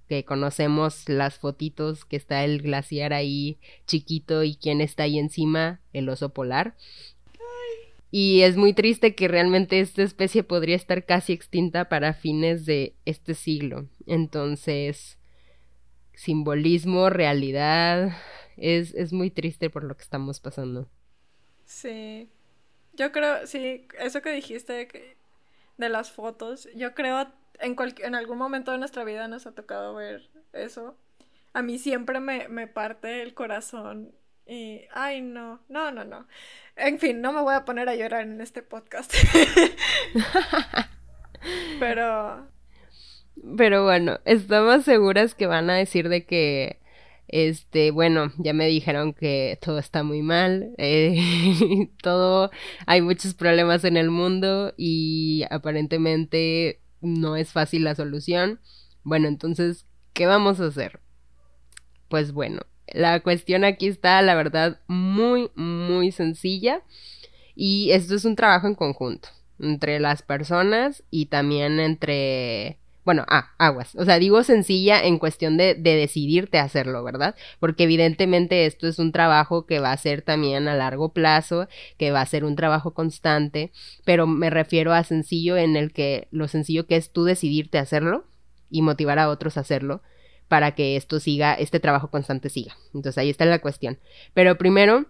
que 0.08 0.26
conocemos 0.26 1.08
las 1.08 1.38
fotitos 1.40 2.04
que 2.04 2.18
está 2.18 2.44
el 2.44 2.62
glaciar 2.62 3.14
ahí 3.14 3.60
chiquito 3.88 4.44
y 4.44 4.56
quién 4.56 4.82
está 4.82 5.04
ahí 5.04 5.18
encima, 5.18 5.80
el 5.94 6.10
oso 6.10 6.34
polar. 6.34 6.76
Y 8.12 8.42
es 8.42 8.58
muy 8.58 8.74
triste 8.74 9.16
que 9.16 9.30
realmente 9.30 9.80
esta 9.80 10.04
especie 10.04 10.44
podría 10.44 10.76
estar 10.76 11.06
casi 11.06 11.32
extinta 11.32 11.88
para 11.88 12.14
fines 12.14 12.66
de 12.66 12.94
este 13.06 13.36
siglo. 13.36 13.88
Entonces, 14.06 15.18
simbolismo, 16.14 17.10
realidad, 17.10 18.18
es, 18.58 18.94
es 18.96 19.14
muy 19.14 19.32
triste 19.32 19.70
por 19.70 19.86
lo 19.86 19.96
que 19.96 20.04
estamos 20.04 20.42
pasando. 20.42 20.90
Sí. 21.66 22.30
Yo 22.94 23.12
creo, 23.12 23.48
sí, 23.48 23.88
eso 24.00 24.22
que 24.22 24.32
dijiste 24.32 25.18
de 25.78 25.90
las 25.90 26.12
fotos, 26.12 26.68
yo 26.76 26.94
creo 26.94 27.32
en, 27.60 27.76
en 28.00 28.16
algún 28.16 28.38
momento 28.38 28.72
de 28.72 28.78
nuestra 28.78 29.04
vida 29.04 29.28
nos 29.28 29.48
ha 29.48 29.54
tocado 29.54 29.96
ver 29.96 30.30
eso. 30.54 30.98
A 31.54 31.62
mí 31.62 31.80
siempre 31.80 32.20
me, 32.20 32.48
me 32.48 32.68
parte 32.68 33.22
el 33.22 33.34
corazón 33.34 34.14
y, 34.46 34.82
ay, 34.92 35.22
no, 35.22 35.62
no, 35.70 35.92
no, 35.92 36.04
no. 36.04 36.28
En 36.76 37.00
fin, 37.00 37.22
no 37.22 37.32
me 37.32 37.42
voy 37.42 37.54
a 37.54 37.64
poner 37.64 37.88
a 37.88 37.96
llorar 37.96 38.24
en 38.24 38.42
este 38.42 38.62
podcast. 38.62 39.14
Pero... 41.80 42.48
Pero 43.58 43.86
bueno, 43.86 44.20
estamos 44.26 44.84
seguras 44.84 45.36
que 45.36 45.48
van 45.48 45.70
a 45.70 45.76
decir 45.76 46.10
de 46.10 46.26
que 46.26 46.81
este, 47.32 47.92
bueno, 47.92 48.32
ya 48.38 48.54
me 48.54 48.68
dijeron 48.68 49.14
que 49.14 49.58
todo 49.62 49.80
está 49.80 50.04
muy 50.04 50.22
mal, 50.22 50.74
eh, 50.78 51.18
todo, 52.02 52.52
hay 52.86 53.02
muchos 53.02 53.34
problemas 53.34 53.86
en 53.86 53.98
el 53.98 54.10
mundo 54.10 54.74
y 54.78 55.44
aparentemente 55.50 56.82
no 57.00 57.38
es 57.38 57.52
fácil 57.52 57.86
la 57.86 57.96
solución. 57.96 58.60
Bueno, 59.04 59.28
entonces, 59.28 59.86
¿qué 60.14 60.26
vamos 60.26 60.60
a 60.60 60.66
hacer? 60.66 61.00
Pues 62.10 62.34
bueno, 62.34 62.62
la 62.88 63.22
cuestión 63.22 63.64
aquí 63.64 63.88
está, 63.88 64.22
la 64.22 64.36
verdad, 64.36 64.82
muy, 64.88 65.50
muy 65.56 66.12
sencilla 66.12 66.84
y 67.56 67.92
esto 67.92 68.16
es 68.16 68.26
un 68.26 68.36
trabajo 68.36 68.68
en 68.68 68.76
conjunto 68.76 69.30
entre 69.58 70.00
las 70.00 70.22
personas 70.22 71.04
y 71.10 71.28
también 71.28 71.80
entre 71.80 72.81
bueno, 73.04 73.26
ah, 73.28 73.52
aguas. 73.58 73.96
O 73.96 74.06
sea, 74.06 74.20
digo 74.20 74.44
sencilla 74.44 75.04
en 75.04 75.18
cuestión 75.18 75.58
de, 75.58 75.76
de, 75.76 75.96
decidirte 75.96 76.60
hacerlo, 76.60 77.04
¿verdad? 77.04 77.36
Porque 77.60 77.84
evidentemente 77.84 78.66
esto 78.66 78.88
es 78.88 79.00
un 79.00 79.12
trabajo 79.12 79.66
que 79.66 79.80
va 79.80 79.92
a 79.92 79.98
ser 79.98 80.22
también 80.22 80.68
a 80.68 80.76
largo 80.76 81.14
plazo, 81.14 81.68
que 81.98 82.12
va 82.12 82.22
a 82.22 82.26
ser 82.26 82.46
un 82.46 82.56
trabajo 82.56 82.94
constante, 82.94 83.72
pero 84.06 84.28
me 84.28 84.50
refiero 84.50 84.94
a 84.94 85.04
sencillo 85.04 85.58
en 85.58 85.76
el 85.76 85.94
que 85.94 86.28
lo 86.32 86.48
sencillo 86.48 86.86
que 86.86 86.96
es 86.96 87.12
tú 87.12 87.24
decidirte 87.24 87.80
hacerlo 87.80 88.26
y 88.70 88.82
motivar 88.82 89.20
a 89.20 89.30
otros 89.30 89.58
a 89.58 89.62
hacerlo 89.62 90.02
para 90.48 90.76
que 90.76 90.98
esto 90.98 91.20
siga, 91.20 91.54
este 91.54 91.80
trabajo 91.80 92.10
constante 92.10 92.50
siga. 92.50 92.76
Entonces 92.94 93.18
ahí 93.18 93.30
está 93.30 93.46
la 93.46 93.60
cuestión. 93.60 94.00
Pero 94.34 94.58
primero, 94.58 95.06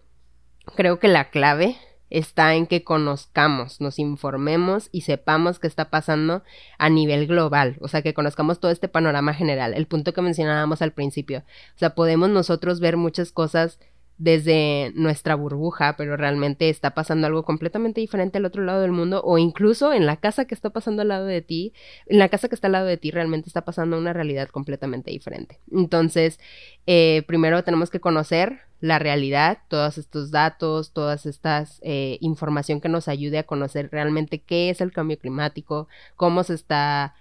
creo 0.75 0.99
que 0.99 1.07
la 1.07 1.29
clave 1.29 1.77
está 2.11 2.55
en 2.55 2.67
que 2.67 2.83
conozcamos, 2.83 3.81
nos 3.81 3.97
informemos 3.97 4.89
y 4.91 5.01
sepamos 5.01 5.59
qué 5.59 5.67
está 5.67 5.89
pasando 5.89 6.43
a 6.77 6.89
nivel 6.89 7.25
global, 7.25 7.77
o 7.81 7.87
sea, 7.87 8.01
que 8.01 8.13
conozcamos 8.13 8.59
todo 8.59 8.71
este 8.71 8.87
panorama 8.87 9.33
general, 9.33 9.73
el 9.73 9.87
punto 9.87 10.13
que 10.13 10.21
mencionábamos 10.21 10.81
al 10.81 10.91
principio. 10.91 11.39
O 11.75 11.79
sea, 11.79 11.95
podemos 11.95 12.29
nosotros 12.29 12.79
ver 12.79 12.97
muchas 12.97 13.31
cosas 13.31 13.79
desde 14.21 14.91
nuestra 14.93 15.33
burbuja, 15.33 15.95
pero 15.97 16.15
realmente 16.15 16.69
está 16.69 16.91
pasando 16.91 17.25
algo 17.25 17.43
completamente 17.43 18.01
diferente 18.01 18.37
al 18.37 18.45
otro 18.45 18.63
lado 18.63 18.81
del 18.81 18.91
mundo 18.91 19.23
o 19.25 19.39
incluso 19.39 19.93
en 19.93 20.05
la 20.05 20.17
casa 20.17 20.45
que 20.45 20.53
está 20.53 20.69
pasando 20.69 21.01
al 21.01 21.07
lado 21.07 21.25
de 21.25 21.41
ti, 21.41 21.73
en 22.05 22.19
la 22.19 22.29
casa 22.29 22.47
que 22.47 22.53
está 22.53 22.67
al 22.67 22.73
lado 22.73 22.85
de 22.85 22.97
ti 22.97 23.09
realmente 23.09 23.49
está 23.49 23.65
pasando 23.65 23.97
una 23.97 24.13
realidad 24.13 24.49
completamente 24.49 25.09
diferente. 25.09 25.59
Entonces, 25.71 26.39
eh, 26.85 27.23
primero 27.25 27.63
tenemos 27.63 27.89
que 27.89 27.99
conocer 27.99 28.59
la 28.79 28.99
realidad, 28.99 29.57
todos 29.69 29.97
estos 29.97 30.29
datos, 30.29 30.93
todas 30.93 31.25
estas 31.25 31.79
eh, 31.81 32.19
información 32.21 32.79
que 32.79 32.89
nos 32.89 33.07
ayude 33.07 33.39
a 33.39 33.47
conocer 33.47 33.89
realmente 33.91 34.43
qué 34.43 34.69
es 34.69 34.81
el 34.81 34.91
cambio 34.91 35.17
climático, 35.17 35.87
cómo 36.15 36.43
se 36.43 36.53
está, 36.53 37.15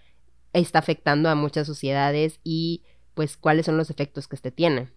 está 0.52 0.80
afectando 0.80 1.30
a 1.30 1.34
muchas 1.34 1.66
sociedades 1.66 2.40
y 2.44 2.82
pues 3.14 3.38
cuáles 3.38 3.64
son 3.64 3.78
los 3.78 3.88
efectos 3.88 4.28
que 4.28 4.36
este 4.36 4.50
tiene. 4.50 4.88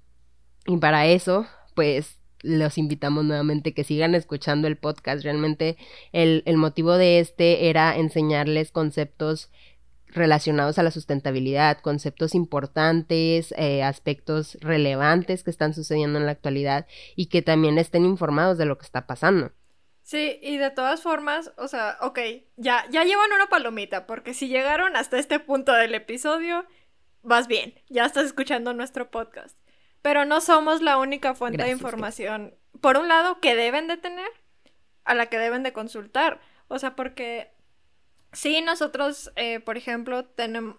Y 0.65 0.75
para 0.77 1.05
eso 1.05 1.45
pues 1.73 2.19
los 2.43 2.77
invitamos 2.77 3.23
nuevamente 3.23 3.73
que 3.73 3.83
sigan 3.83 4.13
escuchando 4.15 4.67
el 4.67 4.77
podcast. 4.77 5.23
Realmente 5.23 5.77
el, 6.11 6.43
motivo 6.57 6.97
de 6.97 7.19
este 7.19 7.69
era 7.69 7.95
enseñarles 7.97 8.71
conceptos 8.71 9.49
relacionados 10.07 10.77
a 10.77 10.83
la 10.83 10.91
sustentabilidad, 10.91 11.79
conceptos 11.79 12.35
importantes, 12.35 13.53
eh, 13.57 13.81
aspectos 13.81 14.57
relevantes 14.61 15.43
que 15.43 15.49
están 15.49 15.73
sucediendo 15.73 16.19
en 16.19 16.27
la 16.27 16.33
actualidad 16.33 16.85
y 17.15 17.27
que 17.27 17.41
también 17.41 17.79
estén 17.79 18.05
informados 18.05 18.57
de 18.59 18.65
lo 18.65 18.77
que 18.77 18.85
está 18.85 19.07
pasando. 19.07 19.51
Sí, 20.03 20.37
y 20.43 20.57
de 20.57 20.69
todas 20.69 21.01
formas, 21.01 21.53
o 21.57 21.69
sea, 21.69 21.97
ok, 22.01 22.19
ya, 22.57 22.85
ya 22.91 23.05
llevan 23.05 23.31
una 23.33 23.47
palomita, 23.47 24.05
porque 24.05 24.33
si 24.33 24.49
llegaron 24.49 24.97
hasta 24.97 25.17
este 25.17 25.39
punto 25.39 25.71
del 25.71 25.95
episodio, 25.95 26.65
vas 27.21 27.47
bien, 27.47 27.73
ya 27.89 28.05
estás 28.05 28.25
escuchando 28.25 28.73
nuestro 28.73 29.09
podcast. 29.09 29.57
Pero 30.03 30.25
no 30.25 30.41
somos 30.41 30.81
la 30.81 30.97
única 30.97 31.33
fuente 31.33 31.63
de 31.63 31.71
información, 31.71 32.53
por 32.81 32.97
un 32.97 33.07
lado, 33.07 33.39
que 33.39 33.55
deben 33.55 33.87
de 33.87 33.97
tener, 33.97 34.29
a 35.05 35.15
la 35.15 35.27
que 35.27 35.39
deben 35.39 35.63
de 35.63 35.73
consultar. 35.73 36.41
O 36.67 36.77
sea, 36.77 36.95
porque 36.95 37.51
sí, 38.33 38.61
nosotros, 38.61 39.31
eh, 39.35 39.59
por 39.61 39.77
ejemplo, 39.77 40.25
tenemos... 40.25 40.75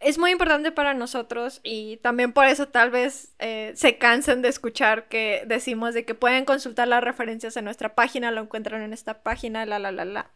Es 0.00 0.18
muy 0.18 0.30
importante 0.30 0.72
para 0.72 0.94
nosotros 0.94 1.60
y 1.62 1.98
también 1.98 2.32
por 2.32 2.46
eso 2.46 2.68
tal 2.68 2.90
vez 2.90 3.34
eh, 3.38 3.72
se 3.76 3.96
cansen 3.98 4.42
de 4.42 4.48
escuchar 4.48 5.08
que 5.08 5.44
decimos 5.46 5.94
de 5.94 6.04
que 6.04 6.14
pueden 6.14 6.44
consultar 6.44 6.88
las 6.88 7.04
referencias 7.04 7.56
en 7.56 7.64
nuestra 7.64 7.94
página, 7.94 8.30
lo 8.30 8.42
encuentran 8.42 8.82
en 8.82 8.92
esta 8.92 9.22
página, 9.22 9.64
la, 9.64 9.78
la, 9.78 9.92
la, 9.92 10.04
la. 10.04 10.30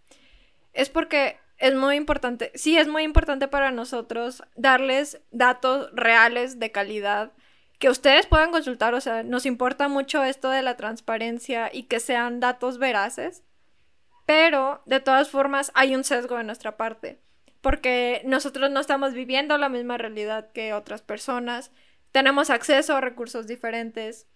Es 0.73 0.89
porque 0.89 1.39
es 1.61 1.75
muy 1.75 1.97
importante, 1.97 2.51
sí 2.55 2.79
es 2.79 2.89
muy 2.89 3.03
importante 3.03 3.47
para 3.47 3.71
nosotros 3.71 4.43
darles 4.57 5.21
datos 5.31 5.91
reales 5.93 6.59
de 6.59 6.73
calidad 6.73 7.33
que 7.79 7.91
ustedes 7.91 8.27
puedan 8.27 8.51
consultar, 8.51 8.95
o 8.95 9.01
sea, 9.01 9.23
nos 9.23 9.47
importa 9.47 9.89
mucho 9.89 10.23
esto 10.25 10.51
de 10.51 10.63
la 10.63 10.77
transparencia 10.77 11.71
y 11.73 11.85
que 11.85 12.01
sean 12.01 12.41
datos 12.41 12.79
veraces, 12.79 13.43
pero 14.27 14.83
de 14.87 15.01
todas 15.01 15.31
formas 15.31 15.71
hay 15.75 15.95
un 15.95 16.05
sesgo 16.05 16.37
de 16.37 16.45
nuestra 16.45 16.77
parte, 16.77 17.21
porque 17.61 18.23
nosotros 18.25 18.71
no 18.71 18.81
estamos 18.81 19.13
viviendo 19.13 19.57
la 19.59 19.69
misma 19.69 19.99
realidad 19.99 20.51
que 20.53 20.73
otras 20.73 21.03
personas, 21.03 21.73
tenemos 22.11 22.51
acceso 22.51 22.97
a 22.97 23.01
recursos 23.01 23.47
diferentes, 23.47 24.27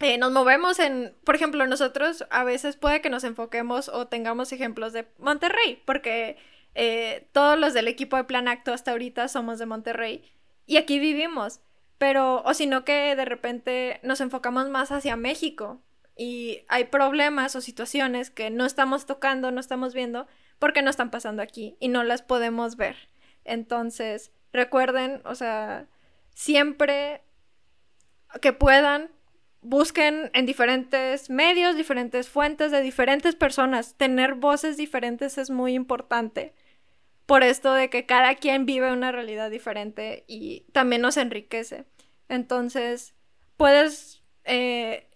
eh, 0.00 0.18
nos 0.18 0.32
movemos 0.32 0.78
en, 0.78 1.14
por 1.24 1.34
ejemplo, 1.34 1.66
nosotros 1.66 2.24
a 2.30 2.44
veces 2.44 2.76
puede 2.76 3.00
que 3.00 3.10
nos 3.10 3.24
enfoquemos 3.24 3.88
o 3.88 4.06
tengamos 4.06 4.52
ejemplos 4.52 4.92
de 4.92 5.06
Monterrey, 5.18 5.82
porque 5.84 6.36
eh, 6.74 7.28
todos 7.32 7.58
los 7.58 7.74
del 7.74 7.88
equipo 7.88 8.16
de 8.16 8.24
Plan 8.24 8.48
Acto 8.48 8.72
hasta 8.72 8.92
ahorita 8.92 9.28
somos 9.28 9.58
de 9.58 9.66
Monterrey 9.66 10.24
y 10.66 10.76
aquí 10.76 10.98
vivimos, 10.98 11.60
pero, 11.98 12.42
o 12.42 12.54
sino 12.54 12.84
que 12.84 13.14
de 13.14 13.24
repente 13.24 14.00
nos 14.02 14.20
enfocamos 14.20 14.68
más 14.68 14.90
hacia 14.90 15.16
México 15.16 15.80
y 16.16 16.64
hay 16.68 16.84
problemas 16.84 17.56
o 17.56 17.60
situaciones 17.60 18.30
que 18.30 18.50
no 18.50 18.66
estamos 18.66 19.06
tocando, 19.06 19.50
no 19.50 19.60
estamos 19.60 19.94
viendo, 19.94 20.26
porque 20.58 20.82
no 20.82 20.90
están 20.90 21.10
pasando 21.10 21.42
aquí 21.42 21.76
y 21.80 21.88
no 21.88 22.04
las 22.04 22.22
podemos 22.22 22.76
ver. 22.76 22.96
Entonces, 23.44 24.32
recuerden, 24.52 25.22
o 25.24 25.34
sea, 25.34 25.86
siempre 26.34 27.22
que 28.40 28.52
puedan, 28.52 29.10
busquen 29.62 30.30
en 30.34 30.44
diferentes 30.44 31.30
medios, 31.30 31.76
diferentes 31.76 32.28
fuentes 32.28 32.70
de 32.72 32.82
diferentes 32.82 33.34
personas. 33.36 33.94
Tener 33.96 34.34
voces 34.34 34.76
diferentes 34.76 35.38
es 35.38 35.50
muy 35.50 35.74
importante. 35.74 36.54
Por 37.26 37.44
esto 37.44 37.72
de 37.72 37.88
que 37.88 38.04
cada 38.04 38.34
quien 38.34 38.66
vive 38.66 38.92
una 38.92 39.12
realidad 39.12 39.50
diferente 39.50 40.24
y 40.26 40.66
también 40.72 41.00
nos 41.00 41.16
enriquece. 41.16 41.86
Entonces, 42.28 43.14
puedes, 43.56 44.22
eh, 44.44 45.08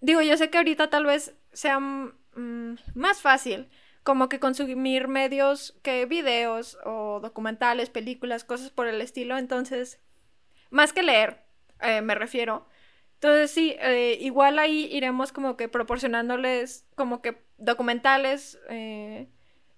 digo, 0.00 0.22
yo 0.22 0.36
sé 0.36 0.50
que 0.50 0.58
ahorita 0.58 0.88
tal 0.88 1.04
vez 1.04 1.34
sea 1.52 1.78
mm, 1.78 2.76
más 2.94 3.20
fácil 3.20 3.68
como 4.02 4.30
que 4.30 4.40
consumir 4.40 5.08
medios 5.08 5.78
que 5.82 6.06
videos 6.06 6.78
o 6.84 7.20
documentales, 7.20 7.90
películas, 7.90 8.44
cosas 8.44 8.70
por 8.70 8.86
el 8.86 9.02
estilo. 9.02 9.36
Entonces, 9.36 10.00
más 10.70 10.94
que 10.94 11.02
leer, 11.02 11.44
eh, 11.82 12.00
me 12.00 12.14
refiero 12.14 12.66
entonces 13.20 13.50
sí, 13.50 13.76
eh, 13.80 14.16
igual 14.18 14.58
ahí 14.58 14.88
iremos 14.90 15.30
como 15.30 15.54
que 15.58 15.68
proporcionándoles 15.68 16.86
como 16.94 17.20
que 17.20 17.36
documentales, 17.58 18.58
eh, 18.70 19.28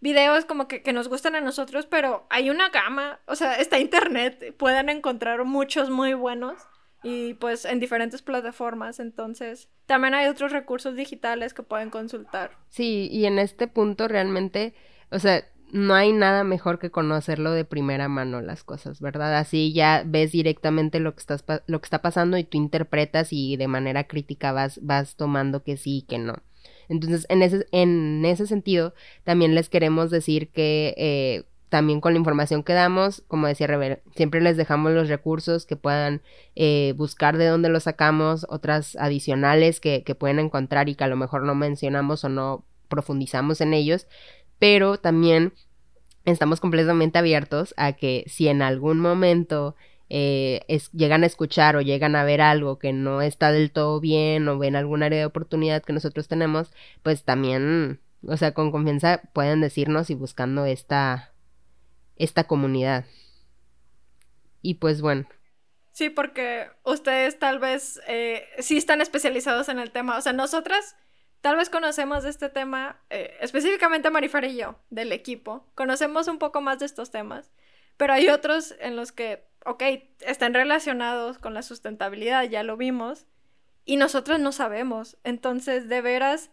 videos 0.01 0.45
como 0.45 0.69
que, 0.69 0.85
que, 0.85 0.93
nos 0.93 1.09
gustan 1.09 1.35
a 1.35 1.41
nosotros, 1.41 1.87
pero 1.87 2.25
hay 2.31 2.51
una 2.51 2.69
gama, 2.69 3.19
o 3.27 3.35
sea, 3.35 3.57
está 3.57 3.81
internet, 3.81 4.55
pueden 4.57 4.89
encontrar 4.91 5.45
muchos 5.45 5.91
muy 5.91 6.15
buenos 6.15 6.55
y 7.03 7.35
pues 7.35 7.65
en 7.65 7.81
diferentes 7.81 8.23
plataformas, 8.23 9.01
entonces 9.01 9.69
también 9.87 10.15
hay 10.15 10.29
otros 10.29 10.53
recursos 10.53 10.95
digitales 10.95 11.53
que 11.53 11.65
pueden 11.65 11.91
consultar. 11.91 12.53
Sí, 12.69 13.09
y 13.11 13.27
en 13.27 13.41
este 13.41 13.67
punto 13.67 14.07
realmente, 14.07 14.73
o 15.11 15.19
sea, 15.19 15.45
no 15.73 15.95
hay 15.95 16.13
nada 16.13 16.45
mejor 16.45 16.79
que 16.79 16.91
conocerlo 16.91 17.51
de 17.51 17.65
primera 17.65 18.07
mano 18.07 18.43
las 18.43 18.63
cosas, 18.63 19.01
¿verdad? 19.01 19.39
Así 19.39 19.73
ya 19.73 20.05
ves 20.07 20.31
directamente 20.31 21.01
lo 21.01 21.15
que, 21.15 21.21
estás, 21.21 21.45
lo 21.67 21.81
que 21.81 21.87
está 21.87 22.03
pasando 22.03 22.37
y 22.37 22.45
tú 22.45 22.59
interpretas 22.59 23.33
y 23.33 23.57
de 23.57 23.69
manera 23.69 24.05
crítica 24.05 24.53
vas, 24.53 24.81
vas 24.83 25.17
tomando 25.17 25.63
que 25.65 25.79
sí 25.79 25.99
y 25.99 26.03
que 26.03 26.19
no. 26.19 26.35
Entonces, 26.91 27.25
en 27.31 27.41
ese, 27.41 27.67
en 27.73 28.23
ese 28.27 28.47
sentido, 28.47 28.93
también 29.25 29.55
les 29.55 29.71
queremos 29.71 30.11
decir 30.11 30.51
que 30.51 30.95
eh, 30.99 31.45
también 31.71 32.03
con 32.03 32.13
la 32.13 32.19
información 32.19 32.63
que 32.65 32.75
damos, 32.75 33.25
como 33.27 33.47
decía 33.47 33.67
siempre 34.15 34.43
les 34.43 34.59
dejamos 34.59 34.93
los 34.93 35.09
recursos 35.09 35.65
que 35.65 35.77
puedan 35.77 36.21
eh, 36.55 36.93
buscar 36.99 37.39
de 37.39 37.47
dónde 37.47 37.71
los 37.71 37.85
sacamos, 37.85 38.45
otras 38.51 38.95
adicionales 38.97 39.81
que, 39.81 40.03
que 40.03 40.15
pueden 40.15 40.39
encontrar 40.39 40.91
y 40.91 40.97
que 40.97 41.05
a 41.05 41.09
lo 41.09 41.17
mejor 41.17 41.45
no 41.45 41.55
mencionamos 41.55 42.25
o 42.25 42.29
no 42.29 42.67
profundizamos 42.89 43.63
en 43.63 43.73
ellos 43.73 44.07
pero 44.63 44.97
también 44.97 45.55
estamos 46.25 46.61
completamente 46.61 47.19
abiertos 47.19 47.75
a 47.77 47.95
que 47.95 48.23
si 48.29 48.47
en 48.47 48.63
algún 48.63 49.01
momento 49.01 49.75
eh, 50.09 50.65
llegan 50.93 51.25
a 51.25 51.27
escuchar 51.27 51.75
o 51.75 51.81
llegan 51.81 52.15
a 52.15 52.23
ver 52.23 52.41
algo 52.41 52.79
que 52.79 52.93
no 52.93 53.23
está 53.23 53.51
del 53.51 53.73
todo 53.73 53.99
bien 53.99 54.47
o 54.47 54.61
ven 54.61 54.77
algún 54.77 55.03
área 55.03 55.19
de 55.19 55.27
oportunidad 55.27 55.83
que 55.83 55.93
nosotros 55.93 56.29
tenemos, 56.29 56.71
pues 57.03 57.25
también, 57.25 57.99
o 58.25 58.37
sea, 58.37 58.55
con 58.55 58.71
confianza 58.71 59.23
pueden 59.33 59.61
decirnos 59.61 60.11
y 60.11 60.15
buscando 60.15 60.65
esta, 60.65 61.33
esta 62.15 62.45
comunidad. 62.45 63.05
Y 64.61 64.75
pues 64.75 65.01
bueno. 65.01 65.27
Sí, 65.91 66.09
porque 66.09 66.69
ustedes 66.85 67.37
tal 67.41 67.59
vez 67.59 68.01
eh, 68.07 68.45
sí 68.61 68.77
están 68.77 69.01
especializados 69.01 69.69
en 69.69 69.81
el 69.81 69.91
tema. 69.91 70.17
O 70.17 70.21
sea, 70.21 70.33
nosotras 70.33 70.95
Tal 71.43 71.57
vez 71.57 71.69
conocemos 71.69 72.25
este 72.25 72.49
tema, 72.49 73.01
eh, 73.11 73.37
específicamente 73.41 74.11
Marifer 74.11 74.45
y 74.45 74.57
yo, 74.57 74.77
del 74.91 75.11
equipo, 75.11 75.67
conocemos 75.75 76.29
un 76.29 76.39
poco 76.39 76.61
más 76.61 76.79
de 76.79 76.87
estos 76.87 77.11
temas, 77.11 77.51
pero 77.97 78.13
hay 78.13 78.29
otros 78.29 78.77
en 78.79 78.95
los 78.95 79.11
que, 79.11 79.45
ok, 79.67 79.83
están 80.21 80.55
relacionados 80.55 81.39
con 81.39 81.53
la 81.53 81.63
sustentabilidad, 81.63 82.45
ya 82.45 82.63
lo 82.63 82.77
vimos, 82.77 83.27
y 83.85 83.97
nosotros 83.97 84.39
no 84.39 84.53
sabemos. 84.53 85.19
Entonces, 85.25 85.89
de 85.89 86.01
veras, 86.01 86.51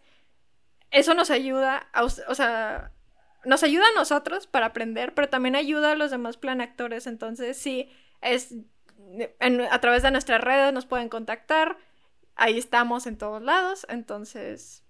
eso 0.89 1.13
nos 1.13 1.29
ayuda, 1.29 1.87
a, 1.93 2.03
o 2.03 2.09
sea, 2.09 2.91
nos 3.45 3.61
ayuda 3.61 3.85
a 3.93 3.99
nosotros 3.99 4.47
para 4.47 4.65
aprender, 4.67 5.13
pero 5.13 5.29
también 5.29 5.55
ayuda 5.55 5.91
a 5.91 5.95
los 5.95 6.09
demás 6.09 6.37
plan 6.37 6.61
actores. 6.61 7.05
Entonces, 7.05 7.57
sí, 7.57 7.91
es 8.21 8.55
a 9.69 9.79
través 9.79 10.03
de 10.03 10.11
nuestras 10.11 10.41
redes 10.41 10.73
nos 10.73 10.85
pueden 10.85 11.09
contactar 11.09 11.77
ahí 12.39 12.57
estamos 12.57 13.05
en 13.05 13.17
todos 13.17 13.41
lados. 13.41 13.85
Entonces, 13.89 14.83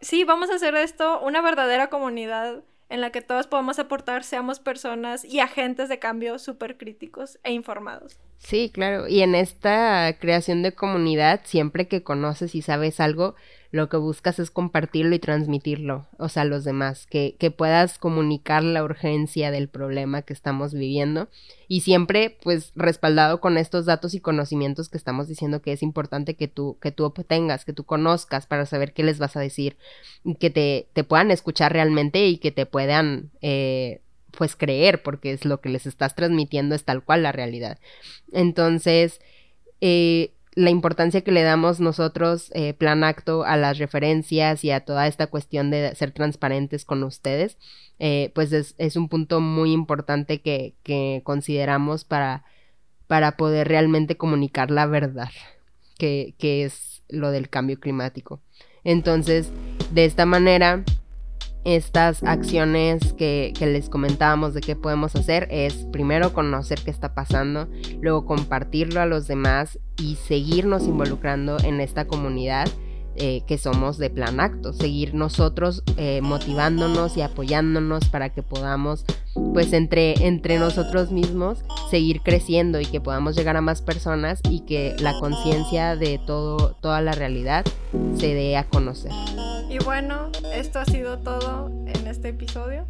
sí, 0.00 0.24
vamos 0.24 0.50
a 0.50 0.54
hacer 0.54 0.74
esto 0.74 1.20
una 1.20 1.42
verdadera 1.42 1.88
comunidad 1.88 2.64
en 2.88 3.00
la 3.00 3.10
que 3.10 3.22
todos 3.22 3.46
podamos 3.46 3.78
aportar, 3.78 4.24
seamos 4.24 4.58
personas 4.58 5.24
y 5.24 5.38
agentes 5.38 5.88
de 5.88 6.00
cambio 6.00 6.38
súper 6.38 6.76
críticos 6.76 7.38
e 7.44 7.52
informados. 7.52 8.18
Sí, 8.38 8.70
claro. 8.72 9.06
Y 9.06 9.22
en 9.22 9.36
esta 9.36 10.16
creación 10.18 10.62
de 10.62 10.74
comunidad, 10.74 11.42
siempre 11.44 11.86
que 11.86 12.02
conoces 12.02 12.54
y 12.54 12.62
sabes 12.62 12.98
algo, 12.98 13.36
lo 13.72 13.88
que 13.88 13.96
buscas 13.96 14.38
es 14.40 14.50
compartirlo 14.50 15.14
y 15.14 15.20
transmitirlo, 15.20 16.06
o 16.18 16.28
sea, 16.28 16.42
a 16.42 16.46
los 16.46 16.64
demás, 16.64 17.06
que, 17.06 17.36
que 17.38 17.50
puedas 17.50 17.98
comunicar 17.98 18.64
la 18.64 18.82
urgencia 18.82 19.50
del 19.50 19.68
problema 19.68 20.22
que 20.22 20.32
estamos 20.32 20.74
viviendo 20.74 21.28
y 21.68 21.82
siempre 21.82 22.36
pues 22.42 22.72
respaldado 22.74 23.40
con 23.40 23.56
estos 23.56 23.86
datos 23.86 24.14
y 24.14 24.20
conocimientos 24.20 24.88
que 24.88 24.98
estamos 24.98 25.28
diciendo 25.28 25.62
que 25.62 25.72
es 25.72 25.82
importante 25.82 26.34
que 26.34 26.48
tú, 26.48 26.78
que 26.80 26.90
tú 26.90 27.04
obtengas, 27.04 27.64
que 27.64 27.72
tú 27.72 27.84
conozcas 27.84 28.46
para 28.46 28.66
saber 28.66 28.92
qué 28.92 29.04
les 29.04 29.18
vas 29.18 29.36
a 29.36 29.40
decir 29.40 29.76
que 30.40 30.50
te, 30.50 30.88
te 30.92 31.04
puedan 31.04 31.30
escuchar 31.30 31.72
realmente 31.72 32.26
y 32.26 32.38
que 32.38 32.50
te 32.50 32.66
puedan... 32.66 33.30
Eh, 33.40 34.00
pues 34.36 34.54
creer, 34.54 35.02
porque 35.02 35.32
es 35.32 35.44
lo 35.44 35.60
que 35.60 35.68
les 35.68 35.86
estás 35.86 36.14
transmitiendo, 36.14 36.76
es 36.76 36.84
tal 36.84 37.02
cual 37.02 37.24
la 37.24 37.32
realidad. 37.32 37.80
Entonces, 38.32 39.20
eh, 39.80 40.32
la 40.60 40.70
importancia 40.70 41.22
que 41.22 41.32
le 41.32 41.42
damos 41.42 41.80
nosotros, 41.80 42.50
eh, 42.54 42.74
plan 42.74 43.02
acto, 43.02 43.44
a 43.44 43.56
las 43.56 43.78
referencias 43.78 44.62
y 44.64 44.70
a 44.70 44.84
toda 44.84 45.06
esta 45.06 45.26
cuestión 45.28 45.70
de 45.70 45.94
ser 45.94 46.12
transparentes 46.12 46.84
con 46.84 47.02
ustedes, 47.02 47.56
eh, 47.98 48.30
pues 48.34 48.52
es, 48.52 48.96
un 48.96 49.08
punto 49.08 49.40
muy 49.40 49.72
importante 49.72 50.40
que, 50.40 51.22
consideramos 51.24 52.04
para, 52.04 52.44
para, 53.06 53.36
poder 53.36 53.68
realmente 53.68 54.16
comunicar 54.16 54.70
la 54.70 54.86
verdad, 54.86 55.30
que 55.98 56.34
es 56.38 57.02
lo 57.08 57.30
del 57.30 57.48
cambio 57.48 57.80
climático. 57.80 58.40
Entonces, 58.84 59.50
de 59.92 60.04
esta 60.04 60.26
manera, 60.26 60.84
estas 61.64 62.22
acciones 62.22 63.12
que, 63.14 63.52
les 63.60 63.88
comentábamos 63.88 64.54
de 64.54 64.60
qué 64.60 64.76
podemos 64.76 65.14
hacer 65.14 65.46
es 65.50 65.74
primero 65.92 66.32
conocer 66.32 66.80
qué 66.82 66.90
está 66.90 67.14
pasando, 67.14 67.68
luego 68.00 68.24
compartirlo 68.24 69.00
a 69.00 69.06
los 69.06 69.26
demás 69.26 69.78
y 69.98 70.16
seguirnos 70.16 70.84
involucrando 70.84 71.58
en 71.60 71.80
esta 71.80 72.06
comunidad 72.06 72.68
eh, 73.16 73.42
que 73.46 73.58
somos 73.58 73.98
de 73.98 74.10
Plan 74.10 74.40
Acto, 74.40 74.72
seguir 74.72 75.14
nosotros 75.14 75.82
eh, 75.96 76.20
motivándonos 76.22 77.16
y 77.16 77.22
apoyándonos 77.22 78.08
para 78.08 78.30
que 78.30 78.42
podamos, 78.42 79.04
pues 79.52 79.72
entre, 79.72 80.26
entre 80.26 80.58
nosotros 80.58 81.10
mismos, 81.10 81.64
seguir 81.90 82.22
creciendo 82.22 82.80
y 82.80 82.86
que 82.86 83.00
podamos 83.00 83.36
llegar 83.36 83.56
a 83.56 83.60
más 83.60 83.82
personas 83.82 84.40
y 84.48 84.60
que 84.60 84.96
la 84.98 85.18
conciencia 85.18 85.96
de 85.96 86.18
todo, 86.24 86.76
toda 86.80 87.00
la 87.00 87.12
realidad 87.12 87.64
se 88.16 88.34
dé 88.34 88.56
a 88.56 88.64
conocer. 88.64 89.12
Y 89.68 89.78
bueno, 89.84 90.30
esto 90.54 90.78
ha 90.78 90.84
sido 90.84 91.18
todo 91.18 91.70
en 91.86 92.06
este 92.06 92.28
episodio. 92.28 92.86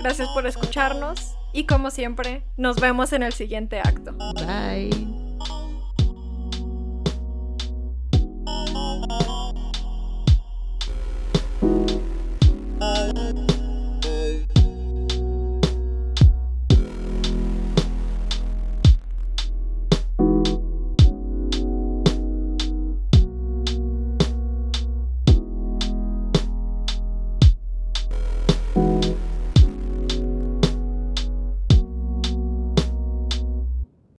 Gracias 0.00 0.28
por 0.34 0.46
escucharnos 0.46 1.34
y 1.52 1.64
como 1.64 1.90
siempre, 1.90 2.44
nos 2.56 2.80
vemos 2.80 3.12
en 3.12 3.22
el 3.22 3.32
siguiente 3.32 3.78
acto. 3.80 4.12
Bye. 4.34 5.31